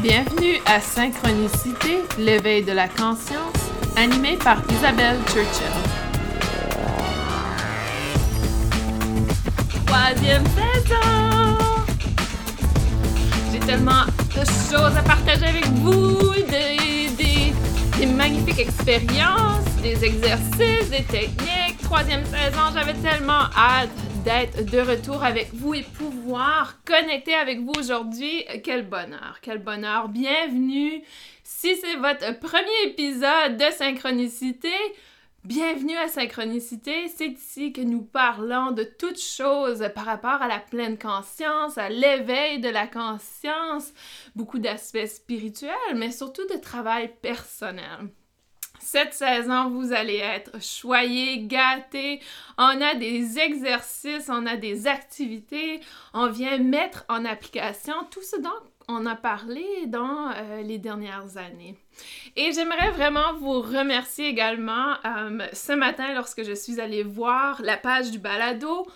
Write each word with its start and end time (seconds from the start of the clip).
Bienvenue 0.00 0.60
à 0.64 0.80
Synchronicité, 0.80 2.04
l'éveil 2.18 2.62
de 2.62 2.70
la 2.70 2.86
conscience, 2.86 3.72
animé 3.96 4.36
par 4.36 4.62
Isabelle 4.70 5.18
Churchill. 5.26 5.66
Troisième 9.84 10.44
saison! 10.46 11.66
J'ai 13.52 13.58
tellement 13.58 14.04
de 14.36 14.44
choses 14.70 14.96
à 14.96 15.02
partager 15.02 15.46
avec 15.46 15.66
vous, 15.66 16.32
des, 16.48 17.08
des, 17.16 17.52
des 17.98 18.06
magnifiques 18.06 18.60
expériences, 18.60 19.64
des 19.82 20.04
exercices, 20.04 20.90
des 20.90 21.02
techniques. 21.02 21.82
Troisième 21.82 22.24
saison, 22.24 22.70
j'avais 22.72 22.94
tellement 22.94 23.50
hâte 23.56 23.90
d'être 24.24 24.64
de 24.64 24.78
retour 24.78 25.22
avec 25.24 25.52
vous 25.52 25.74
et 25.74 25.82
pouvoir 25.82 26.82
connecter 26.84 27.34
avec 27.34 27.60
vous 27.60 27.72
aujourd'hui. 27.78 28.44
Quel 28.64 28.88
bonheur, 28.88 29.38
quel 29.42 29.58
bonheur. 29.58 30.08
Bienvenue. 30.08 31.02
Si 31.44 31.76
c'est 31.76 31.96
votre 31.96 32.38
premier 32.38 32.90
épisode 32.90 33.56
de 33.56 33.72
Synchronicité, 33.72 34.72
Bienvenue 35.44 35.96
à 35.96 36.08
Synchronicité, 36.08 37.08
c'est 37.08 37.28
ici 37.28 37.72
que 37.72 37.80
nous 37.80 38.02
parlons 38.02 38.72
de 38.72 38.82
toutes 38.82 39.20
choses 39.20 39.88
par 39.94 40.04
rapport 40.04 40.42
à 40.42 40.48
la 40.48 40.58
pleine 40.58 40.98
conscience, 40.98 41.78
à 41.78 41.88
l'éveil 41.88 42.60
de 42.60 42.68
la 42.68 42.86
conscience, 42.86 43.94
beaucoup 44.34 44.58
d'aspects 44.58 45.06
spirituels, 45.06 45.94
mais 45.94 46.10
surtout 46.10 46.46
de 46.48 46.58
travail 46.58 47.14
personnel. 47.22 48.10
Cette 48.80 49.14
saison, 49.14 49.70
vous 49.70 49.92
allez 49.92 50.16
être 50.16 50.62
choyés, 50.62 51.40
gâtés. 51.40 52.20
On 52.56 52.80
a 52.80 52.94
des 52.94 53.38
exercices, 53.38 54.28
on 54.28 54.46
a 54.46 54.56
des 54.56 54.86
activités. 54.86 55.80
On 56.14 56.28
vient 56.28 56.58
mettre 56.58 57.04
en 57.08 57.24
application 57.24 57.94
tout 58.10 58.22
ce 58.22 58.40
dont 58.40 58.50
on 58.88 59.04
a 59.04 59.14
parlé 59.14 59.64
dans 59.86 60.30
euh, 60.30 60.62
les 60.62 60.78
dernières 60.78 61.36
années. 61.36 61.76
Et 62.36 62.52
j'aimerais 62.52 62.90
vraiment 62.90 63.34
vous 63.34 63.60
remercier 63.60 64.28
également 64.28 64.94
euh, 65.04 65.46
ce 65.52 65.72
matin 65.72 66.14
lorsque 66.14 66.42
je 66.42 66.54
suis 66.54 66.80
allée 66.80 67.02
voir 67.02 67.60
la 67.62 67.76
page 67.76 68.10
du 68.10 68.18
balado. 68.18 68.86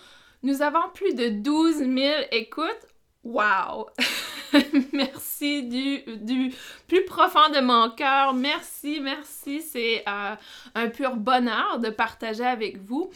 Nous 0.41 0.61
avons 0.61 0.89
plus 0.93 1.13
de 1.13 1.29
12 1.29 1.77
000 1.77 1.89
écoutes. 2.31 2.87
Wow! 3.23 3.87
merci 4.93 5.63
du, 5.63 6.53
plus 6.87 7.05
profond 7.05 7.49
de 7.53 7.61
mon 7.61 7.89
cœur. 7.91 8.33
Merci, 8.33 8.99
merci. 9.01 9.61
C'est 9.61 10.03
euh, 10.07 10.35
un 10.75 10.89
pur 10.89 11.15
bonheur 11.15 11.79
de 11.79 11.89
partager 11.89 12.45
avec 12.45 12.77
vous 12.77 13.09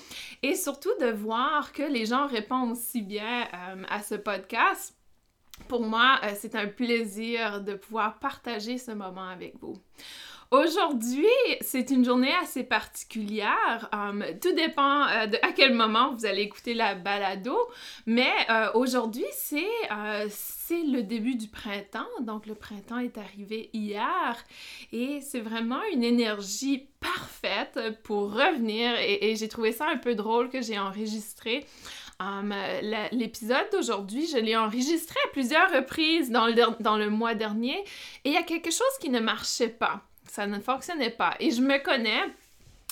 et 0.44 0.55
surtout 0.55 0.94
de 1.02 1.08
voir 1.08 1.73
que 1.73 1.83
les 1.83 2.05
gens 2.05 2.28
répondent 2.28 2.72
aussi 2.72 3.02
bien 3.02 3.44
euh, 3.53 3.83
à 3.89 4.02
ce 4.02 4.16
podcast. 4.16 4.95
Pour 5.67 5.81
moi, 5.81 6.19
euh, 6.23 6.31
c'est 6.35 6.55
un 6.55 6.67
plaisir 6.67 7.61
de 7.61 7.73
pouvoir 7.73 8.19
partager 8.19 8.78
ce 8.78 8.91
moment 8.91 9.28
avec 9.28 9.55
vous. 9.59 9.78
Aujourd'hui, 10.50 11.26
c'est 11.59 11.90
une 11.90 12.06
journée 12.06 12.34
assez 12.42 12.64
particulière. 12.64 13.90
Um, 13.92 14.23
tout 14.42 14.53
dépend 14.53 15.02
euh, 15.02 15.28
à 15.42 15.52
quel 15.53 15.73
moment 15.73 16.14
vous 16.14 16.26
allez 16.26 16.44
écouter 16.44 16.73
la 16.73 16.95
balado, 16.95 17.58
mais 18.06 18.31
euh, 18.50 18.70
aujourd'hui, 18.73 19.25
c'est 19.34 19.68
euh, 19.92 20.25
c'est 20.30 20.84
le 20.84 21.03
début 21.03 21.36
du 21.36 21.50
printemps. 21.50 22.08
Donc, 22.22 22.45
le 22.45 22.56
printemps 22.56 23.00
est 23.00 23.18
arrivé 23.18 23.70
hier 23.73 24.38
et 24.94 25.20
c'est 25.20 25.42
vraiment 25.42 25.81
une 25.92 26.06
énergie 26.06 26.88
parfaite 27.02 28.02
pour 28.03 28.31
revenir. 28.31 28.94
Et, 29.00 29.36
j'ai 29.36 29.50
trouvé 29.50 29.73
ça 29.73 29.88
un 29.90 29.98
peu 29.98 30.16
drôle 30.16 30.50
que 30.50 30.62
j'ai 30.62 30.80
enregistré. 30.80 31.66
Um, 32.22 32.53
l'épisode 33.12 33.68
d'aujourd'hui, 33.73 34.28
je 34.28 34.38
l'ai 34.38 34.56
enregistré 34.56 35.20
à 35.25 35.31
plusieurs 35.34 35.70
reprises 35.72 36.31
dans 36.31 36.48
le, 36.48 36.81
dans 36.81 36.98
le 36.98 37.09
mois 37.09 37.36
dernier 37.36 37.78
et 38.23 38.30
il 38.30 38.34
y 38.34 38.38
a 38.38 38.44
quelque 38.44 38.72
chose 38.72 38.88
qui 39.02 39.09
ne 39.09 39.20
marchait 39.20 39.70
pas 39.70 40.03
ça 40.28 40.47
ne 40.47 40.59
fonctionnait 40.59 41.09
pas. 41.09 41.36
Et 41.39 41.52
je 41.52 41.61
me 41.61 41.78
connais. 41.83 42.23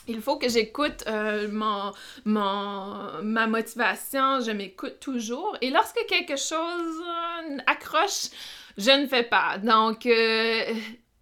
Il 0.08 0.22
faut 0.22 0.38
que 0.38 0.48
j'écoute 0.48 1.04
euh, 1.08 1.48
mon, 1.52 1.92
ma 2.26 3.48
motivation, 3.48 4.40
je 4.40 4.52
m'écoute 4.52 5.00
toujours. 5.00 5.58
Et 5.62 5.72
lorsque 5.72 6.00
quelque 6.08 6.36
chose 6.36 7.02
euh, 7.50 7.58
accroche, 7.66 8.30
je 8.78 8.92
ne 8.92 9.08
fais 9.08 9.24
pas. 9.24 9.58
Donc, 9.58 10.06
euh, 10.06 10.62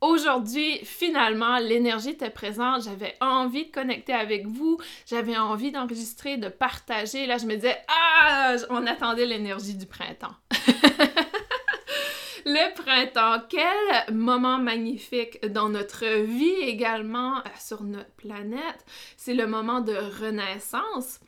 aujourd'hui, 0.01 0.79
finalement, 0.83 1.59
l'énergie 1.59 2.09
était 2.09 2.29
présente. 2.29 2.83
J'avais 2.83 3.15
envie 3.21 3.67
de 3.67 3.71
connecter 3.71 4.13
avec 4.13 4.47
vous. 4.47 4.77
J'avais 5.05 5.37
envie 5.37 5.71
d'enregistrer, 5.71 6.35
de 6.37 6.49
partager. 6.49 7.25
Là, 7.25 7.37
je 7.37 7.45
me 7.45 7.55
disais, 7.55 7.77
ah, 7.87 8.55
on 8.69 8.85
attendait 8.85 9.25
l'énergie 9.25 9.75
du 9.75 9.85
printemps. 9.85 10.35
le 12.45 12.73
printemps, 12.75 13.45
quel 13.49 14.13
moment 14.13 14.57
magnifique 14.57 15.45
dans 15.47 15.69
notre 15.69 16.05
vie 16.23 16.61
également 16.61 17.37
euh, 17.37 17.49
sur 17.59 17.83
notre 17.83 18.11
planète. 18.11 18.85
C'est 19.17 19.33
le 19.33 19.47
moment 19.47 19.81
de 19.81 19.93
renaissance. 19.93 21.19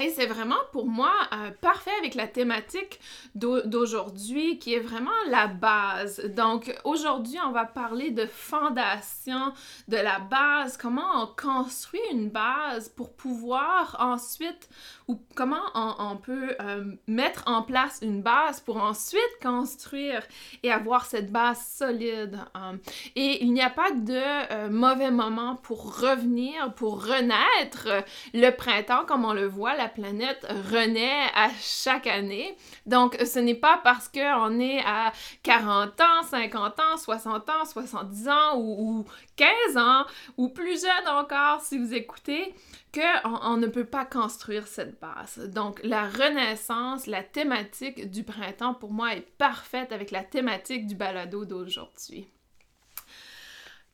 Et 0.00 0.08
c'est 0.08 0.26
vraiment 0.26 0.56
pour 0.72 0.86
moi 0.86 1.12
euh, 1.32 1.50
parfait 1.60 1.90
avec 1.98 2.14
la 2.14 2.26
thématique 2.26 3.00
d'aujourd'hui 3.34 4.58
qui 4.58 4.74
est 4.74 4.80
vraiment 4.80 5.10
la 5.28 5.46
base. 5.46 6.24
Donc 6.34 6.74
aujourd'hui, 6.84 7.38
on 7.46 7.52
va 7.52 7.66
parler 7.66 8.10
de 8.10 8.24
fondation, 8.24 9.52
de 9.88 9.96
la 9.96 10.18
base, 10.18 10.78
comment 10.78 11.22
on 11.22 11.26
construit 11.26 12.00
une 12.12 12.30
base 12.30 12.88
pour 12.88 13.12
pouvoir 13.12 13.96
ensuite, 14.00 14.70
ou 15.06 15.20
comment 15.34 15.62
on, 15.74 16.16
peut 16.16 16.54
euh, 16.60 16.84
mettre 17.06 17.42
en 17.46 17.62
place 17.62 17.98
une 18.02 18.22
base 18.22 18.60
pour 18.60 18.76
ensuite 18.78 19.20
construire 19.42 20.22
et 20.62 20.72
avoir 20.72 21.04
cette 21.04 21.30
base 21.30 21.60
solide. 21.60 22.38
Hein. 22.54 22.76
Et 23.16 23.42
il 23.42 23.52
n'y 23.52 23.62
a 23.62 23.70
pas 23.70 23.90
de 23.90 24.52
euh, 24.52 24.70
mauvais 24.70 25.10
moment 25.10 25.56
pour 25.56 26.00
revenir, 26.00 26.72
pour 26.74 27.04
renaître. 27.04 27.88
Le 28.32 28.50
printemps, 28.50 29.04
comme 29.06 29.24
on 29.24 29.32
le 29.32 29.46
voit, 29.46 29.74
planète 29.90 30.46
renaît 30.70 31.28
à 31.34 31.50
chaque 31.60 32.06
année. 32.06 32.56
Donc, 32.86 33.16
ce 33.24 33.38
n'est 33.38 33.54
pas 33.54 33.80
parce 33.84 34.08
qu'on 34.08 34.58
est 34.58 34.80
à 34.86 35.12
40 35.42 36.00
ans, 36.00 36.22
50 36.22 36.80
ans, 36.80 36.96
60 36.96 37.50
ans, 37.50 37.64
70 37.64 38.28
ans 38.28 38.58
ou, 38.58 39.04
15 39.36 39.76
ans 39.76 40.06
ou 40.36 40.48
plus 40.48 40.80
jeune 40.82 41.08
encore 41.08 41.60
si 41.60 41.78
vous 41.78 41.94
écoutez 41.94 42.54
qu'on 42.94 43.38
on 43.42 43.56
ne 43.56 43.66
peut 43.66 43.84
pas 43.84 44.04
construire 44.04 44.66
cette 44.66 44.98
base. 45.00 45.50
Donc, 45.52 45.80
la 45.84 46.08
renaissance, 46.08 47.06
la 47.06 47.22
thématique 47.22 48.10
du 48.10 48.24
printemps 48.24 48.74
pour 48.74 48.92
moi 48.92 49.14
est 49.14 49.28
parfaite 49.38 49.92
avec 49.92 50.10
la 50.10 50.24
thématique 50.24 50.86
du 50.86 50.94
balado 50.94 51.44
d'aujourd'hui. 51.44 52.26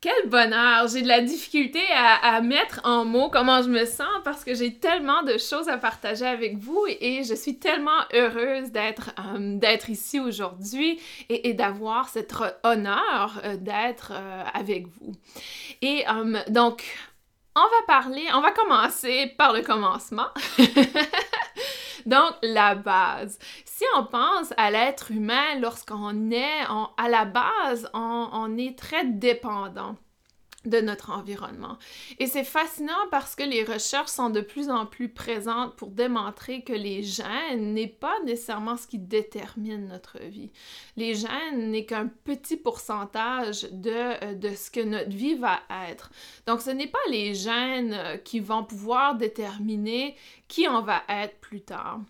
Quel 0.03 0.29
bonheur! 0.29 0.89
J'ai 0.89 1.01
de 1.01 1.09
la 1.09 1.23
difficulté 1.23 1.81
à, 1.95 2.41
mettre 2.43 2.81
en 2.84 3.07
mots 3.07 3.31
comment 3.31 3.62
je 3.62 3.71
me 3.71 3.87
sens 3.87 4.07
parce 4.25 4.45
que 4.45 4.55
j'ai 4.55 4.75
tellement 4.75 5.23
de 5.23 5.39
choses 5.39 5.69
à 5.69 5.79
partager 5.79 6.27
avec 6.27 6.59
vous 6.59 6.84
et 7.01 7.25
je 7.25 7.34
suis 7.34 7.59
tellement 7.59 8.03
heureuse 8.12 8.71
d'être 8.71 9.11
euh, 9.19 9.77
ici 9.89 10.21
aujourd'hui 10.21 11.01
et, 11.31 11.55
d'avoir 11.55 12.11
cet 12.11 12.35
honneur 12.62 13.41
euh, 13.45 13.56
d'être 13.56 14.12
euh, 14.15 14.45
avec 14.53 14.87
vous. 14.87 15.12
Et 15.81 16.05
donc, 16.49 16.85
on 17.55 17.61
va 17.61 17.87
parler, 17.87 18.23
on 18.35 18.43
va 18.43 18.53
commencer 18.53 19.33
par 19.39 19.55
le 19.55 19.62
commencement. 19.62 20.29
Donc, 22.06 22.35
la 22.43 22.77
base. 22.77 23.39
Si 23.78 23.84
on 23.94 24.04
pense 24.06 24.54
à 24.56 24.70
l'être 24.70 25.10
humain, 25.10 25.60
lorsqu'on 25.60 26.31
est 26.31 26.64
à 26.97 27.09
la 27.10 27.26
base, 27.26 27.91
on 27.92 28.56
est 28.56 28.78
très 28.78 29.04
dépendant 29.04 29.97
de 30.66 30.81
notre 30.81 31.10
environnement. 31.10 31.78
Et 32.19 32.27
c'est 32.27 32.44
fascinant 32.44 32.93
parce 33.10 33.34
que 33.34 33.43
les 33.43 33.65
recherches 33.65 34.10
sont 34.10 34.31
de 34.31 34.41
plus 34.41 34.69
en 34.69 34.87
plus 34.87 35.09
présentes 35.09 35.77
pour 35.77 35.91
démontrer 35.91 36.62
que 36.62 36.72
les 36.72 37.03
gènes 37.03 37.75
n'est 37.75 37.87
pas 37.87 38.15
nécessairement 38.25 38.76
ce 38.76 38.87
qui 38.87 38.99
détermine 38.99 39.88
notre 39.88 40.19
vie. 40.19 40.50
Les 40.97 41.14
gènes 41.14 41.70
n'est 41.70 41.87
qu'un 41.87 42.08
petit 42.25 42.56
pourcentage 42.56 43.69
de, 43.73 43.91
euh, 43.91 44.35
de 44.35 44.55
ce 44.55 44.70
que 44.70 44.81
notre 44.81 45.11
vie 45.11 45.35
va 45.35 45.61
être. 45.88 46.11
Donc 46.46 46.61
ce 46.61 46.70
n'est 46.70 46.87
pas 46.87 46.99
les 47.11 47.35
gènes 47.35 47.94
euh, 47.94 48.17
qui 48.17 48.41
vont 48.41 48.64
pouvoir 48.64 49.17
déterminer 49.17 50.17
qui 50.49 50.67
on 50.69 50.82
va 50.82 51.02
être 51.08 51.38
plus 51.41 51.61
tard. 51.61 52.00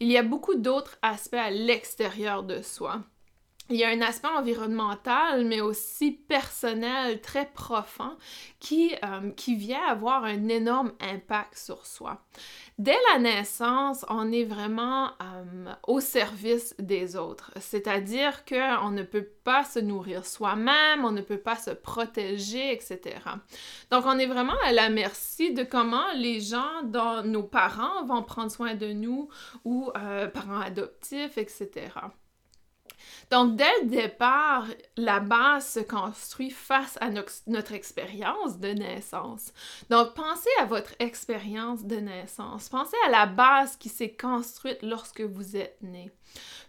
Il 0.00 0.08
y 0.10 0.16
a 0.16 0.22
beaucoup 0.22 0.54
d'autres 0.54 0.98
aspects 1.02 1.34
à 1.34 1.50
l'extérieur 1.50 2.42
de 2.42 2.62
soi 2.62 3.02
il 3.70 3.76
y 3.76 3.84
a 3.84 3.88
un 3.88 4.00
aspect 4.02 4.28
environnemental, 4.28 5.44
mais 5.44 5.60
aussi 5.60 6.10
personnel, 6.12 7.20
très 7.20 7.46
profond, 7.46 8.16
qui, 8.60 8.94
euh, 9.04 9.30
qui 9.30 9.54
vient 9.54 9.82
avoir 9.86 10.24
un 10.24 10.48
énorme 10.48 10.92
impact 11.00 11.56
sur 11.56 11.86
soi. 11.86 12.22
Dès 12.78 12.96
la 13.12 13.20
naissance, 13.20 14.04
on 14.08 14.32
est 14.32 14.44
vraiment 14.44 15.06
euh, 15.06 15.72
au 15.86 16.00
service 16.00 16.74
des 16.78 17.16
autres, 17.16 17.52
c'est-à-dire 17.60 18.44
qu'on 18.44 18.90
ne 18.90 19.02
peut 19.02 19.28
pas 19.44 19.64
se 19.64 19.78
nourrir 19.78 20.26
soi-même, 20.26 21.04
on 21.04 21.12
ne 21.12 21.22
peut 21.22 21.38
pas 21.38 21.56
se 21.56 21.70
protéger, 21.70 22.72
etc. 22.72 23.16
Donc, 23.90 24.04
on 24.06 24.18
est 24.18 24.26
vraiment 24.26 24.56
à 24.66 24.72
la 24.72 24.90
merci 24.90 25.52
de 25.52 25.62
comment 25.62 26.12
les 26.16 26.40
gens, 26.40 26.82
dont 26.84 27.22
nos 27.22 27.42
parents, 27.42 28.04
vont 28.04 28.22
prendre 28.22 28.50
soin 28.50 28.74
de 28.74 28.92
nous 28.92 29.28
ou 29.64 29.90
euh, 29.96 30.26
parents 30.28 30.60
adoptifs, 30.60 31.38
etc. 31.38 31.90
Donc, 33.30 33.56
dès 33.56 33.80
le 33.82 33.88
départ, 33.88 34.66
la 34.96 35.20
base 35.20 35.66
se 35.66 35.80
construit 35.80 36.50
face 36.50 36.98
à 37.00 37.08
notre 37.46 37.72
expérience 37.72 38.58
de 38.58 38.68
naissance. 38.68 39.52
Donc, 39.88 40.14
pensez 40.14 40.50
à 40.60 40.66
votre 40.66 40.94
expérience 40.98 41.84
de 41.84 41.96
naissance. 41.96 42.68
Pensez 42.68 42.96
à 43.06 43.10
la 43.10 43.26
base 43.26 43.76
qui 43.76 43.88
s'est 43.88 44.14
construite 44.14 44.82
lorsque 44.82 45.22
vous 45.22 45.56
êtes 45.56 45.78
né. 45.82 46.10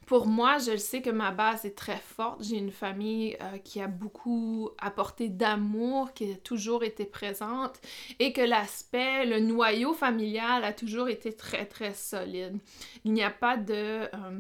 Pour 0.05 0.27
moi, 0.27 0.57
je 0.57 0.75
sais 0.75 1.01
que 1.01 1.09
ma 1.09 1.31
base 1.31 1.65
est 1.65 1.77
très 1.77 1.97
forte. 1.97 2.43
J'ai 2.43 2.57
une 2.57 2.71
famille 2.71 3.37
euh, 3.41 3.57
qui 3.57 3.81
a 3.81 3.87
beaucoup 3.87 4.69
apporté 4.77 5.29
d'amour, 5.29 6.13
qui 6.13 6.31
a 6.31 6.35
toujours 6.35 6.83
été 6.83 7.05
présente 7.05 7.79
et 8.19 8.33
que 8.33 8.41
l'aspect, 8.41 9.25
le 9.25 9.39
noyau 9.39 9.93
familial 9.93 10.63
a 10.65 10.73
toujours 10.73 11.07
été 11.07 11.33
très, 11.33 11.65
très 11.65 11.93
solide. 11.93 12.57
Il 13.05 13.13
n'y 13.13 13.23
a 13.23 13.31
pas 13.31 13.57
de... 13.57 13.73
Euh, 14.13 14.39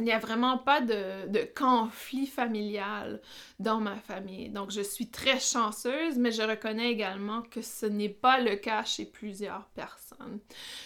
il 0.00 0.04
n'y 0.04 0.12
a 0.12 0.18
vraiment 0.18 0.56
pas 0.58 0.80
de, 0.80 1.44
conflit 1.54 2.26
familial 2.26 3.20
dans 3.58 3.80
ma 3.80 3.96
famille. 3.96 4.48
Donc, 4.48 4.70
je 4.70 4.80
suis 4.80 5.10
très 5.10 5.38
chanceuse, 5.38 6.16
mais 6.16 6.32
je 6.32 6.42
reconnais 6.42 6.90
également 6.90 7.42
que 7.42 7.60
ce 7.60 7.86
n'est 7.86 8.08
pas 8.08 8.40
le 8.40 8.56
cas 8.56 8.84
chez 8.84 9.04
plusieurs 9.04 9.66
personnes. 9.74 10.40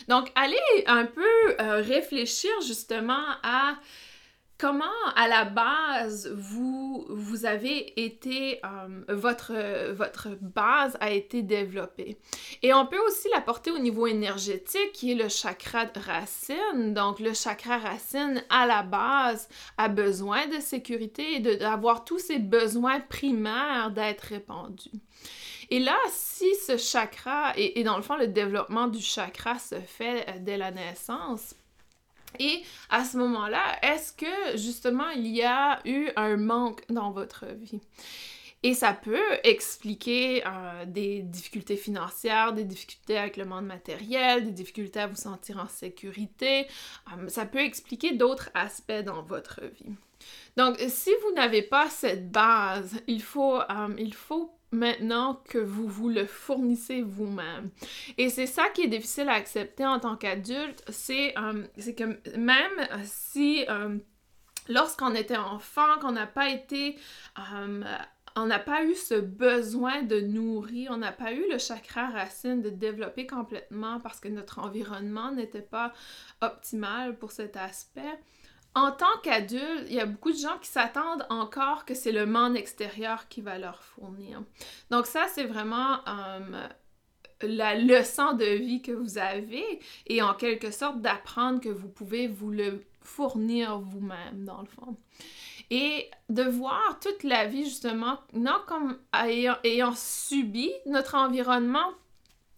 Donc, 0.09 0.31
allez 0.35 0.57
un 0.87 1.07
peu 1.07 1.23
euh, 1.61 1.81
réfléchir 1.81 2.51
justement 2.67 3.25
à 3.43 3.77
comment 4.59 4.85
à 5.17 5.29
la 5.29 5.45
base 5.45 6.33
vous, 6.37 7.07
vous 7.09 7.45
avez 7.45 8.05
été, 8.05 8.61
euh, 8.65 9.05
votre, 9.09 9.53
votre 9.93 10.29
base 10.41 10.97
a 11.01 11.11
été 11.11 11.43
développée? 11.43 12.19
Et 12.63 12.73
on 12.73 12.87
peut 12.87 13.01
aussi 13.07 13.29
la 13.33 13.41
porter 13.41 13.71
au 13.71 13.79
niveau 13.79 14.07
énergétique 14.07 14.93
qui 14.93 15.13
est 15.13 15.17
le 15.17 15.29
chakra 15.29 15.87
racine. 16.07 16.95
Donc 16.95 17.21
le 17.21 17.35
chakra 17.35 17.79
racine 17.79 18.43
à 18.49 18.67
la 18.67 18.83
base 18.83 19.49
a 19.77 19.89
besoin 19.89 20.47
de 20.47 20.61
sécurité 20.61 21.37
et 21.37 21.41
d'avoir 21.41 22.05
tous 22.05 22.19
ses 22.19 22.39
besoins 22.39 23.01
primaires 23.01 23.91
d'être 23.91 24.23
répandus. 24.23 24.91
Et 25.71 25.81
là, 25.81 25.97
si 26.11 26.55
ce 26.67 26.77
chakra, 26.77 27.53
et, 27.57 27.81
et 27.81 27.85
dans 27.85 27.97
le 27.97 28.03
fond, 28.03 28.17
le 28.17 28.29
développement 28.29 28.87
du 28.87 29.01
chakra 29.01 29.59
se 29.59 29.77
fait 29.77 30.29
euh, 30.29 30.33
dès 30.39 30.59
la 30.59 30.71
naissance, 30.71 31.55
et 32.39 32.63
à 32.91 33.05
ce 33.05 33.17
moment-là, 33.19 33.63
est-ce 33.83 34.13
que 34.13 34.57
justement 34.57 35.09
il 35.11 35.27
y 35.27 35.43
a 35.43 35.81
eu 35.85 36.09
un 36.17 36.37
manque 36.37 36.83
dans 36.89 37.11
votre 37.11 37.47
vie? 37.47 37.81
Et 38.65 38.73
ça 38.73 38.95
peut 38.95 39.39
expliquer 39.43 40.43
euh, 40.47 40.87
des 40.87 41.21
difficultés 41.21 41.77
financières, 41.77 42.55
des 42.55 42.65
difficultés 42.65 43.19
avec 43.19 43.37
le 43.37 43.45
monde 43.45 43.67
matériel, 43.67 44.43
des 44.43 44.53
difficultés 44.53 45.01
à 45.01 45.07
vous 45.07 45.17
sentir 45.17 45.59
en 45.59 45.69
sécurité. 45.69 46.67
Euh, 47.13 47.29
ça 47.29 47.45
peut 47.45 47.59
expliquer 47.59 48.15
d'autres 48.15 48.49
aspects 48.55 49.03
dans 49.05 49.23
votre 49.23 49.61
vie. 49.61 49.93
Donc, 50.57 50.79
si 50.89 51.11
vous 51.23 51.35
n'avez 51.35 51.61
pas 51.61 51.91
cette 51.91 52.33
base, 52.33 53.03
il 53.07 53.23
faut, 53.23 53.61
euh, 53.61 53.95
il 53.99 54.15
faut 54.15 54.51
maintenant 54.75 55.43
que 55.49 55.59
vous 55.59 55.89
vous 55.89 56.09
le 56.09 56.27
fournissez 56.27 57.03
vous-même. 57.03 57.71
Et 58.19 58.29
c'est 58.29 58.47
ça 58.47 58.69
qui 58.75 58.83
est 58.83 58.89
difficile 58.89 59.29
à 59.29 59.35
accepter 59.35 59.87
en 59.87 60.01
tant 60.01 60.17
qu'adulte, 60.17 60.85
c'est 60.89 61.35
euh, 61.39 61.65
que 61.77 62.39
même 62.39 62.89
si 63.05 63.65
euh, 63.69 63.99
lorsqu'on 64.69 65.15
était 65.15 65.37
enfant, 65.37 65.99
qu'on 66.01 66.13
n'a 66.13 66.27
pas 66.27 66.51
été... 66.51 66.97
Euh, 67.39 67.83
on 68.37 68.47
n'a 68.47 68.59
pas 68.59 68.85
eu 68.85 68.95
ce 68.97 69.15
besoin 69.15 70.03
de 70.03 70.21
nourrir, 70.21 70.91
on 70.93 70.97
n'a 70.97 71.13
pas 71.13 71.33
eu 71.33 71.45
le 71.51 71.59
chakra 71.59 72.09
racine 72.09 72.63
de 72.63 72.69
développer 72.69 73.29
complètement 73.29 74.01
parce 74.01 74.19
que 74.19 74.27
notre 74.27 74.59
environnement 74.59 75.31
n'était 75.31 75.63
pas 75.63 75.93
optimal 76.41 77.17
pour 77.17 77.31
cet 77.31 77.57
aspect 77.57 78.19
en 78.75 78.91
tant 78.91 79.19
qu'adulte, 79.23 79.87
il 79.89 79.95
y 79.95 80.01
a 80.01 80.07
beaucoup 80.07 80.33
de 80.33 80.37
gens 80.37 80.59
qui 80.61 80.69
s'attendent 80.69 81.27
encore 81.31 81.85
que 81.85 81.95
c'est 81.95 82.13
le 82.13 82.27
monde 82.27 82.57
extérieur 82.57 83.29
qui 83.29 83.41
va 83.41 83.59
leur 83.59 83.83
fournir. 83.83 84.43
Donc 84.91 85.07
ça, 85.07 85.27
c'est 85.29 85.45
vraiment 85.45 85.99
euh, 86.09 86.67
la 87.43 87.77
leçon 87.77 88.33
de 88.33 88.45
vie 88.45 88.83
que 88.83 88.93
vous 88.93 89.19
avez 89.19 89.81
et 90.07 90.23
en 90.23 90.35
quelque 90.35 90.71
sorte 90.71 91.01
d'apprendre 91.01 91.61
que 91.61 91.69
vous 91.69 91.89
pouvez 91.89 92.27
vous 92.27 92.51
le 92.51 92.85
fournir 93.03 93.79
vous-même, 93.79 94.45
dans 94.45 94.61
le 94.61 94.67
fond. 94.67 94.97
Et 95.71 96.11
de 96.29 96.43
voir 96.43 96.99
toute 97.01 97.23
la 97.23 97.47
vie, 97.47 97.65
justement, 97.65 98.19
non 98.33 98.57
comme 98.67 98.99
ayant 99.13 99.95
subi 99.95 100.73
notre 100.87 101.15
environnement, 101.15 101.91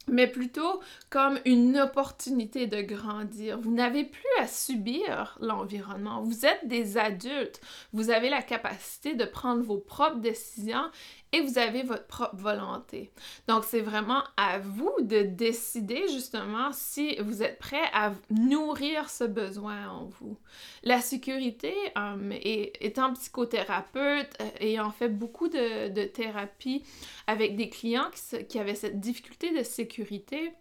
mais 0.08 0.26
plutôt 0.26 0.80
comme 1.10 1.38
une 1.44 1.78
opportunité 1.78 2.66
de 2.66 2.80
grandir. 2.80 3.58
Vous 3.58 3.72
n'avez 3.72 4.04
plus 4.04 4.22
à 4.40 4.46
subir 4.46 5.36
l'environnement. 5.40 6.22
Vous 6.22 6.46
êtes 6.46 6.66
des 6.66 6.96
adultes. 6.98 7.60
Vous 7.92 8.10
avez 8.10 8.30
la 8.30 8.42
capacité 8.42 9.14
de 9.14 9.24
prendre 9.24 9.62
vos 9.62 9.78
propres 9.78 10.20
décisions 10.20 10.90
et 11.36 11.40
vous 11.42 11.58
avez 11.58 11.82
votre 11.82 12.06
propre 12.06 12.36
volonté. 12.36 13.10
Donc, 13.46 13.64
c'est 13.64 13.80
vraiment 13.80 14.22
à 14.36 14.58
vous 14.58 14.94
de 15.00 15.22
décider 15.22 16.08
justement 16.08 16.70
si 16.72 17.16
vous 17.16 17.42
êtes 17.42 17.58
prêt 17.58 17.90
à 17.92 18.12
nourrir 18.30 19.10
ce 19.10 19.24
besoin 19.24 19.88
en 19.88 20.06
vous. 20.06 20.38
La 20.82 21.00
sécurité, 21.00 21.74
euh, 21.98 22.32
étant 22.80 23.12
psychothérapeute, 23.12 24.34
euh, 24.40 24.48
ayant 24.60 24.90
fait 24.90 25.08
beaucoup 25.08 25.48
de, 25.48 25.88
de 25.88 26.04
thérapie 26.04 26.82
avec 27.26 27.56
des 27.56 27.68
clients 27.68 28.10
qui 28.48 28.58
avaient 28.58 28.74
cette 28.74 29.00
difficulté 29.00 29.56
de 29.56 29.62
sécurité, 29.62 30.52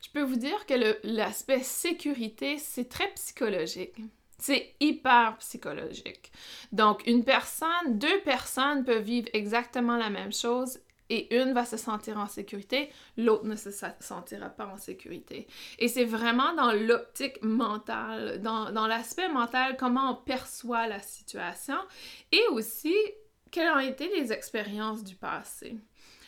je 0.00 0.10
peux 0.10 0.22
vous 0.22 0.36
dire 0.36 0.66
que 0.66 0.96
l'aspect 1.02 1.62
sécurité, 1.62 2.58
c'est 2.58 2.88
très 2.88 3.12
psychologique. 3.14 3.96
C'est 4.38 4.74
hyper 4.80 5.36
psychologique. 5.38 6.30
Donc, 6.72 7.06
une 7.06 7.24
personne, 7.24 7.98
deux 7.98 8.20
personnes 8.20 8.84
peuvent 8.84 9.02
vivre 9.02 9.28
exactement 9.32 9.96
la 9.96 10.10
même 10.10 10.32
chose 10.32 10.78
et 11.10 11.34
une 11.34 11.52
va 11.52 11.64
se 11.64 11.76
sentir 11.76 12.18
en 12.18 12.26
sécurité, 12.26 12.90
l'autre 13.16 13.46
ne 13.46 13.56
se 13.56 13.70
sentira 14.00 14.48
pas 14.48 14.66
en 14.66 14.76
sécurité. 14.76 15.46
Et 15.78 15.88
c'est 15.88 16.04
vraiment 16.04 16.54
dans 16.54 16.72
l'optique 16.72 17.42
mentale, 17.42 18.40
dans, 18.42 18.70
dans 18.72 18.86
l'aspect 18.86 19.28
mental, 19.28 19.76
comment 19.78 20.12
on 20.12 20.14
perçoit 20.14 20.86
la 20.86 21.00
situation 21.00 21.78
et 22.32 22.42
aussi 22.50 22.94
quelles 23.50 23.72
ont 23.72 23.78
été 23.78 24.08
les 24.08 24.32
expériences 24.32 25.02
du 25.02 25.14
passé. 25.14 25.78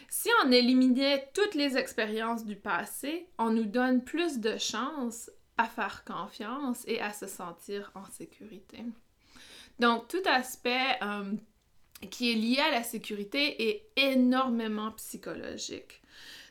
Si 0.08 0.28
on 0.44 0.50
éliminait 0.50 1.30
toutes 1.34 1.54
les 1.54 1.76
expériences 1.76 2.44
du 2.44 2.56
passé, 2.56 3.28
on 3.38 3.50
nous 3.50 3.66
donne 3.66 4.02
plus 4.02 4.40
de 4.40 4.56
chances 4.56 5.30
à 5.60 5.64
faire 5.64 6.04
confiance 6.04 6.84
et 6.86 7.00
à 7.00 7.12
se 7.12 7.26
sentir 7.26 7.92
en 7.94 8.06
sécurité. 8.06 8.78
Donc, 9.78 10.08
tout 10.08 10.22
aspect 10.24 10.96
euh, 11.02 11.34
qui 12.10 12.32
est 12.32 12.34
lié 12.34 12.60
à 12.60 12.70
la 12.70 12.82
sécurité 12.82 13.68
est 13.68 13.90
énormément 13.96 14.90
psychologique. 14.92 16.00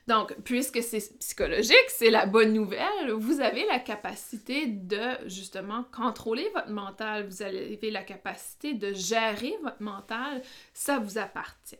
Donc, 0.07 0.35
puisque 0.43 0.81
c'est 0.83 1.17
psychologique, 1.19 1.89
c'est 1.89 2.11
la 2.11 2.27
bonne 2.27 2.53
nouvelle, 2.53 3.11
vous 3.11 3.41
avez 3.41 3.65
la 3.65 3.79
capacité 3.79 4.67
de 4.67 5.27
justement 5.27 5.85
contrôler 5.91 6.47
votre 6.53 6.69
mental, 6.69 7.27
vous 7.27 7.41
avez 7.41 7.91
la 7.91 8.03
capacité 8.03 8.75
de 8.75 8.93
gérer 8.93 9.55
votre 9.63 9.81
mental, 9.81 10.41
ça 10.73 10.99
vous 10.99 11.17
appartient. 11.17 11.77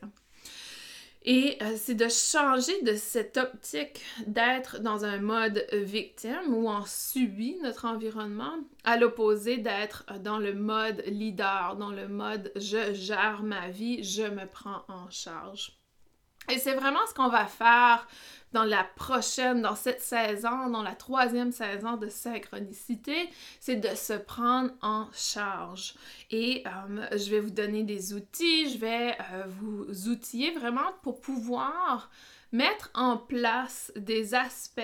Et 1.22 1.58
euh, 1.60 1.74
c'est 1.76 1.94
de 1.94 2.08
changer 2.08 2.80
de 2.82 2.94
cette 2.94 3.36
optique 3.36 4.00
d'être 4.26 4.80
dans 4.80 5.04
un 5.04 5.18
mode 5.18 5.66
victime 5.72 6.54
où 6.54 6.68
on 6.68 6.82
subit 6.86 7.58
notre 7.62 7.84
environnement, 7.84 8.56
à 8.84 8.96
l'opposé 8.96 9.58
d'être 9.58 10.04
dans 10.20 10.38
le 10.38 10.54
mode 10.54 11.02
leader, 11.06 11.76
dans 11.76 11.90
le 11.90 12.08
mode 12.08 12.50
je 12.56 12.94
gère 12.94 13.42
ma 13.42 13.68
vie, 13.68 14.02
je 14.02 14.22
me 14.22 14.46
prends 14.46 14.82
en 14.88 15.10
charge. 15.10 15.78
Et 16.50 16.58
c'est 16.58 16.74
vraiment 16.74 17.06
ce 17.06 17.14
qu'on 17.14 17.28
va 17.28 17.46
faire 17.46 18.08
dans 18.52 18.64
la 18.64 18.84
prochaine, 18.84 19.62
dans 19.62 19.76
cette 19.76 20.00
saison, 20.00 20.68
dans 20.68 20.82
la 20.82 20.94
troisième 20.94 21.52
saison 21.52 21.96
de 21.96 22.08
synchronicité, 22.08 23.28
c'est 23.60 23.76
de 23.76 23.94
se 23.94 24.14
prendre 24.14 24.70
en 24.82 25.06
charge. 25.12 25.94
Et 26.30 26.64
euh, 26.66 27.06
je 27.16 27.30
vais 27.30 27.40
vous 27.40 27.50
donner 27.50 27.84
des 27.84 28.12
outils, 28.12 28.70
je 28.70 28.78
vais 28.78 29.16
euh, 29.32 29.44
vous 29.48 30.08
outiller 30.08 30.50
vraiment 30.52 30.92
pour 31.02 31.20
pouvoir 31.20 32.10
mettre 32.52 32.90
en 32.94 33.16
place 33.16 33.92
des 33.96 34.34
aspects, 34.34 34.80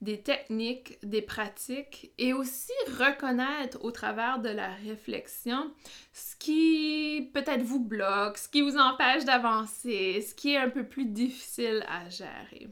des 0.00 0.20
techniques, 0.22 0.98
des 1.02 1.22
pratiques 1.22 2.12
et 2.18 2.32
aussi 2.32 2.72
reconnaître 2.98 3.84
au 3.84 3.90
travers 3.90 4.40
de 4.40 4.48
la 4.48 4.74
réflexion 4.74 5.72
ce 6.12 6.34
qui 6.36 7.30
peut-être 7.32 7.62
vous 7.62 7.80
bloque, 7.80 8.38
ce 8.38 8.48
qui 8.48 8.62
vous 8.62 8.76
empêche 8.76 9.24
d'avancer, 9.24 10.20
ce 10.28 10.34
qui 10.34 10.54
est 10.54 10.58
un 10.58 10.70
peu 10.70 10.84
plus 10.84 11.06
difficile 11.06 11.84
à 11.88 12.08
gérer. 12.08 12.68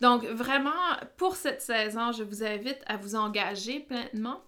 Donc, 0.00 0.24
vraiment, 0.24 0.70
pour 1.16 1.36
cette 1.36 1.60
saison, 1.60 2.12
je 2.12 2.22
vous 2.22 2.42
invite 2.42 2.78
à 2.86 2.96
vous 2.96 3.14
engager 3.14 3.80
pleinement 3.80 4.42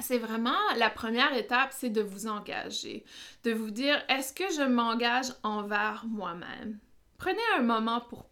c'est 0.00 0.18
vraiment 0.18 0.58
la 0.76 0.90
première 0.90 1.36
étape, 1.36 1.72
c'est 1.72 1.90
de 1.90 2.02
vous 2.02 2.26
engager, 2.26 3.04
de 3.44 3.52
vous 3.52 3.70
dire 3.70 4.02
est-ce 4.08 4.32
que 4.32 4.52
je 4.52 4.62
m'engage 4.62 5.32
envers 5.42 6.04
moi-même? 6.08 6.78
Prenez 7.18 7.40
un 7.56 7.62
moment 7.62 8.00
pour, 8.00 8.26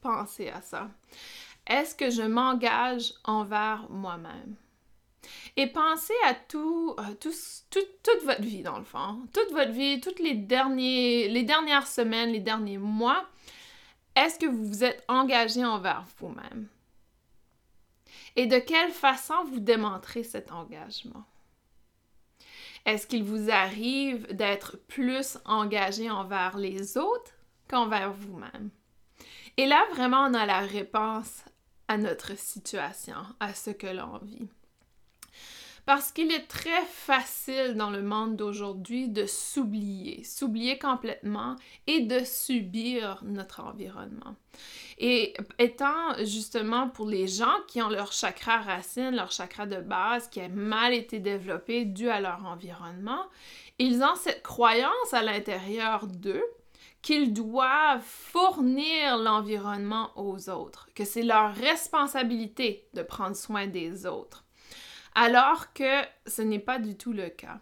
penser 0.00 0.48
à 0.48 0.60
ça. 0.60 0.90
Est-ce 1.66 1.94
que 1.94 2.10
je 2.10 2.22
m'engage 2.22 3.14
envers 3.24 3.86
moi-même? 3.90 4.56
Et 5.56 5.68
pensez 5.68 6.14
à 6.26 6.34
tout, 6.34 6.96
toute 7.20 8.24
votre 8.24 8.42
vie, 8.42 8.62
dans 8.62 8.78
le 8.78 8.84
fond. 8.84 9.20
Toute 9.32 9.52
votre 9.52 9.70
vie, 9.70 10.00
toutes 10.00 10.18
les, 10.18 10.34
derniers, 10.34 11.28
les 11.28 11.44
dernières 11.44 11.86
semaines, 11.86 12.32
les 12.32 12.40
derniers 12.40 12.78
mois. 12.78 13.24
Est-ce 14.18 14.36
que 14.36 14.46
vous 14.46 14.66
vous 14.66 14.82
êtes 14.82 15.04
engagé 15.06 15.64
envers 15.64 16.04
vous-même? 16.18 16.66
Et 18.34 18.46
de 18.46 18.58
quelle 18.58 18.90
façon 18.90 19.44
vous 19.44 19.60
démontrez 19.60 20.24
cet 20.24 20.50
engagement? 20.50 21.22
Est-ce 22.84 23.06
qu'il 23.06 23.22
vous 23.22 23.48
arrive 23.48 24.26
d'être 24.34 24.76
plus 24.88 25.38
engagé 25.44 26.10
envers 26.10 26.58
les 26.58 26.98
autres 26.98 27.30
qu'envers 27.68 28.12
vous-même? 28.12 28.70
Et 29.56 29.66
là, 29.66 29.86
vraiment, 29.92 30.24
on 30.24 30.34
a 30.34 30.46
la 30.46 30.60
réponse 30.62 31.44
à 31.86 31.96
notre 31.96 32.36
situation, 32.36 33.24
à 33.38 33.54
ce 33.54 33.70
que 33.70 33.86
l'on 33.86 34.18
vit. 34.18 34.48
Parce 35.88 36.12
qu'il 36.12 36.30
est 36.32 36.48
très 36.48 36.84
facile 36.84 37.72
dans 37.74 37.88
le 37.88 38.02
monde 38.02 38.36
d'aujourd'hui 38.36 39.08
de 39.08 39.24
s'oublier, 39.24 40.22
s'oublier 40.22 40.78
complètement 40.78 41.56
et 41.86 42.00
de 42.00 42.26
subir 42.26 43.22
notre 43.24 43.60
environnement. 43.60 44.36
Et 44.98 45.32
étant 45.58 46.12
justement 46.26 46.90
pour 46.90 47.06
les 47.06 47.26
gens 47.26 47.56
qui 47.68 47.80
ont 47.80 47.88
leur 47.88 48.12
chakra 48.12 48.58
racine, 48.58 49.16
leur 49.16 49.32
chakra 49.32 49.64
de 49.64 49.80
base 49.80 50.28
qui 50.28 50.42
a 50.42 50.50
mal 50.50 50.92
été 50.92 51.20
développé 51.20 51.86
dû 51.86 52.10
à 52.10 52.20
leur 52.20 52.44
environnement, 52.44 53.24
ils 53.78 54.02
ont 54.02 54.16
cette 54.16 54.42
croyance 54.42 55.14
à 55.14 55.22
l'intérieur 55.22 56.06
d'eux 56.06 56.44
qu'ils 57.00 57.32
doivent 57.32 58.04
fournir 58.04 59.16
l'environnement 59.16 60.10
aux 60.16 60.50
autres, 60.50 60.90
que 60.94 61.06
c'est 61.06 61.22
leur 61.22 61.54
responsabilité 61.54 62.86
de 62.92 63.00
prendre 63.00 63.36
soin 63.36 63.66
des 63.66 64.04
autres 64.04 64.44
alors 65.18 65.72
que 65.72 66.02
ce 66.28 66.42
n'est 66.42 66.60
pas 66.60 66.78
du 66.78 66.96
tout 66.96 67.12
le 67.12 67.28
cas. 67.28 67.58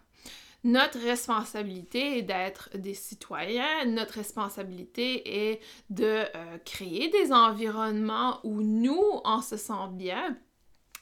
Notre 0.63 0.99
responsabilité 0.99 2.19
est 2.19 2.21
d'être 2.21 2.69
des 2.75 2.93
citoyens, 2.93 3.85
notre 3.85 4.13
responsabilité 4.13 5.51
est 5.51 5.59
de 5.89 6.23
euh, 6.35 6.57
créer 6.65 7.09
des 7.09 7.33
environnements 7.33 8.39
où 8.43 8.61
nous, 8.61 9.01
on 9.25 9.41
se 9.41 9.57
sent 9.57 9.87
bien. 9.91 10.37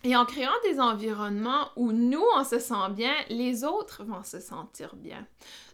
Et 0.05 0.15
en 0.15 0.25
créant 0.25 0.51
des 0.63 0.79
environnements 0.79 1.71
où 1.75 1.91
nous, 1.91 2.23
on 2.37 2.43
se 2.45 2.59
sent 2.59 2.89
bien, 2.91 3.13
les 3.27 3.65
autres 3.65 4.05
vont 4.05 4.23
se 4.23 4.39
sentir 4.39 4.95
bien. 4.95 5.27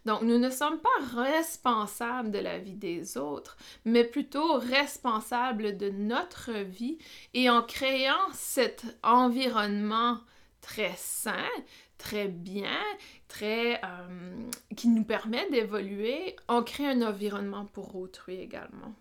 Donc, 0.06 0.24
nous 0.24 0.40
ne 0.40 0.50
sommes 0.50 0.80
pas 0.80 1.22
responsables 1.22 2.32
de 2.32 2.40
la 2.40 2.58
vie 2.58 2.78
des 2.78 3.18
autres, 3.18 3.56
mais 3.86 4.04
plutôt 4.04 4.54
responsables 4.54 5.78
de 5.78 5.90
notre 5.90 6.54
vie. 6.54 6.98
Et 7.36 7.52
en 7.52 7.62
créant 7.62 8.32
cet 8.34 8.86
environnement 9.04 10.18
très 10.62 10.94
sain, 10.96 11.50
très 11.98 12.28
bien, 12.28 12.80
très 13.28 13.76
euh, 13.84 14.48
qui 14.76 14.88
nous 14.88 15.04
permet 15.04 15.50
d'évoluer, 15.50 16.36
on 16.48 16.64
crée 16.64 16.88
un 16.88 17.02
environnement 17.02 17.66
pour 17.66 17.96
autrui 17.96 18.36
également. 18.36 18.94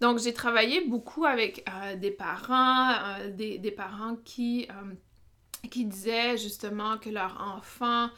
Donc 0.00 0.18
j'ai 0.18 0.32
travaillé 0.32 0.82
beaucoup 0.86 1.24
avec 1.24 1.68
euh, 1.68 1.96
des 1.96 2.12
parents, 2.12 2.92
euh, 3.20 3.30
des, 3.30 3.72
parents 3.72 4.16
qui, 4.24 4.68
qui 5.70 5.86
disaient 5.86 6.36
justement 6.36 6.98
que 6.98 7.10
leur 7.10 7.40
enfant 7.40 8.10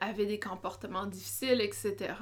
avait 0.00 0.26
des 0.26 0.40
comportements 0.40 1.06
difficiles, 1.06 1.60
etc. 1.60 2.14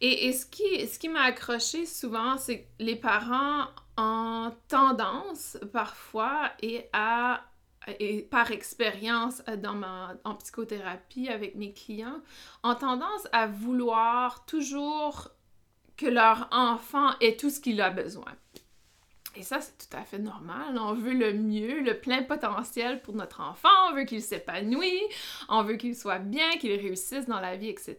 Et, 0.00 0.32
ce 0.32 0.44
qui, 0.44 0.86
ce 0.86 0.98
qui 0.98 1.08
m'a 1.08 1.22
accroché 1.22 1.86
souvent, 1.86 2.36
c'est 2.36 2.60
que 2.60 2.66
les 2.80 2.96
parents 2.96 3.66
ont 3.96 4.52
tendance 4.68 5.56
parfois 5.72 6.50
à 6.92 7.42
et 7.98 8.22
par 8.22 8.50
expérience 8.50 9.42
euh, 9.48 9.56
dans 9.56 9.74
ma, 9.74 10.14
en 10.24 10.34
psychothérapie 10.34 11.28
avec 11.28 11.54
mes 11.54 11.72
clients, 11.72 12.20
ont 12.62 12.74
tendance 12.74 13.28
à 13.32 13.46
vouloir 13.46 14.44
toujours 14.46 15.30
que 15.96 16.06
leur 16.06 16.48
enfant 16.50 17.10
ait 17.20 17.36
tout 17.36 17.50
ce 17.50 17.60
qu'il 17.60 17.80
a 17.80 17.90
besoin. 17.90 18.32
Et 19.36 19.42
ça, 19.42 19.60
c'est 19.60 19.76
tout 19.76 19.96
à 19.96 20.02
fait 20.02 20.18
normal. 20.18 20.78
On 20.78 20.94
veut 20.94 21.12
le 21.12 21.32
mieux, 21.34 21.80
le 21.80 21.98
plein 21.98 22.22
potentiel 22.22 23.02
pour 23.02 23.14
notre 23.14 23.40
enfant. 23.40 23.68
On 23.90 23.94
veut 23.94 24.04
qu'il 24.04 24.22
s'épanouisse, 24.22 25.02
on 25.48 25.62
veut 25.62 25.76
qu'il 25.76 25.96
soit 25.96 26.18
bien, 26.18 26.56
qu'il 26.58 26.72
réussisse 26.72 27.26
dans 27.26 27.40
la 27.40 27.56
vie, 27.56 27.68
etc. 27.68 27.96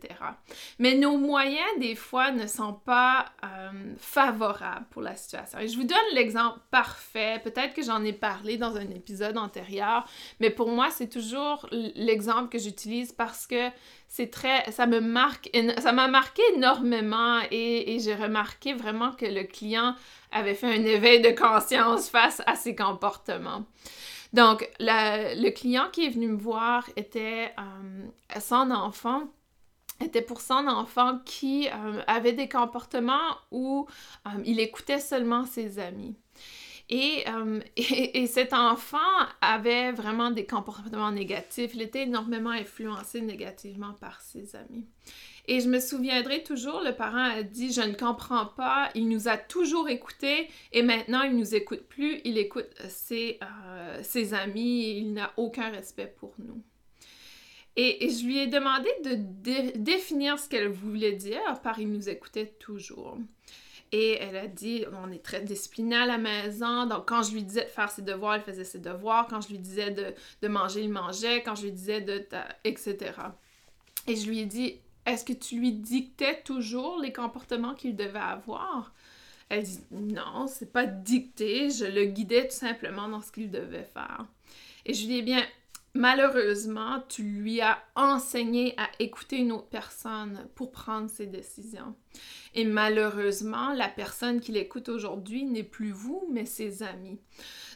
Mais 0.79 0.95
nos 0.95 1.17
moyens, 1.17 1.67
des 1.79 1.95
fois, 1.95 2.31
ne 2.31 2.47
sont 2.47 2.73
pas 2.73 3.25
euh, 3.43 3.93
favorables 3.97 4.85
pour 4.91 5.01
la 5.01 5.15
situation. 5.15 5.59
Et 5.59 5.67
je 5.67 5.77
vous 5.77 5.83
donne 5.83 5.97
l'exemple 6.13 6.59
parfait. 6.71 7.41
Peut-être 7.43 7.73
que 7.73 7.83
j'en 7.83 8.03
ai 8.03 8.13
parlé 8.13 8.57
dans 8.57 8.77
un 8.77 8.89
épisode 8.91 9.37
antérieur, 9.37 10.07
mais 10.39 10.49
pour 10.49 10.69
moi, 10.69 10.89
c'est 10.89 11.09
toujours 11.09 11.67
l'exemple 11.71 12.49
que 12.49 12.59
j'utilise 12.59 13.11
parce 13.11 13.45
que 13.45 13.69
c'est 14.07 14.31
très, 14.31 14.71
ça 14.71 14.87
me 14.87 15.01
marque, 15.01 15.49
ça 15.79 15.91
m'a 15.91 16.07
marqué 16.07 16.41
énormément 16.55 17.39
et, 17.51 17.97
j'ai 17.99 18.15
remarqué 18.15 18.73
vraiment 18.73 19.11
que 19.11 19.25
le 19.25 19.43
client 19.43 19.95
avait 20.35 20.53
fait 20.53 20.67
un 20.67 20.85
éveil 20.85 21.21
de 21.21 21.29
conscience 21.29 22.09
face 22.09 22.41
à 22.45 22.55
ses 22.55 22.75
comportements. 22.75 23.63
Donc, 24.33 24.69
le 24.79 25.49
client 25.51 25.85
qui 25.91 26.05
est 26.05 26.09
venu 26.09 26.27
me 26.27 26.37
voir 26.37 26.87
était 26.97 27.53
euh, 27.57 28.39
son 28.39 28.69
enfant 28.71 29.23
était 30.03 30.21
pour 30.21 30.41
son 30.41 30.67
enfant 30.67 31.19
qui 31.23 31.69
euh, 31.69 32.01
avait 32.07 32.33
des 32.33 32.49
comportements 32.49 33.37
où 33.51 33.87
euh, 34.27 34.29
il 34.43 34.59
écoutait 34.59 34.99
seulement 34.99 35.45
ses 35.45 35.79
amis. 35.79 36.17
Euh, 36.91 37.59
et, 37.77 38.21
et, 38.21 38.27
cet 38.27 38.53
enfant 38.53 38.97
avait 39.41 39.91
vraiment 39.91 40.31
des 40.31 40.45
comportements 40.45 41.11
négatifs. 41.11 41.71
Il 41.73 41.81
était 41.81 42.03
énormément 42.03 42.51
influencé 42.51 43.21
négativement 43.21 43.93
par 43.93 44.21
ses 44.21 44.55
amis. 44.55 44.85
Et 45.47 45.59
je 45.59 45.69
me 45.69 45.79
souviendrai 45.79 46.43
toujours, 46.43 46.81
le 46.81 46.93
parent 46.93 47.23
a 47.23 47.43
dit, 47.43 47.71
je 47.71 47.81
ne 47.81 47.93
comprends 47.93 48.47
pas, 48.47 48.89
il 48.95 49.07
nous 49.07 49.27
a 49.27 49.37
toujours 49.37 49.89
écoutés 49.89 50.47
et 50.71 50.81
maintenant 50.81 51.21
il 51.21 51.35
nous 51.35 51.53
écoute 51.53 51.83
plus, 51.87 52.19
il 52.23 52.39
écoute 52.39 52.73
ses, 52.89 53.39
euh, 53.43 54.33
amis 54.33 54.97
il 54.97 55.13
n'a 55.13 55.33
aucun 55.37 55.69
respect 55.69 56.11
pour 56.17 56.33
nous. 56.39 56.63
Et, 57.75 58.09
je 58.09 58.25
lui 58.25 58.39
ai 58.39 58.47
demandé 58.47 58.89
de 59.03 59.77
définir 59.77 60.39
ce 60.39 60.49
qu'elle 60.49 60.69
voulait 60.69 61.11
dire 61.11 61.59
par 61.61 61.77
il 61.79 61.91
nous 61.91 62.09
écoutait 62.09 62.55
toujours. 62.59 63.17
Et 63.97 64.17
elle 64.19 64.35
a 64.35 64.47
dit, 64.47 64.83
on 65.01 65.09
est 65.09 65.23
très 65.23 65.39
discipliné 65.39 65.95
à 65.95 66.05
la 66.05 66.17
maison. 66.17 66.85
Donc, 66.85 67.07
quand 67.07 67.23
je 67.23 67.31
lui 67.31 67.43
disais 67.43 67.63
de 67.63 67.69
faire 67.69 67.89
ses 67.89 68.01
devoirs, 68.01 68.35
elle 68.35 68.41
faisait 68.41 68.65
ses 68.65 68.79
devoirs. 68.79 69.25
Quand 69.29 69.39
je 69.39 69.47
lui 69.47 69.57
disais 69.57 69.89
de, 70.41 70.47
manger, 70.49 70.81
il 70.81 70.89
mangeait. 70.89 71.41
Quand 71.43 71.55
je 71.55 71.63
lui 71.63 71.71
disais 71.71 72.01
de... 72.01 72.27
etc. 72.65 72.97
Et 74.05 74.17
je 74.17 74.27
lui 74.27 74.39
ai 74.39 74.45
dit, 74.45 74.81
est-ce 75.05 75.23
que 75.23 75.31
tu 75.31 75.59
lui 75.59 75.71
dictais 75.71 76.41
toujours 76.43 76.99
les 76.99 77.13
comportements 77.13 77.73
qu'il 77.73 77.95
devait 77.95 78.19
avoir? 78.19 78.93
Elle 79.47 79.63
dit, 79.63 79.79
non, 79.91 80.47
c'est 80.47 80.73
pas 80.73 80.87
dicté. 80.87 81.69
Je 81.69 81.85
le 81.85 82.03
guidais 82.03 82.49
tout 82.49 82.55
simplement 82.55 83.07
dans 83.07 83.21
ce 83.21 83.31
qu'il 83.31 83.49
devait 83.49 83.89
faire. 83.93 84.25
Et 84.85 84.93
je 84.93 85.07
lui 85.07 85.19
ai 85.19 85.21
bien, 85.21 85.41
malheureusement, 85.95 87.03
tu 87.09 87.23
lui 87.23 87.61
as 87.61 87.79
enseigné 87.95 88.75
à 88.77 88.87
écouter 88.99 89.37
une 89.37 89.53
autre 89.53 89.69
personne 89.69 90.47
pour 90.53 90.71
prendre 90.71 91.09
ses 91.09 91.25
décisions. 91.25 91.95
Et 92.53 92.65
malheureusement, 92.65 93.73
la 93.73 93.87
personne 93.87 94.39
qui 94.39 94.51
l'écoute 94.51 94.89
aujourd'hui 94.89 95.45
n'est 95.45 95.63
plus 95.63 95.91
vous, 95.91 96.27
mais 96.31 96.45
ses 96.45 96.83
amis. 96.83 97.19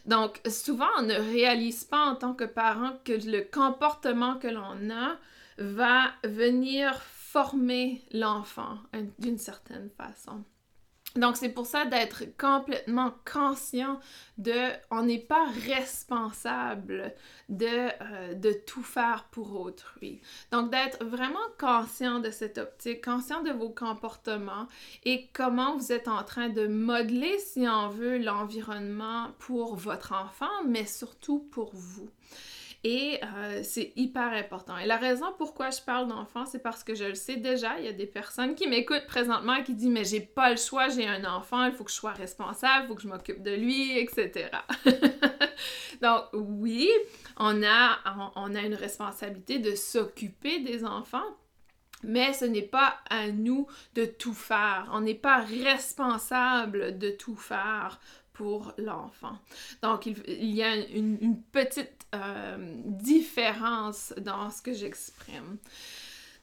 Donc, 0.06 0.40
souvent, 0.48 0.88
on 0.98 1.02
ne 1.02 1.14
réalise 1.14 1.84
pas 1.84 2.10
en 2.10 2.14
tant 2.14 2.34
que 2.34 2.44
parent 2.44 2.92
que 3.04 3.12
le 3.12 3.42
comportement 3.42 4.36
que 4.36 4.48
l'on 4.48 4.90
a 4.90 5.16
va 5.58 6.10
venir 6.24 6.94
former 7.02 8.02
l'enfant 8.12 8.78
d'une 9.18 9.38
certaine 9.38 9.90
façon. 9.96 10.44
Donc, 11.16 11.36
c'est 11.36 11.48
pour 11.48 11.66
ça 11.66 11.84
d'être 11.86 12.24
complètement 12.38 13.12
conscient 13.30 13.98
de, 14.38 14.70
on 14.90 15.02
n'est 15.02 15.18
pas 15.18 15.46
responsable 15.66 17.12
de, 17.48 17.66
euh, 17.66 18.34
de 18.34 18.52
tout 18.52 18.82
faire 18.82 19.26
pour 19.32 19.60
autrui. 19.60 20.20
Donc, 20.52 20.70
d'être 20.70 21.04
vraiment 21.04 21.38
conscient 21.58 22.20
de 22.20 22.30
cette 22.30 22.58
optique, 22.58 23.04
conscient 23.04 23.42
de 23.42 23.50
vos 23.50 23.70
comportements 23.70 24.68
et 25.04 25.28
comment 25.32 25.76
vous 25.76 25.92
êtes 25.92 26.08
en 26.08 26.22
train 26.22 26.48
de 26.48 26.68
modeler, 26.68 27.38
si 27.38 27.66
on 27.68 27.88
veut, 27.88 28.18
l'environnement 28.18 29.28
pour 29.38 29.74
votre 29.74 30.12
enfant, 30.12 30.64
mais 30.66 30.86
surtout 30.86 31.40
pour 31.50 31.70
vous. 31.74 32.08
Et 32.82 33.20
euh, 33.22 33.60
c'est 33.62 33.92
hyper 33.96 34.32
important. 34.32 34.78
Et 34.78 34.86
la 34.86 34.96
raison 34.96 35.26
pourquoi 35.36 35.68
je 35.68 35.82
parle 35.82 36.08
d'enfant, 36.08 36.46
c'est 36.46 36.62
parce 36.62 36.82
que 36.82 36.94
je 36.94 37.04
le 37.04 37.14
sais 37.14 37.36
déjà, 37.36 37.78
il 37.78 37.84
y 37.84 37.88
a 37.88 37.92
des 37.92 38.06
personnes 38.06 38.54
qui 38.54 38.66
m'écoutent 38.66 39.06
présentement 39.06 39.54
et 39.54 39.62
qui 39.62 39.74
disent 39.74 39.90
Mais 39.90 40.04
j'ai 40.04 40.20
pas 40.20 40.50
le 40.50 40.56
choix, 40.56 40.88
j'ai 40.88 41.06
un 41.06 41.24
enfant, 41.26 41.66
il 41.66 41.72
faut 41.72 41.84
que 41.84 41.90
je 41.90 41.96
sois 41.96 42.12
responsable, 42.12 42.84
il 42.84 42.88
faut 42.88 42.94
que 42.94 43.02
je 43.02 43.08
m'occupe 43.08 43.42
de 43.42 43.54
lui, 43.54 43.98
etc. 43.98 44.48
Donc, 46.02 46.22
oui, 46.32 46.88
on 47.36 47.62
a, 47.62 47.98
on 48.36 48.54
a 48.54 48.60
une 48.62 48.74
responsabilité 48.74 49.58
de 49.58 49.74
s'occuper 49.74 50.60
des 50.60 50.82
enfants, 50.82 51.36
mais 52.02 52.32
ce 52.32 52.46
n'est 52.46 52.62
pas 52.62 52.96
à 53.10 53.28
nous 53.28 53.66
de 53.94 54.06
tout 54.06 54.32
faire. 54.32 54.88
On 54.92 55.02
n'est 55.02 55.14
pas 55.14 55.40
responsable 55.40 56.96
de 56.98 57.10
tout 57.10 57.36
faire 57.36 58.00
l'enfant. 58.78 59.38
Donc, 59.82 60.06
il, 60.06 60.54
y 60.54 60.62
a 60.62 60.76
une, 60.76 61.42
petite 61.52 62.06
euh, 62.14 62.56
différence 62.84 64.14
dans 64.18 64.50
ce 64.50 64.62
que 64.62 64.72
j'exprime. 64.72 65.58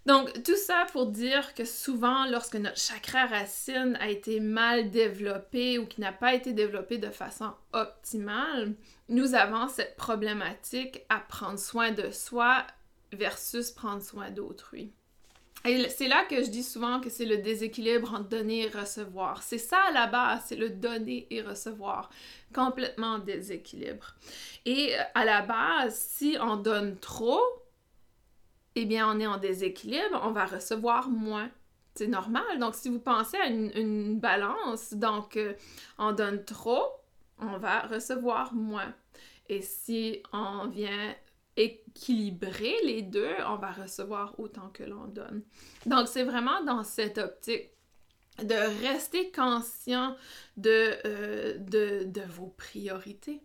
Donc, 0.05 0.41
tout 0.43 0.55
ça 0.55 0.85
pour 0.93 1.07
dire 1.07 1.53
que 1.53 1.65
souvent, 1.65 2.25
lorsque 2.27 2.55
notre 2.55 2.77
chakra 2.77 3.25
racine 3.25 3.97
a 3.99 4.09
été 4.09 4.39
mal 4.39 4.89
développé 4.89 5.79
ou 5.79 5.85
qui 5.85 5.99
n'a 5.99 6.13
pas 6.13 6.33
été 6.33 6.53
développé 6.53 6.97
de 6.97 7.09
façon 7.09 7.51
optimale, 7.73 8.73
nous 9.09 9.35
avons 9.35 9.67
cette 9.67 9.97
problématique 9.97 11.01
à 11.09 11.19
prendre 11.19 11.59
soin 11.59 11.91
de 11.91 12.09
soi 12.11 12.65
versus 13.11 13.71
prendre 13.71 14.01
soin 14.01 14.31
d'autrui. 14.31 14.93
Et 15.67 15.89
c'est 15.89 16.07
là 16.07 16.23
que 16.23 16.43
je 16.43 16.49
dis 16.49 16.63
souvent 16.63 17.01
que 17.01 17.09
c'est 17.09 17.25
le 17.25 17.37
déséquilibre 17.37 18.13
entre 18.13 18.29
donner 18.29 18.63
et 18.63 18.69
recevoir. 18.69 19.43
C'est 19.43 19.57
ça 19.57 19.77
à 19.89 19.91
la 19.91 20.07
base, 20.07 20.43
c'est 20.47 20.55
le 20.55 20.69
donner 20.69 21.27
et 21.29 21.41
recevoir. 21.41 22.09
Complètement 22.53 23.19
déséquilibre. 23.19 24.15
Et 24.65 24.93
à 25.13 25.25
la 25.25 25.41
base, 25.41 25.95
si 25.95 26.37
on 26.39 26.55
donne 26.55 26.97
trop, 26.97 27.41
eh 28.75 28.85
bien, 28.85 29.09
on 29.13 29.19
est 29.19 29.27
en 29.27 29.37
déséquilibre, 29.37 30.21
on 30.23 30.31
va 30.31 30.45
recevoir 30.45 31.09
moins. 31.09 31.49
C'est 31.95 32.07
normal. 32.07 32.59
Donc, 32.59 32.75
si 32.75 32.89
vous 32.89 32.99
pensez 32.99 33.37
à 33.37 33.47
une, 33.47 34.19
balance, 34.19 34.93
donc 34.93 35.35
euh, 35.35 35.53
on 35.97 36.11
donne 36.13 36.45
trop, 36.45 36.85
on 37.39 37.57
va 37.57 37.81
recevoir 37.81 38.53
moins. 38.53 38.93
Et 39.49 39.61
si 39.61 40.21
on 40.31 40.67
vient 40.67 41.15
équilibrer 41.57 42.75
les 42.85 43.01
deux, 43.01 43.33
on 43.47 43.57
va 43.57 43.71
recevoir 43.71 44.39
autant 44.39 44.69
que 44.69 44.83
l'on 44.83 45.07
donne. 45.07 45.43
Donc, 45.85 46.07
c'est 46.07 46.23
vraiment 46.23 46.63
dans 46.63 46.83
cette 46.83 47.17
optique 47.17 47.71
de 48.43 48.81
rester 48.83 49.31
conscient 49.31 50.15
de, 50.57 50.95
euh, 51.05 51.57
de, 51.57 52.21
vos 52.29 52.53
priorités. 52.57 53.41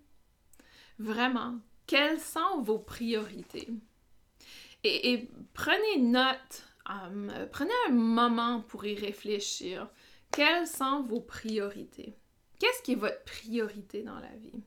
Vraiment, 0.99 1.59
quelles 1.87 2.21
sont 2.21 2.61
vos 2.61 2.79
priorités? 2.79 3.69
Et, 4.85 5.31
prenez 5.55 5.99
note, 5.99 6.65
euh, 6.91 7.47
prenez 7.51 7.73
un 7.89 7.93
moment 7.93 8.61
pour 8.61 8.85
y 8.85 8.95
réfléchir. 8.95 9.89
Quelles 10.31 10.67
sont 10.67 11.03
vos 11.03 11.21
priorités? 11.21 12.17
Qu'est-ce 12.59 12.83
qui 12.83 12.93
est 12.93 12.97
votre 12.97 13.23
priorité 13.25 14.03
dans 14.03 14.19
la 14.19 14.35
vie? 14.37 14.63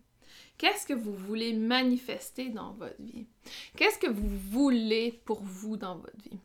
Qu'est-ce 0.58 0.88
que 0.88 0.94
vous 0.94 1.14
voulez 1.14 1.54
manifester 1.54 2.50
dans 2.50 2.72
votre 2.74 3.02
vie? 3.02 3.28
Qu'est-ce 3.76 4.00
que 4.00 4.10
vous 4.10 4.30
voulez 4.50 5.22
pour 5.26 5.42
vous 5.42 5.76
dans 5.76 5.98
votre 5.98 6.22
vie? 6.24 6.40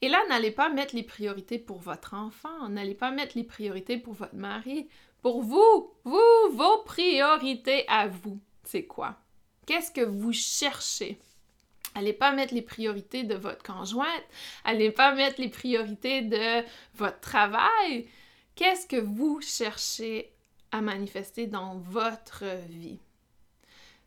Et 0.00 0.08
là, 0.08 0.18
n'allez 0.28 0.50
pas 0.50 0.68
mettre 0.68 0.96
les 0.96 1.02
priorités 1.02 1.58
pour 1.58 1.78
votre 1.78 2.14
enfant, 2.14 2.68
n'allez 2.68 2.94
pas 2.94 3.10
mettre 3.10 3.36
les 3.36 3.44
priorités 3.44 3.98
pour 3.98 4.14
votre 4.14 4.34
mari. 4.34 4.88
Pour 5.22 5.42
vous, 5.42 5.92
vous, 6.04 6.50
vos 6.52 6.78
priorités 6.84 7.86
à 7.88 8.08
vous, 8.08 8.40
c'est 8.64 8.84
quoi? 8.84 9.16
Qu'est-ce 9.66 9.92
que 9.92 10.00
vous 10.00 10.32
cherchez? 10.32 11.20
Allez 11.94 12.12
pas 12.12 12.32
mettre 12.32 12.54
les 12.54 12.62
priorités 12.62 13.22
de 13.22 13.34
votre 13.34 13.62
conjointe. 13.62 14.24
Allez 14.64 14.90
pas 14.90 15.14
mettre 15.14 15.40
les 15.40 15.50
priorités 15.50 16.22
de 16.22 16.64
votre 16.94 17.20
travail. 17.20 18.08
Qu'est-ce 18.56 18.86
que 18.86 18.96
vous 18.96 19.40
cherchez 19.40 20.32
à 20.72 20.80
manifester 20.80 21.46
dans 21.46 21.76
votre 21.76 22.44
vie? 22.68 22.98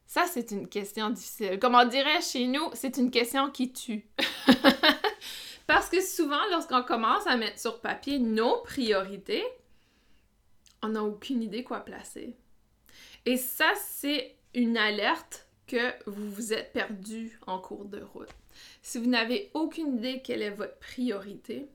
Ça, 0.05 0.25
c'est 0.31 0.51
une 0.51 0.67
question 0.67 1.09
difficile. 1.09 1.59
Comme 1.59 1.75
on 1.75 1.85
dirait 1.85 2.21
chez 2.21 2.47
nous, 2.47 2.69
c'est 2.73 2.97
une 2.97 3.11
question 3.11 3.49
qui 3.49 3.73
tue. 3.73 4.07
Parce 5.67 5.89
que 5.89 6.01
souvent, 6.01 6.41
lorsqu'on 6.51 6.83
commence 6.83 7.25
à 7.25 7.37
mettre 7.37 7.59
sur 7.59 7.81
papier 7.81 8.19
nos 8.19 8.61
priorités, 8.61 9.43
on 10.83 10.89
n'a 10.89 11.03
aucune 11.03 11.41
idée 11.41 11.63
quoi 11.63 11.79
placer. 11.79 12.35
Et 13.25 13.37
ça, 13.37 13.71
c'est 13.83 14.35
une 14.53 14.77
alerte 14.77 15.47
que 15.67 15.93
vous 16.05 16.29
vous 16.29 16.53
êtes 16.53 16.71
perdu 16.71 17.39
en 17.47 17.59
cours 17.59 17.85
de 17.85 18.01
route. 18.01 18.29
Si 18.83 18.99
vous 18.99 19.07
n'avez 19.09 19.49
aucune 19.55 19.97
idée 19.97 20.21
quelle 20.21 20.43
est 20.43 20.51
votre 20.51 20.77
priorité, 20.77 21.67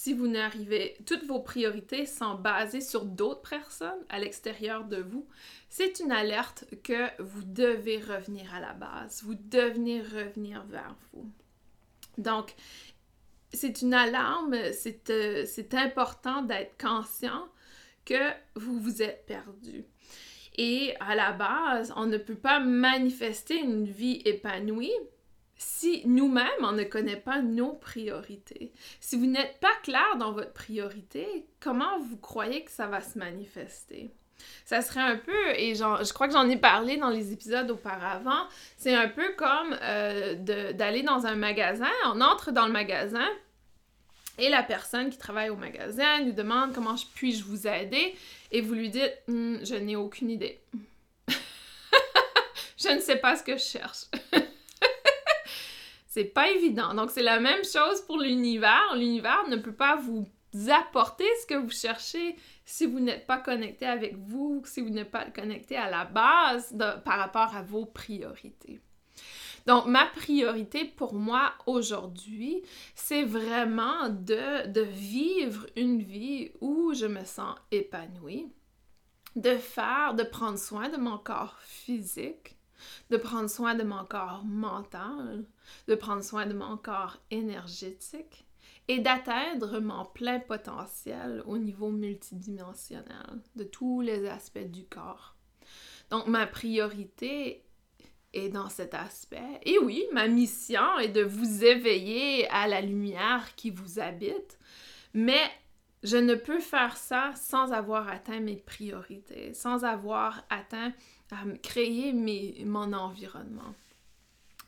si 0.00 0.14
vous 0.14 0.28
n'arrivez, 0.28 0.96
toutes 1.04 1.26
vos 1.26 1.40
priorités 1.40 2.06
sont 2.06 2.34
basées 2.34 2.80
sur 2.80 3.04
d'autres 3.04 3.50
personnes 3.50 4.02
à 4.08 4.18
l'extérieur 4.18 4.84
de 4.84 4.96
vous, 4.96 5.28
c'est 5.68 6.00
une 6.00 6.10
alerte 6.10 6.64
que 6.82 7.22
vous 7.22 7.42
devez 7.44 7.98
revenir 7.98 8.54
à 8.54 8.60
la 8.60 8.72
base, 8.72 9.22
vous 9.22 9.34
devez 9.34 10.00
revenir 10.00 10.64
vers 10.64 10.96
vous. 11.12 11.30
Donc, 12.16 12.54
c'est 13.52 13.82
une 13.82 13.92
alarme, 13.92 14.56
c'est 14.72 15.10
euh, 15.10 15.44
important 15.72 16.40
d'être 16.44 16.82
conscient 16.82 17.48
que 18.06 18.30
vous 18.56 18.80
vous 18.80 19.02
êtes 19.02 19.26
perdu. 19.26 19.84
Et 20.56 20.94
à 21.00 21.14
la 21.14 21.32
base, 21.32 21.92
on 21.94 22.06
ne 22.06 22.16
peut 22.16 22.36
pas 22.36 22.58
manifester 22.58 23.58
une 23.58 23.84
vie 23.84 24.22
épanouie 24.24 24.94
si 25.62 26.00
nous-mêmes, 26.06 26.46
on 26.62 26.72
ne 26.72 26.84
connaît 26.84 27.20
pas 27.20 27.42
nos 27.42 27.74
priorités. 27.74 28.72
Si 28.98 29.14
vous 29.14 29.26
n'êtes 29.26 29.60
pas 29.60 29.74
clair 29.82 30.16
dans 30.18 30.32
votre 30.32 30.54
priorité, 30.54 31.44
comment 31.60 31.98
vous 31.98 32.16
croyez 32.16 32.64
que 32.64 32.70
ça 32.70 32.86
va 32.86 33.02
se 33.02 33.18
manifester? 33.18 34.10
Ça 34.64 34.80
serait 34.80 35.02
un 35.02 35.18
peu, 35.18 35.50
et 35.54 35.74
je 35.74 36.12
crois 36.14 36.28
que 36.28 36.32
j'en 36.32 36.48
ai 36.48 36.56
parlé 36.56 36.96
dans 36.96 37.10
les 37.10 37.34
épisodes 37.34 37.70
auparavant, 37.70 38.46
c'est 38.78 38.94
un 38.94 39.08
peu 39.08 39.34
comme 39.36 39.76
euh, 39.82 40.34
d'aller 40.72 41.02
dans 41.02 41.26
un 41.26 41.34
magasin, 41.34 41.90
on 42.06 42.22
entre 42.22 42.52
dans 42.52 42.64
le 42.64 42.72
magasin, 42.72 43.28
et 44.38 44.48
la 44.48 44.62
personne 44.62 45.10
qui 45.10 45.18
travaille 45.18 45.50
au 45.50 45.56
magasin 45.56 46.22
nous 46.24 46.32
demande 46.32 46.72
comment 46.72 46.96
je 46.96 47.04
puis-je 47.14 47.44
vous 47.44 47.66
aider 47.66 48.16
et 48.50 48.62
vous 48.62 48.72
lui 48.72 48.88
dites 48.88 49.12
hmm, 49.28 49.56
je 49.62 49.74
n'ai 49.74 49.96
aucune 49.96 50.30
idée. 50.30 50.58
je 52.78 52.88
ne 52.88 53.00
sais 53.00 53.16
pas 53.16 53.36
ce 53.36 53.42
que 53.42 53.58
je 53.58 53.62
cherche. 53.62 54.06
C'est 56.10 56.24
pas 56.24 56.50
évident. 56.50 56.92
Donc 56.92 57.10
c'est 57.10 57.22
la 57.22 57.38
même 57.38 57.64
chose 57.64 58.00
pour 58.02 58.18
l'univers. 58.18 58.94
L'univers 58.96 59.48
ne 59.48 59.56
peut 59.56 59.72
pas 59.72 59.96
vous 59.96 60.26
apporter 60.68 61.24
ce 61.40 61.46
que 61.46 61.54
vous 61.54 61.70
cherchez 61.70 62.36
si 62.64 62.84
vous 62.84 62.98
n'êtes 62.98 63.28
pas 63.28 63.38
connecté 63.38 63.86
avec 63.86 64.16
vous, 64.16 64.60
si 64.66 64.80
vous 64.80 64.90
n'êtes 64.90 65.12
pas 65.12 65.26
connecté 65.26 65.76
à 65.76 65.88
la 65.88 66.04
base 66.04 66.76
par 67.04 67.18
rapport 67.18 67.54
à 67.54 67.62
vos 67.62 67.86
priorités. 67.86 68.80
Donc, 69.66 69.86
ma 69.86 70.06
priorité 70.06 70.84
pour 70.84 71.14
moi 71.14 71.52
aujourd'hui, 71.66 72.62
c'est 72.96 73.22
vraiment 73.22 74.08
de, 74.08 74.80
vivre 74.80 75.66
une 75.76 76.02
vie 76.02 76.50
où 76.60 76.92
je 76.92 77.06
me 77.06 77.24
sens 77.24 77.54
épanouie, 77.70 78.48
de 79.36 79.54
faire, 79.54 80.14
de 80.14 80.24
prendre 80.24 80.58
soin 80.58 80.88
de 80.88 80.96
mon 80.96 81.18
corps 81.18 81.56
physique, 81.60 82.56
de 83.10 83.16
prendre 83.16 83.48
soin 83.48 83.74
de 83.74 83.82
mon 83.82 84.04
corps 84.04 84.44
mental, 84.44 85.44
de 85.88 85.94
prendre 85.94 86.22
soin 86.22 86.46
de 86.46 86.54
mon 86.54 86.76
corps 86.76 87.18
énergétique 87.30 88.44
et 88.88 88.98
d'atteindre 88.98 89.78
mon 89.80 90.04
plein 90.04 90.40
potentiel 90.40 91.42
au 91.46 91.58
niveau 91.58 91.90
multidimensionnel 91.90 93.40
de 93.56 93.64
tous 93.64 94.00
les 94.00 94.26
aspects 94.26 94.58
du 94.58 94.84
corps. 94.84 95.36
Donc 96.10 96.26
ma 96.26 96.46
priorité 96.46 97.64
et 98.32 98.48
dans 98.48 98.68
cet 98.68 98.94
aspect. 98.94 99.60
Et 99.62 99.78
oui, 99.78 100.04
ma 100.12 100.28
mission 100.28 100.98
est 100.98 101.08
de 101.08 101.22
vous 101.22 101.64
éveiller 101.64 102.48
à 102.48 102.68
la 102.68 102.80
lumière 102.80 103.54
qui 103.56 103.70
vous 103.70 103.98
habite, 103.98 104.58
mais 105.14 105.50
je 106.02 106.16
ne 106.16 106.34
peux 106.34 106.60
faire 106.60 106.96
ça 106.96 107.32
sans 107.34 107.72
avoir 107.72 108.08
atteint 108.08 108.40
mes 108.40 108.56
priorités, 108.56 109.52
sans 109.54 109.84
avoir 109.84 110.44
atteint 110.48 110.92
créer 111.62 112.12
mon 112.64 112.92
environnement. 112.92 113.74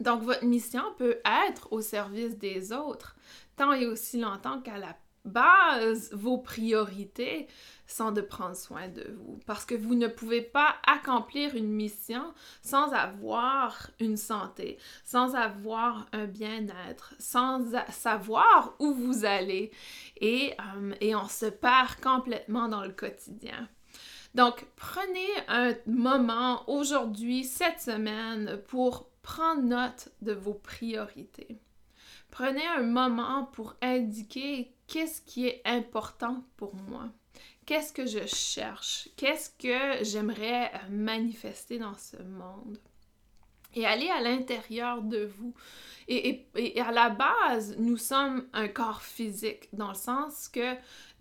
Donc, 0.00 0.22
votre 0.22 0.44
mission 0.44 0.82
peut 0.98 1.18
être 1.48 1.72
au 1.72 1.80
service 1.80 2.36
des 2.38 2.72
autres, 2.72 3.16
tant 3.56 3.72
et 3.72 3.86
aussi 3.86 4.18
longtemps 4.18 4.60
qu'à 4.60 4.78
la 4.78 4.96
base, 5.24 6.12
vos 6.12 6.38
priorités 6.38 7.46
sont 7.86 8.10
de 8.10 8.20
prendre 8.20 8.56
soin 8.56 8.88
de 8.88 9.14
vous. 9.18 9.38
Parce 9.46 9.64
que 9.64 9.74
vous 9.74 9.94
ne 9.94 10.08
pouvez 10.08 10.42
pas 10.42 10.76
accomplir 10.86 11.54
une 11.54 11.70
mission 11.70 12.32
sans 12.62 12.92
avoir 12.92 13.90
une 14.00 14.16
santé, 14.16 14.78
sans 15.04 15.34
avoir 15.34 16.06
un 16.12 16.26
bien-être, 16.26 17.14
sans 17.18 17.62
savoir 17.90 18.74
où 18.78 18.92
vous 18.94 19.24
allez. 19.24 19.70
Et, 20.20 20.54
euh, 20.76 20.94
et 21.00 21.14
on 21.14 21.28
se 21.28 21.46
perd 21.46 22.00
complètement 22.00 22.68
dans 22.68 22.82
le 22.82 22.92
quotidien. 22.92 23.68
Donc, 24.34 24.66
prenez 24.76 25.28
un 25.48 25.74
moment 25.86 26.68
aujourd'hui, 26.68 27.44
cette 27.44 27.80
semaine, 27.80 28.60
pour 28.68 29.10
prendre 29.22 29.62
note 29.62 30.08
de 30.22 30.32
vos 30.32 30.54
priorités. 30.54 31.58
Prenez 32.30 32.66
un 32.66 32.82
moment 32.82 33.44
pour 33.52 33.76
indiquer 33.82 34.74
qu'est-ce 34.86 35.20
qui 35.20 35.46
est 35.46 35.60
important 35.66 36.44
pour 36.56 36.74
moi. 36.74 37.10
Qu'est-ce 37.66 37.92
que 37.92 38.06
je 38.06 38.26
cherche? 38.26 39.08
Qu'est-ce 39.16 39.50
que 39.50 40.02
j'aimerais 40.04 40.72
manifester 40.88 41.78
dans 41.78 41.96
ce 41.96 42.16
monde? 42.22 42.78
Et 43.74 43.86
aller 43.86 44.08
à 44.10 44.20
l'intérieur 44.20 45.02
de 45.02 45.24
vous. 45.24 45.54
Et, 46.08 46.44
à 46.80 46.90
la 46.90 47.10
base, 47.10 47.76
nous 47.78 47.96
sommes 47.96 48.46
un 48.52 48.68
corps 48.68 49.02
physique, 49.02 49.68
dans 49.72 49.90
le 49.90 49.94
sens 49.94 50.48
que 50.48 50.74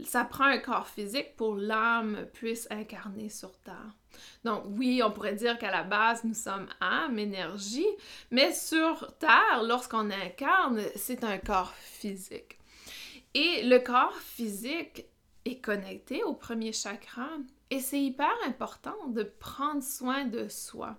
ça 0.03 0.25
prend 0.25 0.45
un 0.45 0.57
corps 0.57 0.87
physique 0.87 1.35
pour 1.37 1.55
l'âme 1.55 2.25
puisse 2.33 2.67
incarner 2.71 3.29
sur 3.29 3.57
Terre. 3.59 3.95
Donc 4.43 4.63
oui, 4.67 5.01
on 5.03 5.11
pourrait 5.11 5.35
dire 5.35 5.57
qu'à 5.57 5.71
la 5.71 5.83
base, 5.83 6.23
nous 6.23 6.33
sommes 6.33 6.67
âme, 6.81 7.19
énergie, 7.19 7.87
mais 8.31 8.53
sur 8.53 9.15
Terre, 9.19 9.63
lorsqu'on 9.63 10.09
incarne, 10.09 10.81
c'est 10.95 11.23
un 11.23 11.37
corps 11.37 11.73
physique. 11.75 12.57
Et 13.33 13.63
le 13.63 13.79
corps 13.79 14.17
physique 14.17 15.05
est 15.45 15.59
connecté 15.59 16.23
au 16.23 16.33
premier 16.33 16.73
chakra 16.73 17.29
et 17.69 17.79
c'est 17.79 18.01
hyper 18.01 18.33
important 18.45 19.07
de 19.07 19.23
prendre 19.23 19.81
soin 19.81 20.25
de 20.25 20.49
soi, 20.49 20.97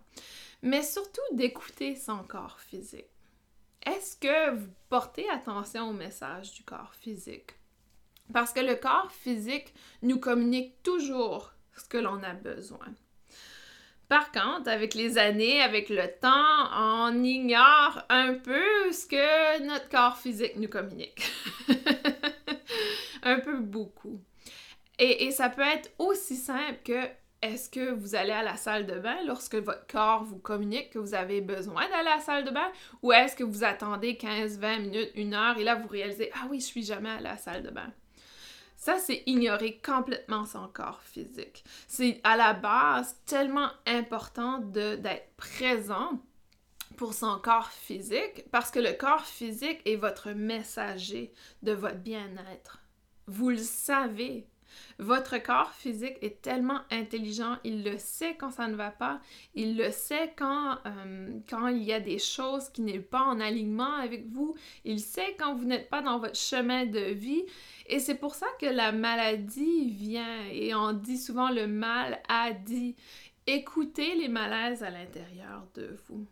mais 0.63 0.83
surtout 0.83 1.21
d'écouter 1.33 1.97
son 1.97 2.19
corps 2.19 2.61
physique. 2.61 3.11
Est-ce 3.85 4.17
que 4.17 4.55
vous 4.55 4.71
portez 4.89 5.29
attention 5.29 5.91
au 5.91 5.93
message 5.93 6.53
du 6.53 6.63
corps 6.63 6.95
physique? 6.95 7.51
Parce 8.33 8.53
que 8.53 8.61
le 8.61 8.77
corps 8.77 9.11
physique 9.11 9.75
nous 10.03 10.21
communique 10.21 10.83
toujours 10.83 11.53
ce 11.77 11.85
que 11.85 11.99
l'on 11.99 12.23
a 12.23 12.33
besoin. 12.33 12.87
Par 14.09 14.31
contre, 14.31 14.69
avec 14.69 14.95
les 14.95 15.19
années, 15.19 15.61
avec 15.63 15.89
le 15.89 16.07
temps, 16.21 16.69
on 16.77 17.25
ignore 17.25 18.03
un 18.09 18.35
peu 18.35 18.93
ce 18.93 19.07
que 19.07 19.63
notre 19.67 19.89
corps 19.89 20.19
physique 20.19 20.57
nous 20.57 20.69
communique. 20.69 21.23
un 23.23 23.41
peu 23.41 23.59
beaucoup. 23.59 24.21
Et, 24.99 25.25
et, 25.25 25.31
ça 25.31 25.49
peut 25.49 25.63
être 25.63 25.91
aussi 25.99 26.37
simple 26.37 26.79
que 26.85 27.09
est-ce 27.43 27.69
que 27.69 27.93
vous 27.93 28.15
allez 28.15 28.33
à 28.33 28.43
la 28.43 28.57
salle 28.57 28.87
de 28.87 28.99
bain 28.99 29.17
lorsque 29.27 29.57
votre 29.57 29.87
corps 29.89 30.25
vous 30.25 30.39
communique 30.39 30.91
que 30.91 30.99
vous 30.99 31.15
avez 31.15 31.41
besoin 31.41 31.89
d'aller 31.89 32.09
à 32.09 32.17
la 32.17 32.21
salle 32.21 32.45
de 32.45 32.51
bain? 32.51 32.71
Ou 33.03 33.13
est-ce 33.13 33.37
que 33.37 33.45
vous 33.45 33.65
attendez 33.65 34.17
15, 34.17 34.59
20 34.59 34.79
minutes, 34.79 35.11
une 35.17 35.35
heure 35.35 35.59
et 35.59 35.65
là 35.65 35.75
vous 35.75 35.89
réalisez 35.89 36.31
ah 36.35 36.47
oui, 36.49 36.61
je 36.61 36.67
suis 36.67 36.85
jamais 36.85 37.11
à 37.11 37.21
la 37.21 37.37
salle 37.37 37.63
de 37.63 37.71
bain. 37.71 37.93
Ça, 38.77 38.99
c'est 38.99 39.23
ignorer 39.27 39.81
complètement 39.85 40.45
son 40.45 40.67
corps 40.67 41.03
physique. 41.05 41.63
C'est 41.87 42.21
à 42.25 42.37
la 42.37 42.53
base 42.53 43.17
tellement 43.27 43.69
important 43.87 44.59
d'être 44.59 45.31
présent 45.37 46.21
pour 46.97 47.15
son 47.15 47.39
corps 47.39 47.71
physique 47.71 48.45
parce 48.51 48.71
que 48.71 48.81
le 48.81 48.93
corps 48.93 49.25
physique 49.25 49.81
est 49.85 49.97
votre 49.97 50.31
messager 50.31 51.33
de 51.63 51.73
votre 51.73 51.97
bien-être. 51.97 52.81
Vous 53.29 53.51
le 53.51 53.59
savez, 53.59 54.49
votre 55.03 55.39
corps 55.39 55.73
physique 55.73 56.17
est 56.23 56.41
tellement 56.41 56.81
intelligent, 56.91 57.57
il 57.65 57.85
le 57.85 57.99
sait 57.99 58.37
quand 58.39 58.51
ça 58.51 58.69
ne 58.69 58.77
va 58.77 58.91
pas, 58.91 59.21
il 59.55 59.77
le 59.77 59.91
sait 59.91 60.33
quand, 60.37 60.79
euh, 60.87 61.33
quand 61.49 61.69
il 61.69 61.83
y 61.83 61.93
a 61.93 62.01
des 62.01 62.19
choses 62.19 62.69
qui 62.71 62.83
n'est 62.83 63.01
pas 63.01 63.23
en 63.23 63.41
alignement 63.41 63.95
avec 63.97 64.27
vous, 64.29 64.55
il 64.85 65.01
sait 65.01 65.37
quand 65.39 65.55
vous 65.55 65.65
n'êtes 65.65 65.91
pas 65.91 66.03
dans 66.03 66.19
votre 66.19 66.37
chemin 66.37 66.87
de 66.87 67.01
vie. 67.01 67.45
Et 67.87 67.99
c'est 67.99 68.15
pour 68.15 68.35
ça 68.35 68.47
que 68.61 68.67
la 68.67 68.93
maladie 68.93 69.91
vient 69.91 70.47
et 70.51 70.75
on 70.75 70.93
dit 70.93 71.19
souvent 71.19 71.51
le 71.51 71.67
mal 71.67 72.21
a 72.29 72.53
dit. 72.53 72.97
Écoutez 73.47 74.15
les 74.15 74.29
malaises 74.29 74.85
à 74.85 74.91
l'intérieur 74.91 75.67
de 75.75 75.97
vous. 76.07 76.27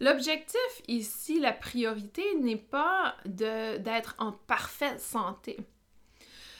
L'objectif 0.00 0.82
ici, 0.88 1.38
la 1.38 1.52
priorité 1.52 2.22
n'est 2.40 2.56
pas 2.56 3.14
d'être 3.26 4.14
en 4.18 4.32
parfaite 4.32 5.00
santé. 5.00 5.58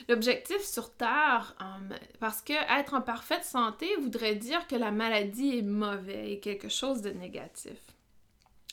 L'objectif 0.09 0.63
sur 0.63 0.95
Terre, 0.95 1.57
euh, 1.61 1.97
parce 2.21 2.43
que 2.43 2.53
être 2.79 2.95
en 2.95 3.01
parfaite 3.01 3.45
santé 3.45 3.89
voudrait 4.01 4.35
dire 4.35 4.67
que 4.67 4.77
la 4.77 4.91
maladie 4.91 5.59
est 5.59 5.63
mauvaise 5.63 6.41
quelque 6.41 6.69
chose 6.69 7.01
de 7.01 7.11
négatif. 7.11 7.79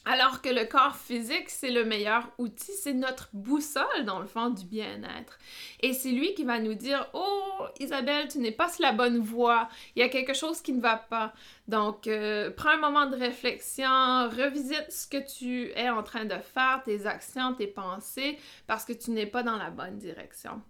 Alors 0.03 0.41
que 0.41 0.49
le 0.49 0.65
corps 0.65 0.95
physique, 0.95 1.49
c'est 1.49 1.69
le 1.69 1.85
meilleur 1.85 2.27
outil, 2.39 2.71
c'est 2.73 2.93
notre 2.93 3.29
boussole 3.33 4.03
dans 4.05 4.19
le 4.19 4.25
fond 4.25 4.49
du 4.49 4.65
bien-être. 4.65 5.37
Et 5.79 5.93
c'est 5.93 6.09
lui 6.09 6.33
qui 6.33 6.43
va 6.43 6.59
nous 6.59 6.73
dire 6.73 7.07
Oh, 7.13 7.65
Isabelle, 7.79 8.27
tu 8.27 8.39
n'es 8.39 8.51
pas 8.51 8.67
sur 8.67 8.81
la 8.81 8.93
bonne 8.93 9.19
voie, 9.19 9.69
il 9.95 9.99
y 9.99 10.03
a 10.03 10.09
quelque 10.09 10.33
chose 10.33 10.59
qui 10.61 10.73
ne 10.73 10.81
va 10.81 10.97
pas. 10.97 11.33
Donc, 11.67 12.07
euh, 12.07 12.49
prends 12.49 12.71
un 12.71 12.77
moment 12.77 13.05
de 13.05 13.15
réflexion, 13.15 14.27
revisite 14.27 14.87
ce 14.89 15.07
que 15.07 15.23
tu 15.23 15.71
es 15.75 15.89
en 15.89 16.01
train 16.01 16.25
de 16.25 16.39
faire, 16.39 16.81
tes 16.83 17.05
actions, 17.05 17.53
tes 17.53 17.67
pensées, 17.67 18.39
parce 18.65 18.85
que 18.85 18.93
tu 18.93 19.11
n'es 19.11 19.27
pas 19.27 19.43
dans 19.43 19.57
la 19.57 19.69
bonne 19.69 19.99
direction. 19.99 20.63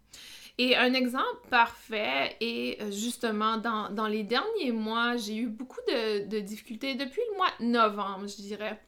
Et 0.58 0.76
un 0.76 0.94
exemple 0.94 1.48
parfait 1.50 2.36
est 2.40 2.82
euh, 2.82 2.92
justement 2.92 3.58
dans, 3.58 4.08
les 4.08 4.24
derniers 4.24 4.72
mois, 4.72 5.18
j'ai 5.18 5.38
eu 5.38 5.48
beaucoup 5.48 5.80
de, 5.88 6.40
difficultés 6.40 6.96
depuis 6.96 7.22
le 7.32 7.38
mois 7.38 7.50
de 7.60 7.66
novembre, 7.66 8.28
je 8.28 8.36
dirais. 8.38 8.80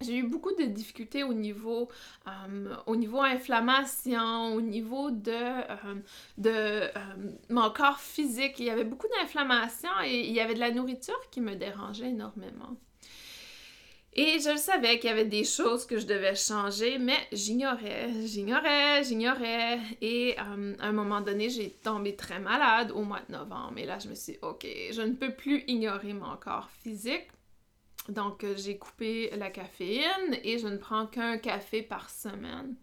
J'ai 0.00 0.16
eu 0.16 0.24
beaucoup 0.24 0.52
de 0.54 0.64
difficultés 0.64 1.22
au 1.22 1.32
niveau, 1.32 1.88
euh, 2.26 2.74
au 2.86 2.96
niveau 2.96 3.20
inflammation, 3.20 4.54
au 4.54 4.60
niveau 4.60 5.12
de, 5.12 5.30
euh, 5.30 5.94
de 6.38 7.52
mon 7.52 7.70
corps 7.70 8.00
physique. 8.00 8.58
Il 8.58 8.64
y 8.64 8.70
avait 8.70 8.84
beaucoup 8.84 9.06
d'inflammation 9.16 9.90
et 10.04 10.26
il 10.26 10.32
y 10.32 10.40
avait 10.40 10.54
de 10.54 10.60
la 10.60 10.72
nourriture 10.72 11.18
qui 11.30 11.40
me 11.40 11.54
dérangeait 11.54 12.08
énormément. 12.08 12.76
Et 14.14 14.38
je 14.40 14.56
savais 14.58 14.98
qu'il 14.98 15.08
y 15.08 15.12
avait 15.12 15.24
des 15.24 15.44
choses 15.44 15.86
que 15.86 15.98
je 15.98 16.06
devais 16.06 16.34
changer, 16.34 16.98
mais 16.98 17.16
j'ignorais, 17.32 18.10
j'ignorais, 18.26 19.02
j'ignorais. 19.04 19.78
Et 20.02 20.36
euh, 20.38 20.74
à 20.80 20.88
un 20.88 20.92
moment 20.92 21.22
donné, 21.22 21.48
j'ai 21.48 21.70
tombé 21.70 22.14
très 22.14 22.38
malade 22.38 22.90
au 22.90 23.04
mois 23.04 23.20
de 23.26 23.32
novembre. 23.32 23.78
Et 23.78 23.86
là, 23.86 23.98
je 23.98 24.08
me 24.08 24.14
suis 24.14 24.34
dit, 24.34 24.38
OK, 24.42 24.66
je 24.66 25.00
ne 25.00 25.14
peux 25.14 25.32
plus 25.32 25.64
ignorer 25.66 26.12
mon 26.12 26.36
corps 26.36 26.68
physique. 26.82 27.28
Donc, 28.10 28.44
euh, 28.44 28.54
j'ai 28.56 28.76
coupé 28.76 29.30
la 29.38 29.48
caféine 29.48 30.36
et 30.44 30.58
je 30.58 30.66
ne 30.66 30.76
prends 30.76 31.06
qu'un 31.06 31.38
café 31.38 31.80
par 31.82 32.10
semaine. 32.10 32.74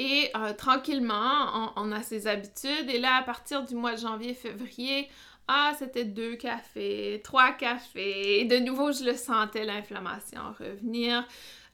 Et 0.00 0.30
euh, 0.34 0.52
tranquillement, 0.54 1.72
on, 1.76 1.92
a 1.92 2.02
ses 2.02 2.26
habitudes. 2.26 2.88
Et 2.88 2.98
là, 2.98 3.16
à 3.16 3.22
partir 3.22 3.62
du 3.64 3.76
mois 3.76 3.94
de 3.94 4.00
janvier, 4.00 4.34
février, 4.34 5.08
ah, 5.54 5.72
c'était 5.78 6.06
deux 6.06 6.36
cafés, 6.36 7.20
trois 7.22 7.52
cafés. 7.52 8.46
De 8.46 8.56
nouveau, 8.56 8.90
je 8.90 9.04
le 9.04 9.14
sentais, 9.14 9.66
l'inflammation 9.66 10.40
revenir. 10.58 11.26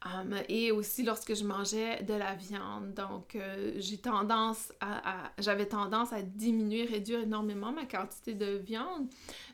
Um, 0.05 0.35
et 0.49 0.73
aussi 0.73 1.05
lorsque 1.05 1.35
je 1.35 1.45
mangeais 1.45 2.03
de 2.03 2.15
la 2.15 2.35
viande. 2.35 2.93
Donc, 2.95 3.37
euh, 3.37 3.73
j'ai 3.77 3.99
tendance 3.99 4.73
à, 4.81 5.31
j'avais 5.39 5.67
tendance 5.67 6.13
à 6.13 6.23
diminuer, 6.23 6.87
réduire 6.87 7.21
énormément 7.21 7.71
ma 7.71 7.85
quantité 7.85 8.35
de 8.35 8.57
viande. 8.57 9.09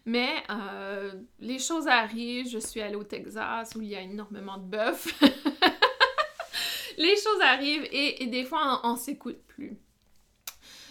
Mais 0.06 0.32
euh, 0.48 1.12
les 1.40 1.58
choses 1.58 1.86
arrivent. 1.86 2.48
Je 2.48 2.58
suis 2.58 2.80
allée 2.80 2.96
au 2.96 3.04
Texas 3.04 3.74
où 3.74 3.82
il 3.82 3.88
y 3.88 3.94
a 3.94 4.00
énormément 4.00 4.56
de 4.56 4.64
bœuf. 4.64 5.20
les 6.96 7.16
choses 7.16 7.40
arrivent 7.42 7.88
et, 7.92 8.26
des 8.26 8.44
fois, 8.44 8.80
on, 8.84 8.92
on 8.92 8.96
s'écoute 8.96 9.42
plus. 9.48 9.76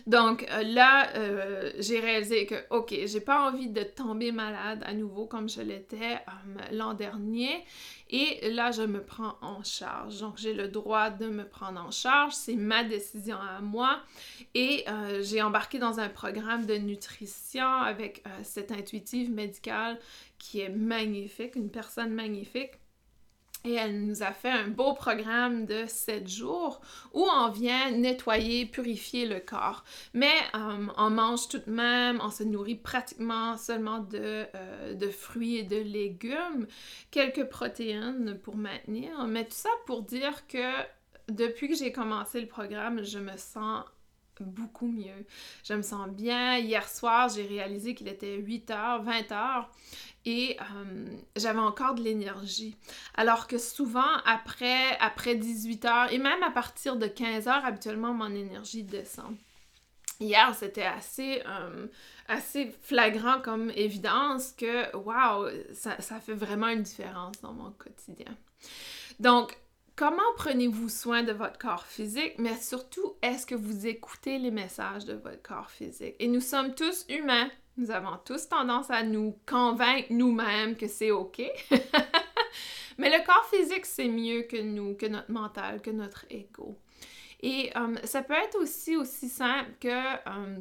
Donc 0.05 0.45
euh, 0.51 0.63
là, 0.63 1.09
euh, 1.15 1.71
j'ai 1.79 1.99
réalisé 1.99 2.45
que, 2.45 2.55
ok, 2.71 2.93
j'ai 3.05 3.21
pas 3.21 3.49
envie 3.49 3.69
de 3.69 3.83
tomber 3.83 4.31
malade 4.31 4.83
à 4.85 4.93
nouveau 4.93 5.25
comme 5.25 5.47
je 5.47 5.61
l'étais 5.61 6.15
euh, 6.15 6.61
l'an 6.71 6.93
dernier. 6.93 7.63
Et 8.09 8.51
là, 8.51 8.71
je 8.71 8.83
me 8.83 9.01
prends 9.01 9.37
en 9.41 9.63
charge. 9.63 10.19
Donc, 10.19 10.37
j'ai 10.37 10.53
le 10.53 10.67
droit 10.67 11.09
de 11.09 11.27
me 11.27 11.47
prendre 11.47 11.81
en 11.81 11.89
charge. 11.89 12.33
C'est 12.33 12.55
ma 12.55 12.83
décision 12.83 13.37
à 13.37 13.59
moi. 13.59 14.01
Et 14.53 14.85
j'ai 15.21 15.41
embarqué 15.41 15.79
dans 15.79 15.99
un 15.99 16.09
programme 16.09 16.67
de 16.67 16.75
nutrition 16.75 17.65
avec 17.65 18.23
cette 18.43 18.71
intuitive 18.71 19.31
médicale 19.31 19.97
qui 20.37 20.59
est 20.59 20.69
magnifique, 20.69 21.55
une 21.55 21.71
personne 21.71 22.13
magnifique 22.13 22.73
et 23.65 23.73
elle 23.73 24.05
nous 24.05 24.23
a 24.23 24.31
fait 24.31 24.49
un 24.49 24.67
beau 24.67 24.93
programme 24.93 25.65
de 25.65 25.85
7 25.87 26.27
jours 26.27 26.81
où 27.13 27.25
on 27.25 27.49
vient 27.49 27.91
nettoyer, 27.91 28.65
purifier 28.65 29.25
le 29.25 29.39
corps. 29.39 29.83
Mais 30.13 30.35
euh, 30.55 30.87
on 30.97 31.09
mange 31.09 31.47
tout 31.47 31.59
de 31.59 31.71
même, 31.71 32.19
on 32.21 32.29
se 32.29 32.43
nourrit 32.43 32.75
pratiquement 32.75 33.55
seulement 33.57 33.99
de, 33.99 34.45
euh, 34.55 34.93
de, 34.95 35.09
fruits 35.09 35.57
et 35.57 35.63
de 35.63 35.77
légumes, 35.77 36.67
quelques 37.09 37.45
protéines 37.45 38.37
pour 38.43 38.57
maintenir. 38.57 39.25
Mais 39.27 39.45
tout 39.45 39.51
ça 39.51 39.69
pour 39.85 40.03
dire 40.03 40.45
que 40.47 40.73
depuis 41.29 41.69
que 41.69 41.75
j'ai 41.75 41.91
commencé 41.91 42.41
le 42.41 42.47
programme, 42.47 43.03
je 43.03 43.19
me 43.19 43.37
sens 43.37 43.85
beaucoup 44.41 44.87
mieux. 44.87 45.25
Je 45.63 45.73
me 45.73 45.81
sens 45.81 46.09
bien. 46.09 46.57
Hier 46.57 46.87
soir, 46.87 47.29
j'ai 47.29 47.45
réalisé 47.45 47.95
qu'il 47.95 48.07
était 48.07 48.37
8h, 48.37 49.05
20h 49.05 49.65
et 50.25 50.57
euh, 50.59 51.05
j'avais 51.35 51.59
encore 51.59 51.95
de 51.95 52.01
l'énergie. 52.01 52.75
Alors 53.15 53.47
que 53.47 53.57
souvent, 53.57 54.17
après, 54.25 54.97
après 54.99 55.35
18h 55.35 56.11
et 56.11 56.17
même 56.17 56.43
à 56.43 56.51
partir 56.51 56.95
de 56.95 57.07
15h, 57.07 57.49
habituellement, 57.49 58.13
mon 58.13 58.33
énergie 58.33 58.83
descend. 58.83 59.35
Hier, 60.19 60.53
c'était 60.55 60.83
assez, 60.83 61.41
euh, 61.45 61.87
assez 62.27 62.73
flagrant 62.81 63.41
comme 63.41 63.71
évidence 63.71 64.53
que, 64.53 64.95
waouh, 64.95 65.49
ça, 65.73 65.99
ça 65.99 66.19
fait 66.19 66.33
vraiment 66.33 66.67
une 66.67 66.83
différence 66.83 67.41
dans 67.41 67.53
mon 67.53 67.71
quotidien. 67.71 68.37
Donc, 69.19 69.57
Comment 69.95 70.23
prenez-vous 70.37 70.89
soin 70.89 71.21
de 71.21 71.33
votre 71.33 71.59
corps 71.59 71.85
physique, 71.85 72.33
mais 72.39 72.59
surtout, 72.59 73.13
est-ce 73.21 73.45
que 73.45 73.53
vous 73.53 73.85
écoutez 73.85 74.39
les 74.39 74.49
messages 74.49 75.05
de 75.05 75.13
votre 75.13 75.43
corps 75.43 75.69
physique? 75.69 76.15
Et 76.17 76.27
nous 76.27 76.41
sommes 76.41 76.73
tous 76.73 77.05
humains. 77.09 77.47
Nous 77.75 77.89
avons 77.89 78.17
tous 78.23 78.47
tendance 78.47 78.91
à 78.91 79.03
nous 79.03 79.35
convaincre 79.47 80.07
nous-mêmes 80.11 80.75
que 80.75 80.87
c'est 80.87 81.11
OK. 81.11 81.41
Mais 82.99 83.09
le 83.09 83.25
corps 83.25 83.49
physique, 83.51 83.85
c'est 83.85 84.07
mieux 84.07 84.43
que 84.43 84.61
nous, 84.61 84.95
que 84.95 85.07
notre 85.07 85.31
mental, 85.31 85.81
que 85.81 85.89
notre 85.89 86.25
ego. 86.29 86.77
Et 87.41 87.71
euh, 87.75 87.95
ça 88.03 88.21
peut 88.21 88.35
être 88.35 88.57
aussi 88.59 88.95
aussi 88.95 89.27
simple 89.27 89.71
que 89.79 89.89
euh, 89.89 90.59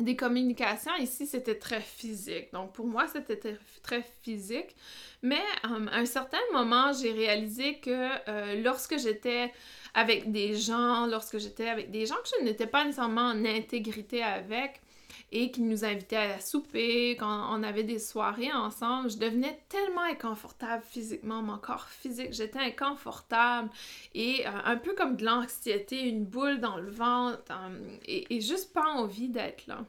des 0.00 0.16
communications. 0.16 0.94
Ici, 0.96 1.26
c'était 1.26 1.58
très 1.58 1.80
physique. 1.80 2.52
Donc, 2.52 2.72
pour 2.74 2.86
moi, 2.86 3.06
c'était 3.06 3.56
très 3.82 4.02
physique. 4.22 4.74
Mais 5.22 5.42
euh, 5.64 5.86
à 5.86 5.98
un 5.98 6.04
certain 6.04 6.38
moment, 6.52 6.92
j'ai 6.92 7.12
réalisé 7.12 7.78
que 7.78 8.60
lorsque 8.62 8.98
j'étais 8.98 9.52
avec 9.94 10.32
des 10.32 10.56
gens, 10.56 11.06
lorsque 11.06 11.38
j'étais 11.38 11.68
avec 11.68 11.92
des 11.92 12.06
gens 12.06 12.16
que 12.16 12.28
je 12.40 12.44
n'étais 12.44 12.66
pas 12.66 12.84
nécessairement 12.84 13.28
en 13.28 13.44
intégrité 13.44 14.22
avec, 14.22 14.82
et 15.34 15.50
qui 15.50 15.62
nous 15.62 15.84
invitait 15.84 16.16
à 16.16 16.40
souper, 16.40 17.16
quand 17.18 17.48
on 17.50 17.64
avait 17.64 17.82
des 17.82 17.98
soirées 17.98 18.52
ensemble, 18.52 19.10
je 19.10 19.18
devenais 19.18 19.58
tellement 19.68 20.02
inconfortable 20.02 20.84
physiquement, 20.88 21.42
mon 21.42 21.58
corps 21.58 21.88
physique, 21.88 22.32
j'étais 22.32 22.60
inconfortable 22.60 23.68
et 24.14 24.46
euh, 24.46 24.50
un 24.64 24.76
peu 24.76 24.94
comme 24.94 25.16
de 25.16 25.24
l'anxiété, 25.24 26.08
une 26.08 26.24
boule 26.24 26.60
dans 26.60 26.76
le 26.76 26.88
ventre 26.88 27.42
euh, 27.50 27.96
et, 28.06 28.36
et 28.36 28.40
juste 28.40 28.72
pas 28.72 28.86
envie 28.86 29.28
d'être 29.28 29.66
là. 29.66 29.84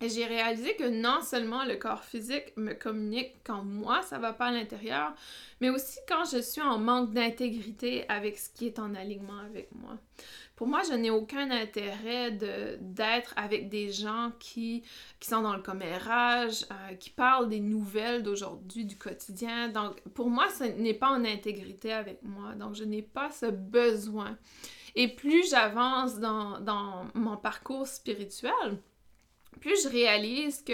Et 0.00 0.08
j'ai 0.08 0.26
réalisé 0.26 0.76
que 0.76 0.88
non 0.88 1.22
seulement 1.22 1.64
le 1.64 1.74
corps 1.74 2.04
physique 2.04 2.52
me 2.56 2.72
communique 2.72 3.32
quand 3.44 3.64
moi 3.64 4.02
ça 4.02 4.18
va 4.18 4.32
pas 4.32 4.46
à 4.46 4.52
l'intérieur, 4.52 5.12
mais 5.60 5.70
aussi 5.70 5.98
quand 6.06 6.24
je 6.30 6.40
suis 6.40 6.60
en 6.60 6.78
manque 6.78 7.12
d'intégrité 7.12 8.08
avec 8.08 8.38
ce 8.38 8.50
qui 8.50 8.66
est 8.66 8.78
en 8.78 8.94
alignement 8.94 9.38
avec 9.38 9.68
moi. 9.74 9.96
Pour 10.58 10.66
moi, 10.66 10.82
je 10.82 10.92
n'ai 10.92 11.10
aucun 11.10 11.52
intérêt 11.52 12.32
d'être 12.32 13.32
avec 13.36 13.68
des 13.68 13.92
gens 13.92 14.32
qui, 14.40 14.82
sont 15.20 15.42
dans 15.42 15.54
le 15.54 15.62
commérage, 15.62 16.64
euh, 16.72 16.94
qui 16.96 17.10
parlent 17.10 17.48
des 17.48 17.60
nouvelles 17.60 18.24
d'aujourd'hui, 18.24 18.84
du 18.84 18.98
quotidien. 18.98 19.68
Donc, 19.68 20.00
pour 20.14 20.28
moi, 20.28 20.48
ce 20.48 20.64
n'est 20.64 20.94
pas 20.94 21.10
en 21.10 21.24
intégrité 21.24 21.92
avec 21.92 22.24
moi. 22.24 22.56
Donc, 22.56 22.74
je 22.74 22.82
n'ai 22.82 23.02
pas 23.02 23.30
ce 23.30 23.46
besoin. 23.46 24.36
Et 24.96 25.06
plus 25.06 25.48
j'avance 25.48 26.18
dans 26.18 27.06
mon 27.14 27.36
parcours 27.36 27.86
spirituel, 27.86 28.80
plus 29.58 29.82
je 29.82 29.88
réalise 29.88 30.62
que 30.62 30.72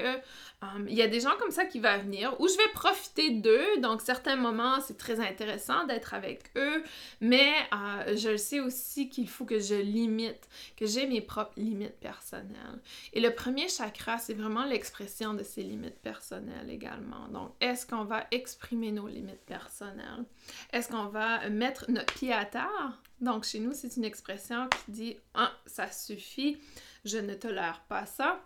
euh, 0.64 0.86
il 0.88 0.94
y 0.94 1.02
a 1.02 1.08
des 1.08 1.20
gens 1.20 1.36
comme 1.38 1.50
ça 1.50 1.64
qui 1.64 1.80
vont 1.80 1.98
venir 1.98 2.34
où 2.40 2.48
je 2.48 2.56
vais 2.56 2.68
profiter 2.72 3.30
d'eux. 3.30 3.80
Donc, 3.80 4.00
certains 4.00 4.36
moments, 4.36 4.80
c'est 4.80 4.96
très 4.96 5.20
intéressant 5.20 5.84
d'être 5.86 6.14
avec 6.14 6.50
eux, 6.56 6.82
mais 7.20 7.52
euh, 7.72 8.16
je 8.16 8.36
sais 8.36 8.60
aussi 8.60 9.08
qu'il 9.08 9.28
faut 9.28 9.44
que 9.44 9.58
je 9.58 9.74
limite, 9.74 10.48
que 10.76 10.86
j'ai 10.86 11.06
mes 11.06 11.20
propres 11.20 11.52
limites 11.56 11.98
personnelles. 12.00 12.80
Et 13.12 13.20
le 13.20 13.34
premier 13.34 13.68
chakra, 13.68 14.18
c'est 14.18 14.34
vraiment 14.34 14.64
l'expression 14.64 15.34
de 15.34 15.42
ces 15.42 15.62
limites 15.62 16.00
personnelles 16.00 16.70
également. 16.70 17.28
Donc, 17.28 17.52
est-ce 17.60 17.86
qu'on 17.86 18.04
va 18.04 18.26
exprimer 18.30 18.92
nos 18.92 19.08
limites 19.08 19.44
personnelles? 19.46 20.24
Est-ce 20.72 20.88
qu'on 20.88 21.06
va 21.06 21.48
mettre 21.50 21.90
notre 21.90 22.14
pied 22.14 22.32
à 22.32 22.44
terre? 22.44 23.00
Donc, 23.20 23.44
chez 23.44 23.58
nous, 23.58 23.72
c'est 23.72 23.96
une 23.96 24.04
expression 24.04 24.68
qui 24.68 24.92
dit 24.92 25.16
Ah, 25.34 25.52
ça 25.66 25.90
suffit, 25.90 26.58
je 27.04 27.18
ne 27.18 27.34
tolère 27.34 27.84
pas 27.88 28.06
ça 28.06 28.40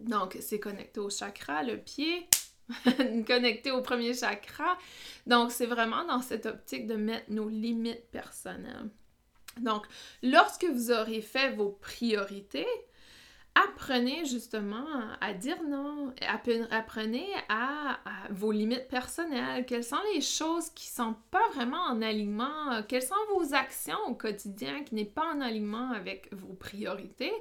donc, 0.00 0.36
c'est 0.40 0.60
connecté 0.60 1.00
au 1.00 1.10
chakra, 1.10 1.62
le 1.62 1.78
pied, 1.78 2.26
connecté 3.26 3.70
au 3.70 3.82
premier 3.82 4.14
chakra. 4.14 4.76
Donc, 5.26 5.50
c'est 5.52 5.66
vraiment 5.66 6.04
dans 6.04 6.20
cette 6.20 6.46
optique 6.46 6.86
de 6.86 6.96
mettre 6.96 7.30
nos 7.30 7.48
limites 7.48 8.10
personnelles. 8.10 8.90
Donc, 9.60 9.86
lorsque 10.22 10.64
vous 10.64 10.90
aurez 10.90 11.20
fait 11.20 11.52
vos 11.52 11.70
priorités, 11.70 12.66
apprenez 13.54 14.24
justement 14.24 14.86
à 15.20 15.32
dire 15.32 15.62
non, 15.68 16.12
apprenez 16.70 17.28
à, 17.48 17.98
vos 18.30 18.52
limites 18.52 18.88
personnelles, 18.88 19.64
quelles 19.66 19.84
sont 19.84 19.96
les 20.14 20.20
choses 20.20 20.70
qui 20.70 20.88
sont 20.88 21.14
pas 21.30 21.48
vraiment 21.54 21.82
en 21.82 22.02
alignement, 22.02 22.82
quelles 22.88 23.02
sont 23.02 23.14
vos 23.34 23.54
actions 23.54 23.98
au 24.08 24.14
quotidien 24.14 24.82
qui 24.82 24.94
n'est 24.94 25.04
pas 25.04 25.32
en 25.34 25.40
alignement 25.40 25.90
avec 25.92 26.32
vos 26.32 26.54
priorités 26.54 27.32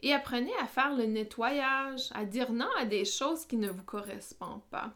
et 0.00 0.14
apprenez 0.14 0.52
à 0.60 0.66
faire 0.66 0.94
le 0.94 1.04
nettoyage, 1.04 2.08
à 2.14 2.24
dire 2.24 2.52
non 2.52 2.68
à 2.78 2.84
des 2.84 3.04
choses 3.04 3.44
qui 3.44 3.56
ne 3.56 3.68
vous 3.68 3.84
correspondent 3.84 4.64
pas. 4.70 4.94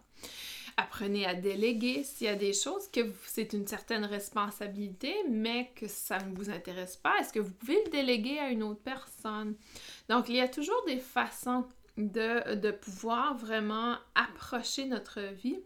Apprenez 0.77 1.27
à 1.27 1.35
déléguer 1.35 2.03
s'il 2.05 2.27
y 2.27 2.31
a 2.31 2.35
des 2.35 2.53
choses 2.53 2.89
que 2.91 3.01
c'est 3.27 3.53
une 3.53 3.67
certaine 3.67 4.05
responsabilité, 4.05 5.15
mais 5.29 5.71
que 5.77 5.89
ça 5.89 6.19
ne 6.19 6.35
vous 6.35 6.51
intéresse 6.51 6.97
pas. 6.97 7.19
Est-ce 7.19 7.33
que 7.33 7.41
vous 7.41 7.53
pouvez 7.53 7.83
le 7.85 7.91
déléguer 7.91 8.39
à 8.39 8.49
une 8.49 8.63
autre 8.63 8.83
personne? 8.83 9.55
Donc, 10.09 10.29
il 10.29 10.37
y 10.37 10.41
a 10.41 10.49
toujours 10.49 10.83
des 10.87 10.99
façons 10.99 11.67
de, 11.97 12.71
pouvoir 12.71 13.37
vraiment 13.37 13.97
approcher 14.15 14.87
notre 14.87 15.21
vie 15.21 15.61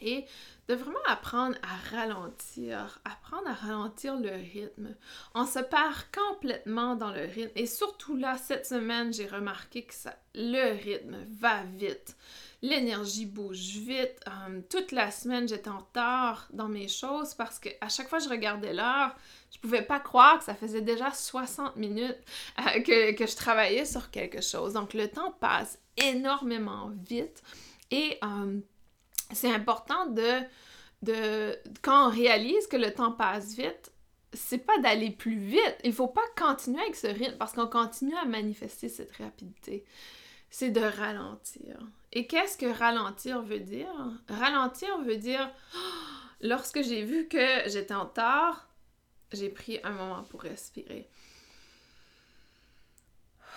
et 0.00 0.24
de 0.68 0.74
vraiment 0.74 0.98
apprendre 1.08 1.56
à 1.62 1.96
ralentir, 1.96 3.00
apprendre 3.04 3.48
à 3.48 3.54
ralentir 3.54 4.16
le 4.16 4.30
rythme. 4.30 4.94
On 5.34 5.44
se 5.44 5.58
perd 5.58 5.96
complètement 6.14 6.94
dans 6.94 7.10
le 7.10 7.22
rythme 7.22 7.52
et 7.56 7.66
surtout 7.66 8.16
là, 8.16 8.36
cette 8.36 8.66
semaine, 8.66 9.12
j'ai 9.12 9.26
remarqué 9.26 9.82
que 9.82 9.94
ça, 9.94 10.16
le 10.34 10.76
rythme 10.80 11.16
va 11.40 11.64
vite 11.64 12.16
l'énergie 12.62 13.26
bouge 13.26 13.76
vite. 13.76 14.20
Euh, 14.26 14.60
toute 14.68 14.92
la 14.92 15.10
semaine, 15.10 15.48
j'étais 15.48 15.70
en 15.70 15.78
retard 15.78 16.48
dans 16.52 16.68
mes 16.68 16.88
choses 16.88 17.34
parce 17.34 17.58
que 17.58 17.68
à 17.80 17.88
chaque 17.88 18.08
fois 18.08 18.18
que 18.18 18.24
je 18.24 18.30
regardais 18.30 18.72
l'heure, 18.72 19.14
je 19.52 19.58
pouvais 19.58 19.82
pas 19.82 20.00
croire 20.00 20.38
que 20.38 20.44
ça 20.44 20.54
faisait 20.54 20.80
déjà 20.80 21.12
60 21.12 21.76
minutes 21.76 22.18
euh, 22.58 22.80
que, 22.82 23.26
je 23.26 23.36
travaillais 23.36 23.84
sur 23.84 24.10
quelque 24.10 24.42
chose. 24.42 24.72
Donc 24.72 24.94
le 24.94 25.08
temps 25.08 25.32
passe 25.40 25.78
énormément 25.96 26.90
vite 27.08 27.42
et 27.90 28.18
euh, 28.22 28.60
c'est 29.32 29.52
important 29.52 30.06
de, 30.06 30.40
de, 31.02 31.56
quand 31.82 32.08
on 32.08 32.10
réalise 32.10 32.66
que 32.66 32.76
le 32.76 32.92
temps 32.92 33.12
passe 33.12 33.54
vite, 33.54 33.92
c'est 34.32 34.58
pas 34.58 34.78
d'aller 34.78 35.10
plus 35.10 35.36
vite. 35.36 35.78
Il 35.84 35.92
faut 35.92 36.08
pas 36.08 36.26
continuer 36.36 36.80
avec 36.82 36.96
ce 36.96 37.06
rythme 37.06 37.36
parce 37.38 37.52
qu'on 37.52 37.66
continue 37.66 38.16
à 38.16 38.24
manifester 38.24 38.88
cette 38.88 39.16
rapidité. 39.16 39.84
C'est 40.50 40.70
de 40.70 40.80
ralentir. 40.80 41.78
Et 42.12 42.26
qu'est-ce 42.26 42.56
que 42.56 42.66
ralentir 42.66 43.42
veut 43.42 43.60
dire? 43.60 43.92
Ralentir 44.28 44.98
veut 45.02 45.18
dire, 45.18 45.50
lorsque 46.40 46.82
j'ai 46.82 47.04
vu 47.04 47.28
que 47.28 47.68
j'étais 47.68 47.94
en 47.94 48.04
retard, 48.04 48.68
j'ai 49.32 49.50
pris 49.50 49.78
un 49.84 49.90
moment 49.90 50.24
pour 50.24 50.42
respirer. 50.42 51.08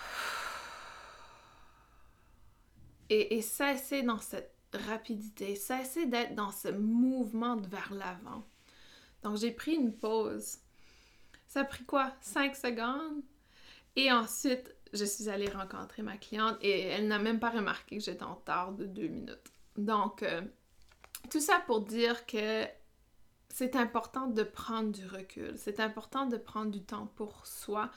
Et, 3.10 3.36
et 3.36 3.42
cesser 3.42 4.02
dans 4.02 4.20
cette 4.20 4.54
rapidité, 4.72 5.54
cesser 5.54 6.06
d'être 6.06 6.34
dans 6.34 6.50
ce 6.50 6.68
mouvement 6.68 7.56
vers 7.56 7.92
l'avant. 7.92 8.46
Donc 9.22 9.36
j'ai 9.36 9.52
pris 9.52 9.74
une 9.74 9.94
pause. 9.94 10.58
Ça 11.46 11.60
a 11.60 11.64
pris 11.64 11.84
quoi? 11.84 12.14
Cinq 12.20 12.56
secondes? 12.56 13.22
Et 13.96 14.10
ensuite, 14.10 14.74
je 14.92 15.04
suis 15.04 15.28
allée 15.28 15.48
rencontrer 15.48 16.02
ma 16.02 16.16
cliente 16.16 16.56
et 16.60 16.80
elle 16.80 17.08
n'a 17.08 17.18
même 17.18 17.40
pas 17.40 17.50
remarqué 17.50 17.98
que 17.98 18.04
j'étais 18.04 18.24
en 18.24 18.34
retard 18.34 18.72
de 18.72 18.84
deux 18.84 19.08
minutes. 19.08 19.52
Donc, 19.76 20.22
euh, 20.22 20.42
tout 21.30 21.40
ça 21.40 21.62
pour 21.66 21.80
dire 21.80 22.26
que 22.26 22.66
c'est 23.48 23.76
important 23.76 24.26
de 24.26 24.42
prendre 24.42 24.90
du 24.90 25.06
recul, 25.06 25.54
c'est 25.56 25.80
important 25.80 26.26
de 26.26 26.36
prendre 26.36 26.70
du 26.70 26.82
temps 26.82 27.06
pour 27.16 27.46
soi. 27.46 27.90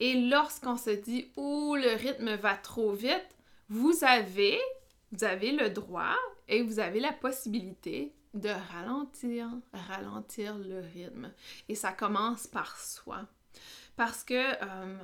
Et 0.00 0.28
lorsqu'on 0.28 0.76
se 0.76 0.90
dit, 0.90 1.30
ouh, 1.36 1.76
le 1.76 1.94
rythme 1.96 2.34
va 2.34 2.56
trop 2.56 2.92
vite, 2.92 3.26
vous 3.68 4.02
avez, 4.02 4.58
vous 5.12 5.24
avez 5.24 5.52
le 5.52 5.70
droit 5.70 6.16
et 6.48 6.62
vous 6.62 6.80
avez 6.80 7.00
la 7.00 7.12
possibilité 7.12 8.14
de 8.34 8.50
ralentir, 8.72 9.48
ralentir 9.72 10.58
le 10.58 10.80
rythme. 10.80 11.32
Et 11.68 11.74
ça 11.74 11.92
commence 11.92 12.46
par 12.46 12.76
soi 12.78 13.26
parce 13.96 14.24
que 14.24 14.34
euh, 14.34 14.98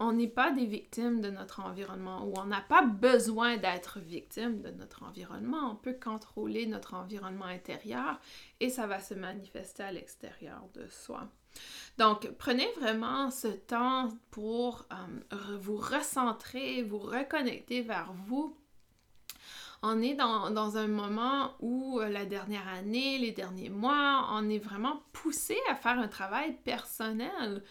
on 0.00 0.12
n'est 0.12 0.26
pas 0.26 0.50
des 0.50 0.64
victimes 0.64 1.20
de 1.20 1.30
notre 1.30 1.60
environnement 1.60 2.24
ou 2.24 2.32
on 2.38 2.46
n'a 2.46 2.62
pas 2.62 2.82
besoin 2.82 3.58
d'être 3.58 3.98
victime 4.00 4.62
de 4.62 4.70
notre 4.70 5.02
environnement. 5.02 5.72
On 5.72 5.76
peut 5.76 5.96
contrôler 6.02 6.66
notre 6.66 6.94
environnement 6.94 7.44
intérieur 7.44 8.18
et 8.60 8.70
ça 8.70 8.86
va 8.86 9.00
se 9.00 9.14
manifester 9.14 9.82
à 9.82 9.92
l'extérieur 9.92 10.62
de 10.74 10.86
soi. 10.88 11.28
Donc, 11.98 12.30
prenez 12.38 12.68
vraiment 12.80 13.30
ce 13.30 13.48
temps 13.48 14.08
pour 14.30 14.86
euh, 14.92 15.58
vous 15.60 15.76
recentrer, 15.76 16.82
vous 16.82 16.98
reconnecter 16.98 17.82
vers 17.82 18.12
vous 18.26 18.56
on 19.82 20.02
est 20.02 20.14
dans, 20.14 20.50
dans, 20.50 20.76
un 20.76 20.88
moment 20.88 21.54
où 21.60 22.00
euh, 22.00 22.08
la 22.08 22.26
dernière 22.26 22.68
année, 22.68 23.18
les 23.18 23.32
derniers 23.32 23.70
mois, 23.70 24.28
on 24.32 24.48
est 24.50 24.58
vraiment 24.58 25.02
poussé 25.12 25.56
à 25.70 25.74
faire 25.74 25.98
un 25.98 26.08
travail 26.08 26.52
personnel. 26.64 27.64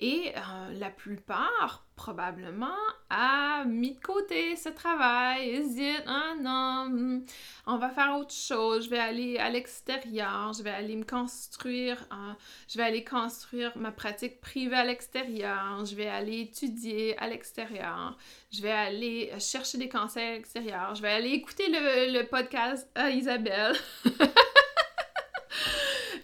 Et 0.00 0.32
euh, 0.36 0.72
la 0.72 0.90
plupart, 0.90 1.86
probablement, 1.94 2.74
a 3.10 3.64
mis 3.64 3.94
de 3.94 4.00
côté 4.00 4.56
ce 4.56 4.68
travail, 4.68 5.50
hésite, 5.50 6.02
ah 6.08 6.32
non, 6.40 6.88
hmm, 6.90 7.24
on 7.68 7.78
va 7.78 7.90
faire 7.90 8.16
autre 8.18 8.34
chose, 8.34 8.86
je 8.86 8.90
vais 8.90 8.98
aller 8.98 9.38
à 9.38 9.50
l'extérieur, 9.50 10.52
je 10.52 10.64
vais 10.64 10.70
aller 10.70 10.96
me 10.96 11.04
construire, 11.04 12.08
euh, 12.12 12.32
je 12.68 12.76
vais 12.76 12.82
aller 12.82 13.04
construire 13.04 13.70
ma 13.76 13.92
pratique 13.92 14.40
privée 14.40 14.74
à 14.74 14.84
l'extérieur, 14.84 15.84
je 15.84 15.94
vais 15.94 16.08
aller 16.08 16.40
étudier 16.40 17.16
à 17.18 17.28
l'extérieur, 17.28 18.18
je 18.50 18.62
vais 18.62 18.72
aller 18.72 19.30
chercher 19.38 19.78
des 19.78 19.88
conseils 19.88 20.26
à 20.26 20.32
l'extérieur, 20.32 20.96
je 20.96 21.02
vais 21.02 21.12
aller 21.12 21.30
écouter 21.30 21.68
le, 21.68 22.24
podcast 22.24 22.90
à 22.96 23.10
Isabelle. 23.10 23.76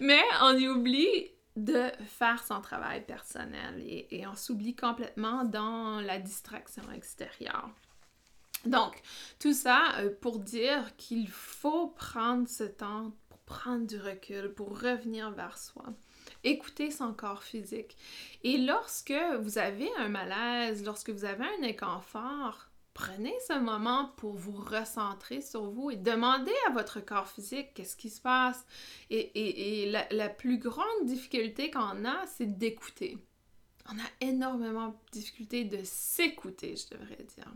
Mais 0.01 0.23
on 0.41 0.57
y 0.57 0.67
oublie 0.67 1.31
de 1.55 1.91
faire 2.05 2.43
son 2.43 2.61
travail 2.61 3.05
personnel 3.05 3.81
et, 3.85 4.25
on 4.27 4.35
s'oublie 4.35 4.75
complètement 4.75 5.43
dans 5.43 5.99
la 6.01 6.17
distraction 6.17 6.83
extérieure. 6.91 7.69
Donc, 8.65 9.01
tout 9.39 9.53
ça 9.53 9.95
euh, 9.97 10.11
pour 10.21 10.39
dire 10.39 10.95
qu'il 10.95 11.27
faut 11.27 11.87
prendre 11.87 12.47
ce 12.47 12.63
temps 12.63 13.11
pour 13.27 13.39
prendre 13.39 13.87
du 13.87 13.99
recul, 13.99 14.53
pour 14.53 14.79
revenir 14.79 15.31
vers 15.31 15.57
soi. 15.57 15.85
Écouter 16.43 16.91
son 16.91 17.13
corps 17.13 17.43
physique. 17.43 17.97
Et 18.43 18.59
lorsque 18.59 19.13
vous 19.39 19.57
avez 19.57 19.89
un 19.97 20.09
malaise, 20.09 20.85
lorsque 20.85 21.09
vous 21.09 21.25
avez 21.25 21.43
un 21.43 21.63
inconfort, 21.63 22.70
prenez 22.93 23.33
ce 23.47 23.57
moment 23.59 24.11
pour 24.17 24.33
vous 24.33 24.59
recentrer 24.59 25.41
sur 25.41 25.63
vous 25.63 25.91
et 25.91 25.95
demandez 25.95 26.53
à 26.67 26.71
votre 26.71 26.99
corps 26.99 27.27
physique 27.27 27.73
qu'est-ce 27.73 27.95
qui 27.95 28.09
se 28.09 28.21
passe. 28.21 28.65
Et, 29.09 29.91
la, 30.11 30.29
plus 30.29 30.57
grande 30.57 31.05
difficulté 31.05 31.71
qu'on 31.71 32.05
a, 32.05 32.25
c'est 32.27 32.57
d'écouter. 32.57 33.17
On 33.89 33.97
a 33.97 34.27
énormément 34.29 34.89
de 34.89 34.95
difficulté 35.11 35.63
de 35.63 35.79
s'écouter, 35.83 36.75
je 36.75 36.95
devrais 36.95 37.25
dire. 37.35 37.51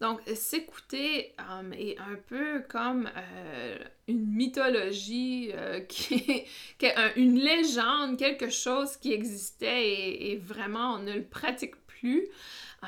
Donc, 0.00 0.20
s'écouter 0.34 1.34
euh, 1.38 1.70
est 1.72 1.98
un 1.98 2.16
peu 2.28 2.62
comme 2.68 3.08
euh, 3.16 3.78
une 4.08 4.26
mythologie, 4.26 5.50
euh, 5.54 5.80
qui 5.88 6.14
est, 6.14 6.94
une 7.16 7.38
légende, 7.38 8.18
quelque 8.18 8.50
chose 8.50 8.96
qui 8.96 9.12
existait 9.12 9.88
et, 9.88 10.32
et, 10.32 10.36
vraiment 10.36 10.94
on 10.94 10.98
ne 10.98 11.12
le 11.12 11.24
pratique 11.24 11.76
Euh, 12.02 12.86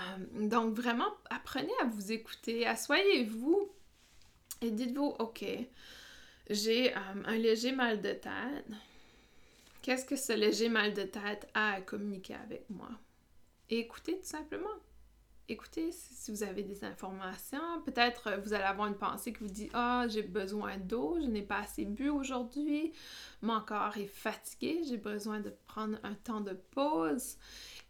donc 0.48 0.74
vraiment, 0.74 1.12
apprenez 1.30 1.72
à 1.82 1.84
vous 1.86 2.12
écouter, 2.12 2.66
asseyez-vous 2.66 3.70
et 4.62 4.70
dites-vous, 4.70 5.14
OK, 5.18 5.44
j'ai 6.50 6.94
euh, 6.94 7.22
un 7.24 7.36
léger 7.36 7.72
mal 7.72 8.00
de 8.00 8.12
tête. 8.12 8.66
Qu'est-ce 9.82 10.04
que 10.04 10.16
ce 10.16 10.32
léger 10.32 10.68
mal 10.68 10.94
de 10.94 11.02
tête 11.02 11.48
a 11.54 11.74
à 11.74 11.80
communiquer 11.80 12.34
avec 12.34 12.68
moi? 12.70 12.90
Écoutez 13.68 14.18
tout 14.18 14.26
simplement. 14.26 14.74
Écoutez 15.48 15.92
si 15.92 16.32
vous 16.32 16.42
avez 16.42 16.64
des 16.64 16.82
informations. 16.82 17.80
Peut-être 17.84 18.26
euh, 18.26 18.36
vous 18.38 18.52
allez 18.52 18.64
avoir 18.64 18.88
une 18.88 18.96
pensée 18.96 19.32
qui 19.32 19.38
vous 19.40 19.48
dit 19.48 19.70
Ah, 19.72 20.06
j'ai 20.08 20.22
besoin 20.22 20.76
d'eau, 20.76 21.18
je 21.20 21.26
n'ai 21.26 21.42
pas 21.42 21.58
assez 21.58 21.84
bu 21.84 22.08
aujourd'hui, 22.08 22.92
mon 23.42 23.60
corps 23.60 23.96
est 23.96 24.08
fatigué, 24.08 24.80
j'ai 24.88 24.96
besoin 24.96 25.38
de 25.38 25.54
prendre 25.68 25.98
un 26.02 26.14
temps 26.14 26.40
de 26.40 26.52
pause. 26.72 27.36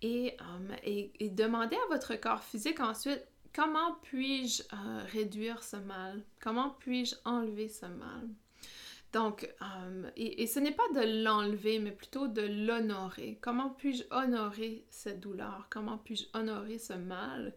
Um, 0.04 0.68
et, 0.84 1.10
et, 1.20 1.30
demandez 1.30 1.76
à 1.76 1.94
votre 1.94 2.14
corps 2.16 2.42
physique 2.42 2.80
ensuite 2.80 3.26
comment 3.54 3.94
puis-je 4.02 4.62
euh, 4.62 5.02
réduire 5.10 5.62
ce 5.62 5.76
mal, 5.76 6.22
comment 6.40 6.76
puis-je 6.78 7.14
enlever 7.24 7.68
ce 7.68 7.86
mal? 7.86 8.28
Donc, 9.12 9.48
um, 9.60 10.10
et, 10.16 10.46
ce 10.46 10.60
n'est 10.60 10.72
pas 10.72 10.88
de 10.94 11.24
l'enlever, 11.24 11.78
mais 11.78 11.92
plutôt 11.92 12.28
de 12.28 12.42
l'honorer. 12.42 13.38
Comment 13.40 13.70
puis-je 13.70 14.04
honorer 14.10 14.84
cette 14.90 15.20
douleur? 15.20 15.68
Comment 15.70 15.96
puis-je 15.96 16.26
honorer 16.34 16.78
ce 16.78 16.92
mal 16.92 17.54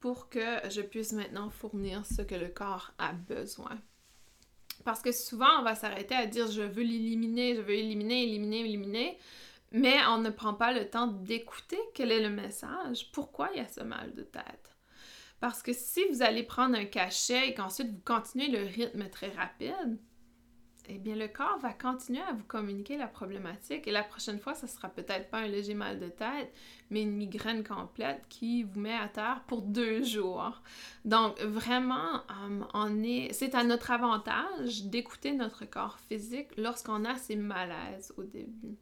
pour 0.00 0.30
que 0.30 0.68
je 0.70 0.80
puisse 0.80 1.12
maintenant 1.12 1.50
fournir 1.50 2.06
ce 2.06 2.22
que 2.22 2.34
le 2.34 2.48
corps 2.48 2.92
a 2.96 3.12
besoin? 3.12 3.78
Parce 4.84 5.02
que 5.02 5.12
souvent, 5.12 5.60
on 5.60 5.62
va 5.62 5.74
s'arrêter 5.74 6.14
à 6.14 6.24
dire 6.26 6.50
je 6.50 6.62
veux 6.62 6.82
l'éliminer, 6.82 7.56
je 7.56 7.60
veux 7.60 7.74
éliminer, 7.74 8.22
éliminer, 8.22 8.60
éliminer. 8.60 9.18
Mais 9.72 9.96
on 10.08 10.18
ne 10.18 10.30
prend 10.30 10.54
pas 10.54 10.72
le 10.72 10.88
temps 10.88 11.06
d'écouter 11.06 11.78
quel 11.94 12.12
est 12.12 12.22
le 12.22 12.30
message, 12.30 13.10
pourquoi 13.12 13.50
il 13.54 13.58
y 13.58 13.64
a 13.64 13.68
ce 13.68 13.80
mal 13.80 14.14
de 14.14 14.22
tête. 14.22 14.76
Parce 15.40 15.62
que 15.62 15.72
si 15.72 16.00
vous 16.10 16.22
allez 16.22 16.44
prendre 16.44 16.76
un 16.76 16.84
cachet 16.84 17.48
et 17.48 17.54
qu'ensuite 17.54 17.90
vous 17.90 18.02
continuez 18.04 18.48
le 18.48 18.64
rythme 18.64 19.08
très 19.08 19.30
rapide, 19.30 19.98
eh 20.88 20.98
bien 20.98 21.14
le 21.14 21.28
corps 21.28 21.58
va 21.58 21.72
continuer 21.72 22.22
à 22.22 22.32
vous 22.32 22.44
communiquer 22.44 22.96
la 22.96 23.06
problématique 23.06 23.86
et 23.86 23.92
la 23.92 24.02
prochaine 24.02 24.38
fois, 24.38 24.54
ce 24.54 24.66
sera 24.66 24.88
peut-être 24.88 25.30
pas 25.30 25.38
un 25.38 25.46
léger 25.46 25.74
mal 25.74 26.00
de 26.00 26.08
tête, 26.08 26.52
mais 26.90 27.02
une 27.02 27.16
migraine 27.16 27.64
complète 27.64 28.22
qui 28.28 28.64
vous 28.64 28.80
met 28.80 28.96
à 28.96 29.08
terre 29.08 29.42
pour 29.46 29.62
deux 29.62 30.02
jours. 30.02 30.60
Donc 31.04 31.40
vraiment, 31.40 32.20
euh, 32.74 33.02
est, 33.04 33.32
c'est 33.32 33.54
à 33.54 33.64
notre 33.64 33.90
avantage 33.92 34.84
d'écouter 34.84 35.32
notre 35.32 35.64
corps 35.64 35.98
physique 36.08 36.48
lorsqu'on 36.56 37.04
a 37.04 37.16
ces 37.16 37.36
malaises 37.36 38.12
au 38.16 38.24
début. 38.24 38.76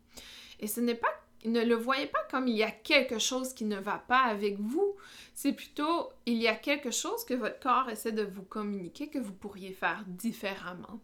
Et 0.60 0.66
ce 0.66 0.80
n'est 0.80 0.94
pas 0.94 1.08
ne 1.44 1.64
le 1.64 1.74
voyez 1.74 2.06
pas 2.06 2.22
comme 2.30 2.48
il 2.48 2.56
y 2.56 2.62
a 2.62 2.70
quelque 2.70 3.18
chose 3.18 3.54
qui 3.54 3.64
ne 3.64 3.78
va 3.78 3.98
pas 3.98 4.20
avec 4.24 4.58
vous. 4.58 4.96
C'est 5.34 5.52
plutôt 5.52 6.10
il 6.26 6.36
y 6.36 6.48
a 6.48 6.54
quelque 6.54 6.90
chose 6.90 7.24
que 7.24 7.34
votre 7.34 7.60
corps 7.60 7.88
essaie 7.88 8.12
de 8.12 8.22
vous 8.22 8.42
communiquer 8.42 9.08
que 9.08 9.18
vous 9.18 9.32
pourriez 9.32 9.72
faire 9.72 10.04
différemment. 10.06 11.00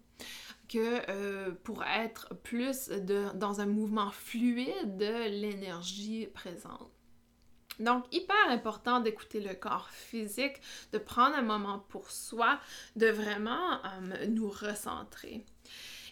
Que 0.69 1.01
euh, 1.11 1.53
pour 1.62 1.85
être 1.85 2.35
plus 2.42 2.88
dans 2.88 3.61
un 3.61 3.66
mouvement 3.66 4.11
fluide 4.11 4.97
de 4.97 5.29
l'énergie 5.29 6.27
présente. 6.35 6.90
Donc, 7.79 8.05
hyper 8.11 8.49
important 8.49 9.01
d'écouter 9.01 9.38
le 9.38 9.55
corps 9.55 9.90
physique, 9.90 10.61
de 10.92 10.99
prendre 10.99 11.37
un 11.37 11.42
moment 11.42 11.85
pour 11.90 12.11
soi, 12.11 12.59
de 12.97 13.07
vraiment 13.07 13.85
euh, 13.85 14.27
nous 14.29 14.49
recentrer. 14.49 15.45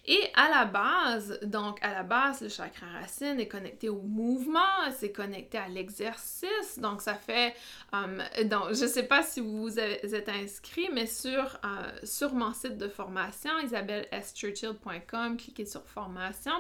Et 0.07 0.29
à 0.35 0.51
la 0.51 0.67
base, 0.67 1.39
donc 1.43 1.79
à 1.83 1.93
la 1.93 2.03
base, 2.03 2.43
le 2.43 2.51
chakra 2.51 2.87
racine 3.01 3.41
est 3.41 3.49
connecté 3.49 3.89
au 3.89 4.03
mouvement, 4.03 4.61
c'est 4.95 5.13
connecté 5.13 5.57
à 5.57 5.69
l'exercice. 5.69 6.79
Donc 6.79 7.01
ça 7.01 7.15
fait, 7.15 7.55
um, 7.93 8.23
donc 8.45 8.75
je 8.75 8.87
sais 8.87 9.05
pas 9.05 9.23
si 9.23 9.41
vous 9.41 9.79
êtes 9.79 10.29
inscrit, 10.29 10.89
mais 10.93 11.07
sur, 11.07 11.59
euh, 11.65 11.91
sur 12.03 12.35
mon 12.35 12.53
site 12.53 12.77
de 12.77 12.89
formation, 12.89 13.59
isabelleschurchill.com, 13.61 15.39
cliquez 15.39 15.65
sur 15.65 15.83
formation, 15.87 16.53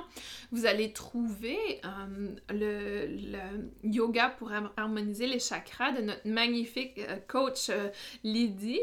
vous 0.50 0.64
allez 0.64 0.94
trouver 0.94 1.80
um, 1.84 2.36
le, 2.48 3.06
le, 3.06 3.70
yoga 3.82 4.30
pour 4.30 4.52
harmoniser 4.78 5.26
les 5.26 5.38
chakras 5.38 5.92
de 5.92 6.00
notre 6.00 6.26
magnifique 6.26 6.98
euh, 6.98 7.16
coach 7.28 7.68
euh, 7.68 7.88
Lydie. 8.22 8.80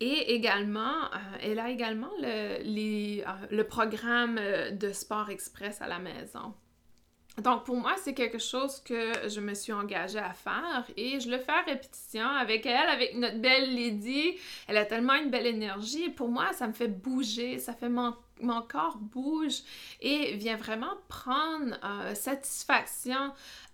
Et 0.00 0.34
également, 0.34 1.10
elle 1.42 1.58
a 1.58 1.68
également 1.68 2.10
le, 2.20 2.62
les, 2.62 3.22
le 3.50 3.64
programme 3.64 4.38
euh, 4.38 4.70
de 4.70 4.92
sport 4.92 5.28
express 5.28 5.82
à 5.82 5.88
la 5.88 5.98
maison. 5.98 6.54
Donc 7.38 7.64
pour 7.64 7.76
moi, 7.76 7.94
c'est 8.02 8.14
quelque 8.14 8.38
chose 8.38 8.80
que 8.80 9.28
je 9.28 9.40
me 9.40 9.54
suis 9.54 9.72
engagée 9.72 10.18
à 10.18 10.32
faire 10.32 10.84
et 10.96 11.20
je 11.20 11.30
le 11.30 11.38
fais 11.38 11.52
à 11.52 11.62
répétition 11.62 12.26
avec 12.26 12.66
elle, 12.66 12.88
avec 12.88 13.14
notre 13.14 13.38
belle 13.38 13.74
Lady. 13.74 14.36
Elle 14.66 14.76
a 14.76 14.84
tellement 14.84 15.14
une 15.14 15.30
belle 15.30 15.46
énergie 15.46 16.04
et 16.04 16.10
pour 16.10 16.28
moi, 16.28 16.52
ça 16.52 16.66
me 16.66 16.72
fait 16.72 16.88
bouger, 16.88 17.58
ça 17.58 17.72
fait 17.72 17.88
mon, 17.88 18.14
mon 18.40 18.62
corps 18.62 18.98
bouge 18.98 19.60
et 20.00 20.34
vient 20.36 20.56
vraiment 20.56 20.94
prendre 21.08 21.76
euh, 21.84 22.14
satisfaction 22.14 23.32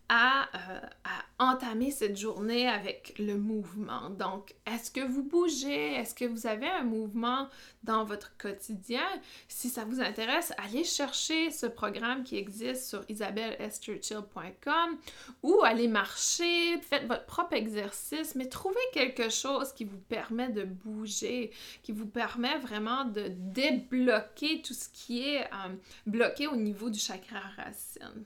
à, 0.09 0.49
euh, 0.55 0.81
à, 1.05 1.25
entamer 1.38 1.90
cette 1.90 2.16
journée 2.16 2.66
avec 2.69 3.14
le 3.19 3.37
mouvement. 3.37 4.09
Donc, 4.11 4.55
est-ce 4.66 4.90
que 4.90 5.01
vous 5.01 5.23
bougez? 5.23 5.95
Est-ce 5.95 6.14
que 6.14 6.25
vous 6.25 6.47
avez 6.47 6.69
un 6.69 6.85
mouvement 6.85 7.49
dans 7.83 8.05
votre 8.05 8.37
quotidien? 8.38 9.05
Si 9.49 9.69
ça 9.69 9.85
vous 9.85 10.01
intéresse, 10.01 10.53
allez 10.57 10.85
chercher 10.85 11.51
ce 11.51 11.66
programme 11.66 12.25
qui 12.25 12.37
existe 12.37 12.88
sur 12.88 13.05
isabelleschurchill.com 13.09 14.99
ou 15.42 15.61
allez 15.62 15.88
marcher, 15.88 16.79
faites 16.81 17.07
votre 17.07 17.27
propre 17.27 17.55
exercice, 17.55 18.35
mais 18.35 18.49
trouvez 18.49 18.77
quelque 18.92 19.29
chose 19.29 19.73
qui 19.73 19.85
vous 19.85 20.01
permet 20.09 20.49
de 20.49 20.64
bouger, 20.64 21.51
qui 21.83 21.92
vous 21.92 22.07
permet 22.07 22.59
vraiment 22.59 23.05
de 23.05 23.27
débloquer 23.29 24.62
tout 24.62 24.75
ce 24.75 24.88
qui 24.88 25.29
est 25.29 25.45
euh, 25.45 25.75
bloqué 26.07 26.47
au 26.47 26.57
niveau 26.57 26.88
du 26.88 26.99
chakra 26.99 27.40
racine. 27.57 28.25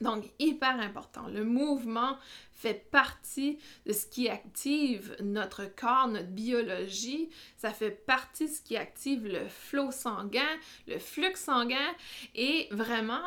Donc, 0.00 0.24
hyper 0.38 0.80
important. 0.80 1.28
Le 1.28 1.44
mouvement 1.44 2.16
fait 2.54 2.90
partie 2.90 3.58
de 3.86 3.92
ce 3.92 4.06
qui 4.06 4.28
active 4.28 5.16
notre 5.20 5.64
corps, 5.64 6.08
notre 6.08 6.28
biologie. 6.28 7.28
Ça 7.56 7.72
fait 7.72 7.90
partie 7.90 8.46
de 8.46 8.50
ce 8.50 8.62
qui 8.62 8.76
active 8.76 9.26
le 9.26 9.46
flot 9.48 9.90
sanguin, 9.90 10.56
le 10.86 10.98
flux 10.98 11.36
sanguin. 11.36 11.94
Et 12.34 12.68
vraiment, 12.70 13.20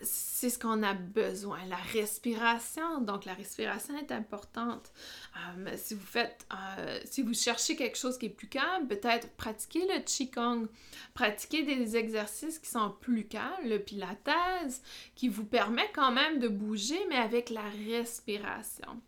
c'est 0.00 0.50
ce 0.50 0.58
qu'on 0.58 0.82
a 0.82 0.94
besoin, 0.94 1.58
la 1.68 1.76
respiration. 1.76 3.00
Donc 3.00 3.24
la 3.24 3.34
respiration 3.34 3.96
est 3.96 4.12
importante. 4.12 4.92
Euh, 5.36 5.72
si 5.76 5.94
vous 5.94 6.06
faites, 6.06 6.46
euh, 6.52 7.00
si 7.04 7.22
vous 7.22 7.34
cherchez 7.34 7.76
quelque 7.76 7.96
chose 7.96 8.18
qui 8.18 8.26
est 8.26 8.30
plus 8.30 8.48
calme, 8.48 8.86
peut-être 8.88 9.30
pratiquer 9.36 9.80
le 9.80 10.00
qigong, 10.00 10.66
pratiquer 11.14 11.62
des 11.62 11.96
exercices 11.96 12.58
qui 12.58 12.70
sont 12.70 12.90
plus 13.00 13.26
calmes, 13.26 13.68
le 13.68 13.78
pilates, 13.78 14.82
qui 15.14 15.28
vous 15.28 15.44
permet 15.44 15.90
quand 15.94 16.12
même 16.12 16.38
de 16.38 16.48
bouger, 16.48 17.00
mais 17.08 17.16
avec 17.16 17.50
la 17.50 17.64
respiration 17.88 19.00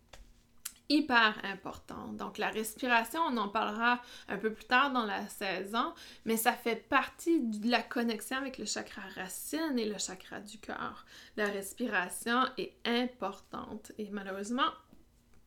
hyper 0.88 1.34
important. 1.44 2.08
Donc 2.12 2.38
la 2.38 2.50
respiration, 2.50 3.20
on 3.28 3.36
en 3.36 3.48
parlera 3.48 4.00
un 4.28 4.36
peu 4.36 4.52
plus 4.52 4.66
tard 4.66 4.92
dans 4.92 5.04
la 5.04 5.26
saison, 5.28 5.94
mais 6.24 6.36
ça 6.36 6.52
fait 6.52 6.76
partie 6.76 7.40
de 7.40 7.70
la 7.70 7.82
connexion 7.82 8.36
avec 8.36 8.58
le 8.58 8.64
chakra 8.64 9.02
racine 9.14 9.78
et 9.78 9.86
le 9.86 9.98
chakra 9.98 10.40
du 10.40 10.58
cœur. 10.58 11.04
La 11.36 11.46
respiration 11.46 12.44
est 12.58 12.74
importante 12.84 13.92
et 13.98 14.08
malheureusement, 14.10 14.70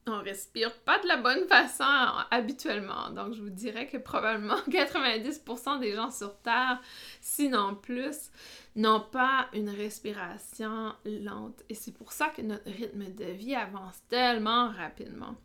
on 0.07 0.21
respire 0.21 0.73
pas 0.79 0.99
de 0.99 1.07
la 1.07 1.17
bonne 1.17 1.47
façon 1.47 1.83
habituellement. 2.31 3.09
Donc, 3.11 3.33
je 3.33 3.41
vous 3.41 3.49
dirais 3.49 3.87
que 3.87 3.97
probablement 3.97 4.57
90% 4.69 5.79
des 5.79 5.93
gens 5.93 6.11
sur 6.11 6.37
Terre, 6.39 6.81
sinon 7.21 7.75
plus, 7.75 8.31
n'ont 8.75 9.01
pas 9.01 9.47
une 9.53 9.69
respiration 9.69 10.93
lente. 11.05 11.63
Et 11.69 11.73
c'est 11.73 11.93
pour 11.93 12.11
ça 12.11 12.29
que 12.29 12.41
notre 12.41 12.69
rythme 12.69 13.05
de 13.13 13.25
vie 13.25 13.55
avance 13.55 14.01
tellement 14.09 14.69
rapidement. 14.69 15.35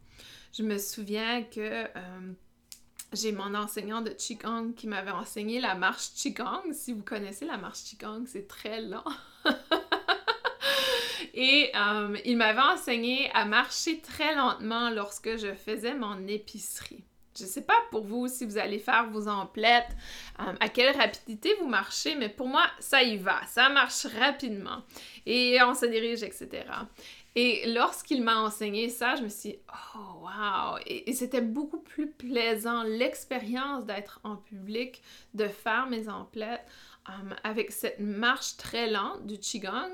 Je 0.52 0.62
me 0.62 0.78
souviens 0.78 1.42
que 1.42 1.84
euh, 1.84 2.32
j'ai 3.12 3.32
mon 3.32 3.54
enseignant 3.54 4.02
de 4.02 4.10
Qigong 4.10 4.74
qui 4.74 4.86
m'avait 4.86 5.10
enseigné 5.10 5.60
la 5.60 5.74
marche 5.74 6.12
Qigong. 6.14 6.72
Si 6.72 6.92
vous 6.92 7.02
connaissez 7.02 7.44
la 7.46 7.56
marche 7.56 7.84
Qigong, 7.84 8.24
c'est 8.26 8.46
très 8.46 8.80
lent. 8.80 9.04
Et 11.34 11.70
euh, 11.74 12.16
il 12.24 12.36
m'avait 12.36 12.60
enseigné 12.60 13.30
à 13.32 13.44
marcher 13.44 14.00
très 14.00 14.34
lentement 14.34 14.90
lorsque 14.90 15.36
je 15.38 15.54
faisais 15.54 15.94
mon 15.94 16.26
épicerie. 16.26 17.04
Je 17.36 17.44
ne 17.44 17.48
sais 17.48 17.62
pas 17.62 17.78
pour 17.90 18.04
vous 18.04 18.28
si 18.28 18.44
vous 18.44 18.58
allez 18.58 18.78
faire 18.78 19.08
vos 19.08 19.26
emplettes, 19.26 19.96
euh, 20.40 20.52
à 20.60 20.68
quelle 20.68 20.94
rapidité 20.94 21.54
vous 21.60 21.66
marchez, 21.66 22.14
mais 22.14 22.28
pour 22.28 22.46
moi, 22.46 22.66
ça 22.78 23.02
y 23.02 23.16
va, 23.16 23.40
ça 23.46 23.70
marche 23.70 24.04
rapidement. 24.18 24.82
Et 25.24 25.58
on 25.62 25.74
se 25.74 25.86
dirige, 25.86 26.22
etc. 26.22 26.64
Et 27.34 27.72
lorsqu'il 27.72 28.22
m'a 28.22 28.38
enseigné 28.38 28.90
ça, 28.90 29.16
je 29.16 29.22
me 29.22 29.28
suis 29.28 29.50
dit, 29.52 29.58
oh 29.96 30.26
wow! 30.26 30.78
Et, 30.86 31.10
c'était 31.14 31.40
beaucoup 31.40 31.80
plus 31.80 32.10
plaisant, 32.10 32.82
l'expérience 32.82 33.86
d'être 33.86 34.20
en 34.24 34.36
public, 34.36 35.00
de 35.32 35.48
faire 35.48 35.86
mes 35.86 36.08
emplettes. 36.08 36.66
Um, 37.08 37.34
avec 37.42 37.72
cette 37.72 37.98
marche 37.98 38.56
très 38.56 38.88
lente 38.88 39.26
du 39.26 39.36
Qigong. 39.36 39.90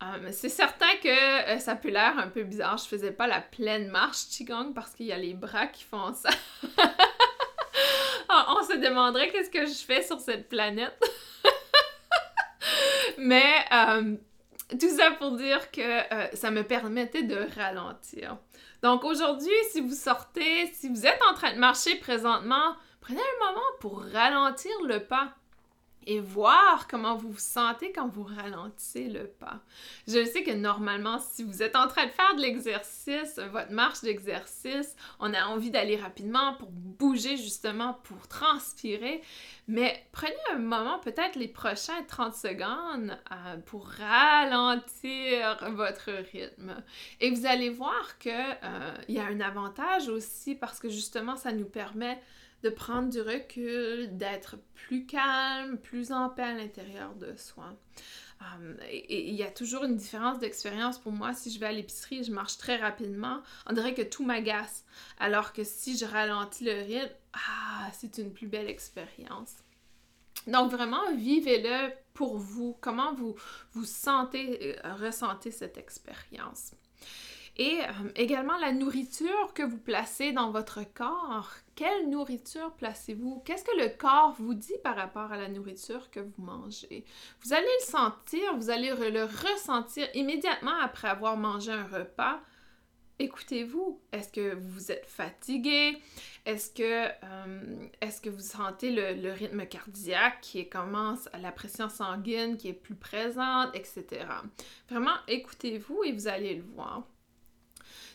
Um, 0.00 0.30
c'est 0.30 0.48
certain 0.48 0.94
que 1.02 1.08
euh, 1.08 1.58
ça 1.58 1.74
peut 1.74 1.88
l'air 1.88 2.16
un 2.18 2.28
peu 2.28 2.44
bizarre. 2.44 2.78
Je 2.78 2.84
faisais 2.84 3.10
pas 3.10 3.26
la 3.26 3.40
pleine 3.40 3.88
marche 3.88 4.28
Qigong 4.28 4.72
parce 4.72 4.92
qu'il 4.92 5.06
y 5.06 5.12
a 5.12 5.18
les 5.18 5.34
bras 5.34 5.66
qui 5.66 5.82
font 5.82 6.14
ça. 6.14 6.30
on 8.30 8.62
se 8.62 8.76
demanderait 8.76 9.28
qu'est-ce 9.30 9.50
que 9.50 9.66
je 9.66 9.84
fais 9.84 10.02
sur 10.02 10.20
cette 10.20 10.48
planète. 10.48 10.96
Mais 13.18 13.64
um, 13.72 14.18
tout 14.78 14.96
ça 14.96 15.10
pour 15.12 15.32
dire 15.32 15.70
que 15.72 15.80
euh, 15.80 16.28
ça 16.34 16.52
me 16.52 16.62
permettait 16.62 17.24
de 17.24 17.48
ralentir. 17.56 18.36
Donc 18.82 19.02
aujourd'hui, 19.02 19.50
si 19.72 19.80
vous 19.80 19.94
sortez, 19.94 20.70
si 20.74 20.88
vous 20.88 21.06
êtes 21.06 21.20
en 21.28 21.34
train 21.34 21.52
de 21.52 21.58
marcher 21.58 21.96
présentement, 21.96 22.76
prenez 23.00 23.20
un 23.20 23.46
moment 23.46 23.66
pour 23.80 24.04
ralentir 24.12 24.70
le 24.86 25.00
pas 25.00 25.34
et 26.08 26.20
voir 26.20 26.88
comment 26.88 27.16
vous 27.16 27.32
vous 27.32 27.38
sentez 27.38 27.92
quand 27.92 28.08
vous 28.08 28.24
ralentissez 28.24 29.10
le 29.10 29.26
pas. 29.26 29.60
Je 30.06 30.24
sais 30.24 30.42
que 30.42 30.52
normalement, 30.52 31.18
si 31.18 31.44
vous 31.44 31.62
êtes 31.62 31.76
en 31.76 31.86
train 31.86 32.06
de 32.06 32.10
faire 32.10 32.34
de 32.34 32.40
l'exercice, 32.40 33.38
votre 33.52 33.72
marche 33.72 34.00
d'exercice, 34.00 34.96
on 35.20 35.34
a 35.34 35.44
envie 35.44 35.70
d'aller 35.70 35.96
rapidement 35.96 36.54
pour 36.54 36.70
bouger 36.70 37.36
justement, 37.36 37.98
pour 38.04 38.26
transpirer, 38.26 39.20
mais 39.68 40.02
prenez 40.12 40.32
un 40.54 40.58
moment, 40.58 40.98
peut-être 40.98 41.36
les 41.36 41.46
prochains 41.46 42.02
30 42.08 42.34
secondes, 42.34 43.18
euh, 43.30 43.58
pour 43.66 43.86
ralentir 43.86 45.58
votre 45.72 46.10
rythme. 46.32 46.82
Et 47.20 47.30
vous 47.30 47.44
allez 47.44 47.68
voir 47.68 48.16
qu'il 48.18 48.32
euh, 48.32 48.94
y 49.10 49.18
a 49.18 49.26
un 49.26 49.40
avantage 49.40 50.08
aussi 50.08 50.54
parce 50.54 50.80
que 50.80 50.88
justement, 50.88 51.36
ça 51.36 51.52
nous 51.52 51.66
permet 51.66 52.18
de 52.62 52.70
prendre 52.70 53.10
du 53.10 53.20
recul, 53.20 54.16
d'être 54.16 54.56
plus 54.74 55.06
calme, 55.06 55.78
plus 55.78 56.12
en 56.12 56.28
paix 56.28 56.42
à 56.42 56.54
l'intérieur 56.54 57.14
de 57.14 57.34
soi. 57.36 57.76
Um, 58.40 58.76
et 58.88 59.28
il 59.28 59.34
y 59.34 59.42
a 59.42 59.50
toujours 59.50 59.84
une 59.84 59.96
différence 59.96 60.38
d'expérience 60.38 60.98
pour 60.98 61.12
moi. 61.12 61.34
Si 61.34 61.50
je 61.50 61.58
vais 61.58 61.66
à 61.66 61.72
l'épicerie 61.72 62.22
je 62.22 62.30
marche 62.30 62.56
très 62.56 62.76
rapidement, 62.76 63.40
on 63.66 63.72
dirait 63.72 63.94
que 63.94 64.02
tout 64.02 64.24
m'agace. 64.24 64.84
Alors 65.18 65.52
que 65.52 65.64
si 65.64 65.96
je 65.96 66.04
ralentis 66.04 66.64
le 66.64 66.82
rythme, 66.82 67.14
ah, 67.32 67.90
c'est 67.92 68.18
une 68.18 68.32
plus 68.32 68.46
belle 68.46 68.68
expérience. 68.68 69.56
Donc 70.46 70.70
vraiment, 70.70 71.14
vivez-le 71.16 71.92
pour 72.14 72.38
vous. 72.38 72.76
Comment 72.80 73.12
vous 73.14 73.34
vous 73.72 73.84
sentez, 73.84 74.78
euh, 74.84 74.94
ressentez 74.94 75.50
cette 75.50 75.76
expérience? 75.76 76.72
Et 77.58 77.80
euh, 77.80 78.10
également 78.14 78.56
la 78.58 78.72
nourriture 78.72 79.52
que 79.52 79.64
vous 79.64 79.78
placez 79.78 80.30
dans 80.32 80.52
votre 80.52 80.82
corps. 80.94 81.50
Quelle 81.74 82.08
nourriture 82.08 82.72
placez-vous? 82.76 83.42
Qu'est-ce 83.44 83.64
que 83.64 83.76
le 83.76 83.88
corps 83.96 84.36
vous 84.38 84.54
dit 84.54 84.78
par 84.84 84.94
rapport 84.94 85.32
à 85.32 85.36
la 85.36 85.48
nourriture 85.48 86.08
que 86.10 86.20
vous 86.20 86.42
mangez? 86.42 87.04
Vous 87.42 87.52
allez 87.52 87.66
le 87.80 87.84
sentir, 87.84 88.56
vous 88.56 88.70
allez 88.70 88.90
le 89.10 89.24
ressentir 89.24 90.08
immédiatement 90.14 90.78
après 90.80 91.08
avoir 91.08 91.36
mangé 91.36 91.72
un 91.72 91.86
repas. 91.86 92.40
Écoutez-vous. 93.18 94.00
Est-ce 94.12 94.28
que 94.28 94.54
vous 94.54 94.92
êtes 94.92 95.06
fatigué? 95.06 96.00
Est-ce 96.46 96.70
que, 96.70 97.08
euh, 97.24 98.30
vous 98.30 98.40
sentez 98.40 98.92
le, 98.92 99.32
rythme 99.32 99.66
cardiaque 99.66 100.40
qui 100.40 100.68
commence, 100.68 101.28
la 101.40 101.50
pression 101.50 101.88
sanguine 101.88 102.56
qui 102.56 102.68
est 102.68 102.72
plus 102.72 102.94
présente, 102.94 103.74
etc. 103.74 104.24
Vraiment, 104.88 105.16
écoutez-vous 105.26 106.04
et 106.04 106.12
vous 106.12 106.28
allez 106.28 106.54
le 106.54 106.62
voir. 106.62 107.02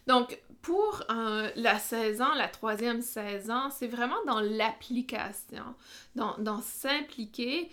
Donc, 0.08 0.40
pour 0.62 1.04
euh, 1.10 1.50
la 1.56 1.78
saison, 1.78 2.26
la 2.36 2.48
troisième 2.48 3.02
saison, 3.02 3.70
c'est 3.70 3.88
vraiment 3.88 4.24
dans 4.26 4.40
l'application, 4.40 5.66
dans, 6.16 6.62
s'impliquer, 6.62 7.70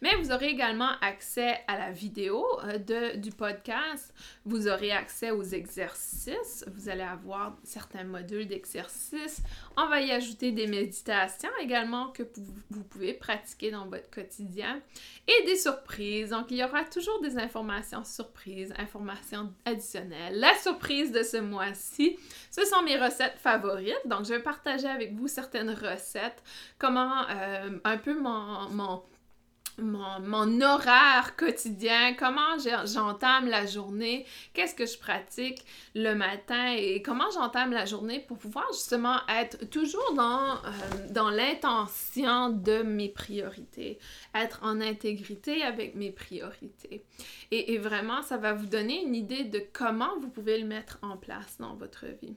mais 0.01 0.15
vous 0.15 0.31
aurez 0.31 0.47
également 0.47 0.89
accès 1.01 1.59
à 1.67 1.77
la 1.77 1.91
vidéo 1.91 2.43
euh, 2.63 2.79
de, 2.79 3.17
du 3.17 3.29
podcast. 3.29 4.11
Vous 4.43 4.67
aurez 4.67 4.91
accès 4.91 5.29
aux 5.29 5.43
exercices. 5.43 6.65
Vous 6.73 6.89
allez 6.89 7.03
avoir 7.03 7.55
certains 7.63 8.03
modules 8.03 8.47
d'exercices. 8.47 9.43
On 9.77 9.87
va 9.87 10.01
y 10.01 10.09
ajouter 10.09 10.51
des 10.51 10.65
méditations 10.65 11.51
également 11.61 12.07
que 12.07 12.23
vous 12.71 12.83
pouvez 12.85 13.13
pratiquer 13.13 13.69
dans 13.69 13.85
votre 13.85 14.09
quotidien 14.09 14.81
et 15.27 15.45
des 15.45 15.57
surprises. 15.57 16.31
Donc, 16.31 16.49
il 16.49 16.57
y 16.57 16.63
aura 16.63 16.83
toujours 16.85 17.21
des 17.21 17.37
informations 17.37 18.03
surprises, 18.03 18.73
informations 18.79 19.53
additionnelles. 19.65 20.39
La 20.39 20.55
de 20.73 21.23
ce 21.23 21.37
mois-ci, 21.37 22.17
ce 22.49 22.65
sont 22.65 22.81
mes 22.83 22.97
recettes 22.97 23.37
favorites. 23.37 24.01
Donc, 24.05 24.25
je 24.25 24.33
vais 24.33 24.41
partager 24.41 24.87
avec 24.87 25.13
vous 25.13 25.27
certaines 25.27 25.71
recettes, 25.71 26.43
comment 26.77 27.27
euh, 27.29 27.79
un 27.83 27.97
peu 27.97 28.19
mon, 28.19 28.69
mon 28.69 29.03
mon, 29.77 30.61
horaire 30.61 31.35
quotidien, 31.35 32.13
comment 32.13 32.57
j'entame 32.85 33.47
la 33.47 33.65
journée, 33.65 34.25
qu'est-ce 34.53 34.75
que 34.75 34.85
je 34.85 34.97
pratique 34.97 35.63
le 35.95 36.13
matin 36.13 36.73
et 36.75 37.01
comment 37.01 37.29
j'entame 37.33 37.71
la 37.71 37.85
journée 37.85 38.19
pour 38.19 38.37
pouvoir 38.37 38.65
justement 38.71 39.17
être 39.27 39.69
toujours 39.69 40.13
dans, 40.13 40.53
euh, 40.53 41.07
dans 41.09 41.29
l'intention 41.29 42.49
de 42.49 42.83
mes 42.83 43.09
priorités, 43.09 43.99
être 44.35 44.59
en 44.63 44.81
intégrité 44.81 45.63
avec 45.63 45.95
mes 45.95 46.11
priorités. 46.11 47.03
Et, 47.51 47.73
et 47.73 47.77
vraiment, 47.77 48.21
ça 48.21 48.37
va 48.37 48.53
vous 48.53 48.67
donner 48.67 49.03
une 49.03 49.15
idée 49.15 49.43
de 49.43 49.63
comment 49.73 50.19
vous 50.19 50.29
pouvez 50.29 50.59
le 50.59 50.65
mettre 50.65 50.99
en 51.01 51.17
place 51.17 51.57
dans 51.59 51.75
votre 51.75 52.05
vie. 52.21 52.35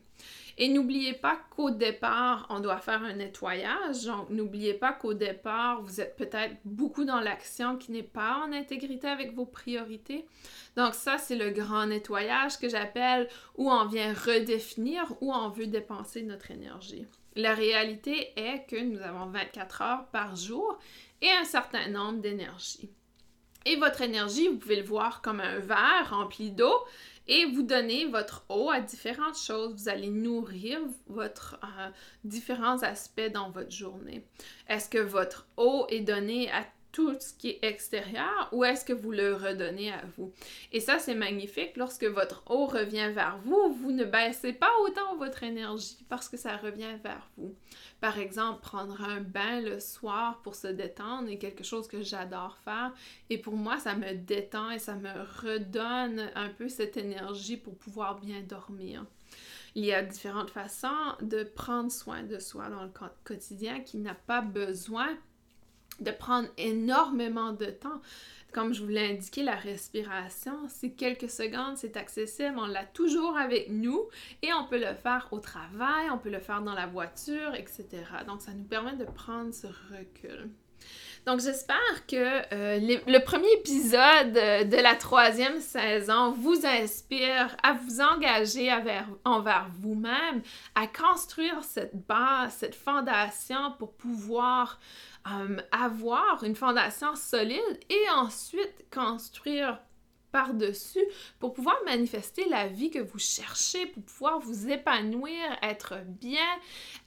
Et 0.57 0.69
n'oubliez 0.69 1.15
pas 1.15 1.37
qu'au 1.51 1.71
départ, 1.71 2.47
on 2.49 2.61
doit 2.61 2.79
faire 2.79 3.03
un 3.03 3.15
nettoyage. 3.15 4.05
Donc, 4.05 4.31
n'oubliez 4.31 4.75
pas 4.75 4.93
qu'au 4.93 5.15
départ, 5.15 5.83
vous 5.83 6.01
êtes 6.01 6.17
peut-être 6.17 6.57
beaucoup 6.65 7.05
dans 7.05 7.21
l'action 7.21 7.77
qui 7.77 7.91
n'est 7.91 8.03
pas 8.03 8.45
en 8.47 8.53
intégrité 8.53 9.09
avec 9.09 9.35
vos 9.35 9.47
priorités. 9.47 10.27
Donc, 10.77 10.95
ça, 10.95 11.19
c'est 11.19 11.37
le 11.37 11.51
grand 11.51 11.87
nettoyage 11.87 12.59
que 12.59 12.69
j'appelle 12.69 13.29
où 13.57 13.71
on 13.71 13.87
vient 13.87 14.13
redéfinir 14.13 15.13
où 15.21 15.33
on 15.33 15.49
veut 15.49 15.67
dépenser 15.67 16.23
notre 16.23 16.53
énergie. 16.53 17.07
La 17.37 17.55
réalité 17.55 18.33
est 18.37 18.65
que 18.69 18.81
nous 18.81 19.01
avons 19.01 19.27
24 19.27 19.83
heures 19.83 20.07
par 20.13 20.37
jour 20.37 20.79
et 21.21 21.31
un 21.31 21.45
certain 21.45 21.89
nombre 21.89 22.21
d'énergies. 22.21 22.91
Et 23.67 23.77
votre 23.77 24.03
énergie, 24.03 24.49
vous 24.49 24.59
pouvez 24.59 24.77
le 24.77 24.87
voir 24.87 25.23
comme 25.23 25.41
un 25.41 25.59
verre 25.59 26.11
rempli 26.11 26.51
d'eau 26.51 26.75
et 27.27 27.47
vous 27.47 27.63
donnez 27.63 28.07
votre 28.07 28.45
eau 28.49 28.71
à 28.71 28.81
différentes 28.81 29.39
choses. 29.39 29.75
Vous 29.75 29.89
allez 29.89 30.11
nourrir 30.11 30.81
votre 31.07 31.59
euh, 31.63 31.89
différents 32.25 32.83
aspects 32.83 33.31
dans 33.33 33.51
votre 33.51 33.71
journée. 33.71 34.27
Est-ce 34.69 34.89
que 34.89 34.99
votre 34.99 35.47
eau 35.57 35.87
est 35.89 36.01
donnée 36.01 36.51
à 36.51 36.65
tout 36.95 37.13
ce 37.19 37.35
qui 37.35 37.51
est 37.51 37.65
extérieur 37.65 38.49
ou 38.53 38.63
est-ce 38.63 38.85
que 38.85 38.93
vous 38.93 39.11
le 39.11 39.35
redonnez 39.35 39.93
à 39.93 40.03
vous? 40.17 40.33
Et 40.71 40.79
ça, 40.79 41.01
c'est 41.01 41.17
magnifique. 41.17 41.77
Lorsque 41.77 42.05
votre 42.05 42.45
eau 42.49 42.67
revient 42.67 43.11
vers 43.13 43.39
vous, 43.45 43.73
vous 43.73 43.91
ne 43.91 44.05
baissez 44.05 44.53
pas 44.53 44.71
autant 44.85 45.17
votre 45.17 45.43
énergie 45.43 46.07
parce 46.09 46.29
que 46.29 46.37
ça 46.37 46.57
revient 46.57 46.97
vers 47.03 47.29
vous. 47.37 47.53
Par 48.05 48.19
exemple, 48.19 48.61
prendre 48.61 49.03
un 49.03 49.23
bain 49.23 49.63
le 49.63 49.81
soir 49.81 50.43
pour 50.43 50.57
se 50.57 50.67
détendre 50.67 51.31
est 51.31 51.39
quelque 51.39 51.65
chose 51.65 51.89
que 51.89 52.03
j'adore 52.03 52.59
faire. 52.63 52.93
Et 53.31 53.39
pour 53.39 53.57
moi, 53.57 53.79
ça 53.79 53.95
me 53.95 54.13
détend 54.13 54.71
et 54.71 54.79
ça 54.79 54.95
me 54.95 55.09
redonne 55.41 56.31
un 56.35 56.51
peu 56.51 56.69
cette 56.69 56.99
énergie 56.99 57.57
pour 57.57 57.75
pouvoir 57.79 58.21
bien 58.21 58.43
dormir. 58.43 59.07
Il 59.75 59.87
y 59.87 59.95
a 59.95 60.03
différentes 60.03 60.51
façons 60.51 60.89
de 61.23 61.45
prendre 61.45 61.91
soin 61.91 62.23
de 62.25 62.39
soi 62.39 62.69
dans 62.69 62.83
le 62.83 62.91
quotidien 63.25 63.81
qui 63.81 63.97
n'a 63.97 64.15
pas 64.15 64.43
besoin 64.43 65.09
de 66.01 66.11
prendre 66.11 66.49
énormément 66.59 67.53
de 67.53 67.71
temps. 67.71 68.03
Comme 68.55 68.73
je 68.73 68.85
vous 68.85 68.89
l'ai 68.89 69.11
indiqué, 69.11 69.43
la 69.43 69.57
respiration, 69.57 70.69
c'est 70.69 70.91
quelques 70.91 71.29
secondes, 71.29 71.77
c'est 71.77 71.97
accessible, 71.97 72.55
on 72.57 72.67
l'a 72.67 72.85
toujours 72.85 73.37
avec 73.37 73.69
nous 73.69 74.09
et 74.43 74.53
on 74.53 74.65
peut 74.69 74.79
le 74.79 74.95
faire 74.95 75.27
au 75.33 75.41
travail, 75.41 76.09
on 76.13 76.19
peut 76.19 76.31
le 76.31 76.39
faire 76.39 76.63
dans 76.63 76.73
la 76.73 76.87
voiture, 76.87 77.57
etc. 77.57 77.85
Donc, 78.29 78.43
ça 78.43 78.53
nous 78.53 78.63
permet 78.63 78.95
de 78.95 79.07
prendre 79.07 79.53
ce 79.53 79.67
recul. 79.67 80.51
Donc, 81.27 81.41
j'espère 81.41 82.07
que 82.07 82.17
euh, 82.53 82.99
le 83.07 83.19
premier 83.25 83.51
épisode 83.55 84.35
de 84.35 84.83
la 84.83 84.95
troisième 84.95 85.59
saison 85.59 86.33
vous 86.33 86.67
inspire 86.67 87.57
à 87.63 87.73
vous 87.73 88.03
engager 88.03 88.71
envers 89.25 89.69
vous-même, 89.81 90.43
à 90.75 90.87
construire 90.87 91.65
cette 91.65 92.07
base, 92.07 92.53
cette 92.53 92.75
fondation 92.75 93.73
pour 93.79 93.95
pouvoir 93.95 94.79
euh, 95.33 95.57
avoir 95.73 96.45
une 96.45 96.55
fondation 96.57 97.17
solide 97.17 97.81
et 97.89 98.11
ensuite 98.15 98.85
construire 98.93 99.81
par-dessus 100.31 101.05
pour 101.39 101.55
pouvoir 101.55 101.77
manifester 101.87 102.47
la 102.51 102.67
vie 102.67 102.91
que 102.91 102.99
vous 102.99 103.19
cherchez, 103.19 103.87
pour 103.87 104.03
pouvoir 104.03 104.41
vous 104.41 104.69
épanouir, 104.69 105.57
être 105.63 105.95
bien, 106.05 106.59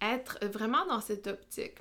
être 0.02 0.40
vraiment 0.46 0.86
dans 0.88 1.02
cette 1.02 1.28
optique. 1.28 1.76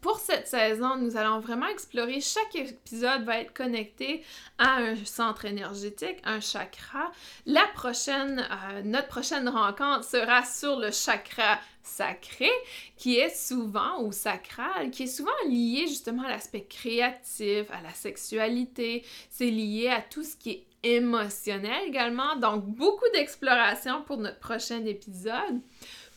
Pour 0.00 0.18
cette 0.18 0.46
saison, 0.46 0.96
nous 0.96 1.16
allons 1.16 1.40
vraiment 1.40 1.66
explorer, 1.66 2.20
chaque 2.20 2.54
épisode 2.54 3.24
va 3.24 3.40
être 3.40 3.52
connecté 3.52 4.22
à 4.58 4.76
un 4.76 4.96
centre 5.04 5.44
énergétique, 5.44 6.18
un 6.24 6.40
chakra. 6.40 7.10
La 7.46 7.66
prochaine, 7.74 8.46
euh, 8.50 8.82
notre 8.82 9.08
prochaine 9.08 9.48
rencontre 9.48 10.04
sera 10.04 10.44
sur 10.44 10.78
le 10.78 10.90
chakra 10.90 11.58
sacré, 11.82 12.50
qui 12.96 13.18
est 13.18 13.34
souvent, 13.34 14.02
ou 14.02 14.12
sacral, 14.12 14.90
qui 14.90 15.04
est 15.04 15.06
souvent 15.06 15.30
lié 15.48 15.86
justement 15.88 16.24
à 16.24 16.28
l'aspect 16.28 16.64
créatif, 16.64 17.70
à 17.70 17.82
la 17.82 17.92
sexualité, 17.94 19.04
c'est 19.28 19.50
lié 19.50 19.88
à 19.88 20.00
tout 20.00 20.22
ce 20.22 20.36
qui 20.36 20.50
est 20.50 20.66
émotionnel 20.82 21.88
également, 21.88 22.36
donc 22.36 22.64
beaucoup 22.64 23.08
d'exploration 23.12 24.02
pour 24.02 24.16
notre 24.16 24.38
prochain 24.38 24.84
épisode. 24.86 25.60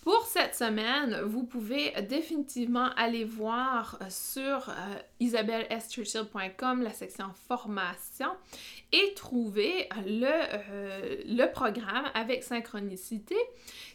Pour 0.03 0.25
cette 0.25 0.53
semaine, 0.53 1.21
vous 1.21 1.43
pouvez 1.43 1.91
définitivement 2.01 2.89
aller 2.97 3.23
voir 3.23 3.97
euh, 4.01 4.05
sur 4.09 4.69
euh, 4.69 4.73
la 6.81 6.91
section 6.91 7.27
formation 7.47 8.27
et 8.91 9.13
trouver 9.15 9.87
le, 10.05 10.27
euh, 10.27 11.21
le 11.25 11.45
programme 11.53 12.05
avec 12.15 12.43
synchronicité. 12.43 13.37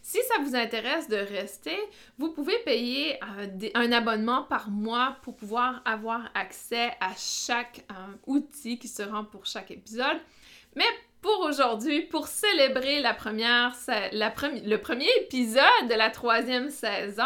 Si 0.01 0.17
ça 0.29 0.41
vous 0.43 0.57
intéresse 0.57 1.09
de 1.09 1.17
rester, 1.17 1.77
vous 2.17 2.33
pouvez 2.33 2.59
payer 2.61 3.19
euh, 3.23 3.69
un 3.75 3.93
abonnement 3.93 4.45
par 4.45 4.71
mois 4.71 5.19
pour 5.21 5.37
pouvoir 5.37 5.83
avoir 5.85 6.31
accès 6.35 6.91
à 7.01 7.13
chaque 7.19 7.85
outil 8.27 8.79
qui 8.79 8.89
sera 8.89 9.25
pour 9.25 9.45
chaque 9.45 9.71
épisode. 9.71 10.17
Mais 10.75 10.85
pour 11.21 11.41
aujourd'hui, 11.41 12.03
pour 12.03 12.29
célébrer 12.29 13.01
la 13.01 13.11
le 13.13 14.77
premier 14.77 15.09
épisode 15.21 15.89
de 15.89 15.95
la 15.95 16.11
troisième 16.11 16.71
saison, 16.71 17.25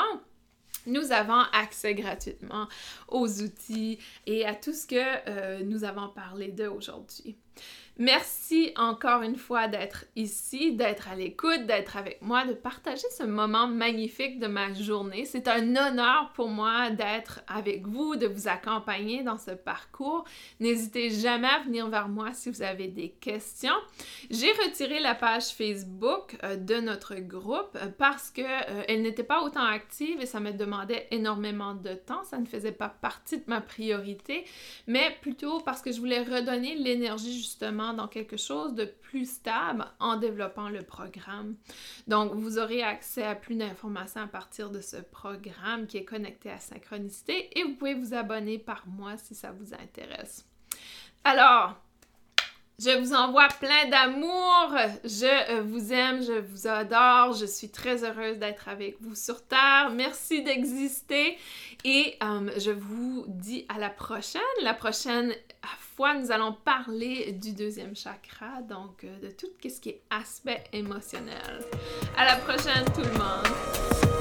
nous 0.86 1.12
avons 1.12 1.42
accès 1.52 1.94
gratuitement 1.94 2.68
aux 3.08 3.42
outils 3.42 3.98
et 4.26 4.44
à 4.44 4.54
tout 4.54 4.72
ce 4.72 4.86
que 4.86 5.28
euh, 5.28 5.60
nous 5.64 5.84
avons 5.84 6.08
parlé 6.08 6.48
d'aujourd'hui. 6.48 7.36
Merci 7.98 8.72
encore 8.76 9.20
une 9.20 9.36
fois 9.36 9.68
d'être 9.68 10.06
ici, 10.16 10.72
d'être 10.72 11.08
à 11.08 11.14
l'écoute, 11.14 11.66
d'être 11.66 11.98
avec 11.98 12.22
moi, 12.22 12.46
de 12.46 12.54
partager 12.54 13.06
ce 13.16 13.22
moment 13.22 13.66
magnifique 13.66 14.38
de 14.38 14.46
ma 14.46 14.72
journée. 14.72 15.26
C'est 15.26 15.46
un 15.46 15.76
honneur 15.76 16.32
pour 16.34 16.48
moi 16.48 16.88
d'être 16.88 17.42
avec 17.46 17.86
vous, 17.86 18.16
de 18.16 18.26
vous 18.26 18.48
accompagner 18.48 19.22
dans 19.22 19.36
ce 19.36 19.50
parcours. 19.50 20.24
N'hésitez 20.58 21.10
jamais 21.10 21.48
à 21.48 21.58
venir 21.58 21.86
vers 21.88 22.08
moi 22.08 22.32
si 22.32 22.48
vous 22.48 22.62
avez 22.62 22.88
des 22.88 23.10
questions. 23.10 23.76
J'ai 24.30 24.50
retiré 24.52 24.98
la 24.98 25.14
page 25.14 25.48
Facebook 25.48 26.38
euh, 26.44 26.56
de 26.56 26.76
notre 26.76 27.16
groupe 27.16 27.76
euh, 27.76 27.88
parce 27.98 28.30
qu'elle 28.30 28.46
euh, 28.88 29.02
n'était 29.02 29.22
pas 29.22 29.42
autant 29.42 29.64
active 29.64 30.18
et 30.18 30.26
ça 30.26 30.40
me 30.40 30.52
demandait 30.52 31.08
énormément 31.10 31.74
de 31.74 31.92
temps. 31.92 32.24
Ça 32.24 32.38
ne 32.38 32.46
faisait 32.46 32.72
pas 32.72 32.88
partie 32.88 33.36
de 33.36 33.44
ma 33.48 33.60
priorité, 33.60 34.46
mais 34.86 35.14
plutôt 35.20 35.60
parce 35.60 35.82
que 35.82 35.92
je 35.92 36.00
voulais 36.00 36.22
redonner 36.22 36.74
l'énergie 36.74 37.36
justement 37.36 37.81
dans 37.92 38.08
quelque 38.08 38.36
chose 38.36 38.74
de 38.74 38.84
plus 38.84 39.28
stable 39.28 39.84
en 39.98 40.16
développant 40.16 40.68
le 40.68 40.82
programme. 40.82 41.56
Donc, 42.06 42.34
vous 42.34 42.58
aurez 42.58 42.82
accès 42.82 43.24
à 43.24 43.34
plus 43.34 43.56
d'informations 43.56 44.22
à 44.22 44.26
partir 44.26 44.70
de 44.70 44.80
ce 44.80 44.96
programme 44.96 45.86
qui 45.86 45.98
est 45.98 46.04
connecté 46.04 46.50
à 46.50 46.58
Synchronicité 46.58 47.58
et 47.58 47.64
vous 47.64 47.74
pouvez 47.74 47.94
vous 47.94 48.14
abonner 48.14 48.58
par 48.58 48.86
mois 48.86 49.16
si 49.16 49.34
ça 49.34 49.50
vous 49.52 49.74
intéresse. 49.74 50.46
Alors, 51.24 51.76
je 52.82 52.98
vous 52.98 53.12
envoie 53.14 53.48
plein 53.60 53.88
d'amour. 53.88 54.74
Je 55.04 55.52
euh, 55.52 55.62
vous 55.62 55.92
aime, 55.92 56.22
je 56.22 56.40
vous 56.40 56.66
adore. 56.66 57.32
Je 57.34 57.46
suis 57.46 57.70
très 57.70 58.04
heureuse 58.04 58.38
d'être 58.38 58.68
avec 58.68 58.96
vous 59.00 59.14
sur 59.14 59.46
Terre. 59.46 59.90
Merci 59.94 60.42
d'exister. 60.42 61.38
Et 61.84 62.16
euh, 62.22 62.50
je 62.58 62.70
vous 62.70 63.24
dis 63.28 63.66
à 63.68 63.78
la 63.78 63.90
prochaine. 63.90 64.42
La 64.62 64.74
prochaine 64.74 65.32
fois, 65.78 66.14
nous 66.14 66.32
allons 66.32 66.52
parler 66.52 67.32
du 67.32 67.52
deuxième 67.52 67.94
chakra, 67.94 68.62
donc 68.62 69.04
euh, 69.04 69.20
de 69.20 69.30
tout 69.30 69.46
ce 69.62 69.80
qui 69.80 69.90
est 69.90 70.02
aspect 70.10 70.64
émotionnel. 70.72 71.64
À 72.16 72.24
la 72.24 72.36
prochaine, 72.36 72.84
tout 72.94 73.02
le 73.02 73.12
monde. 73.12 74.11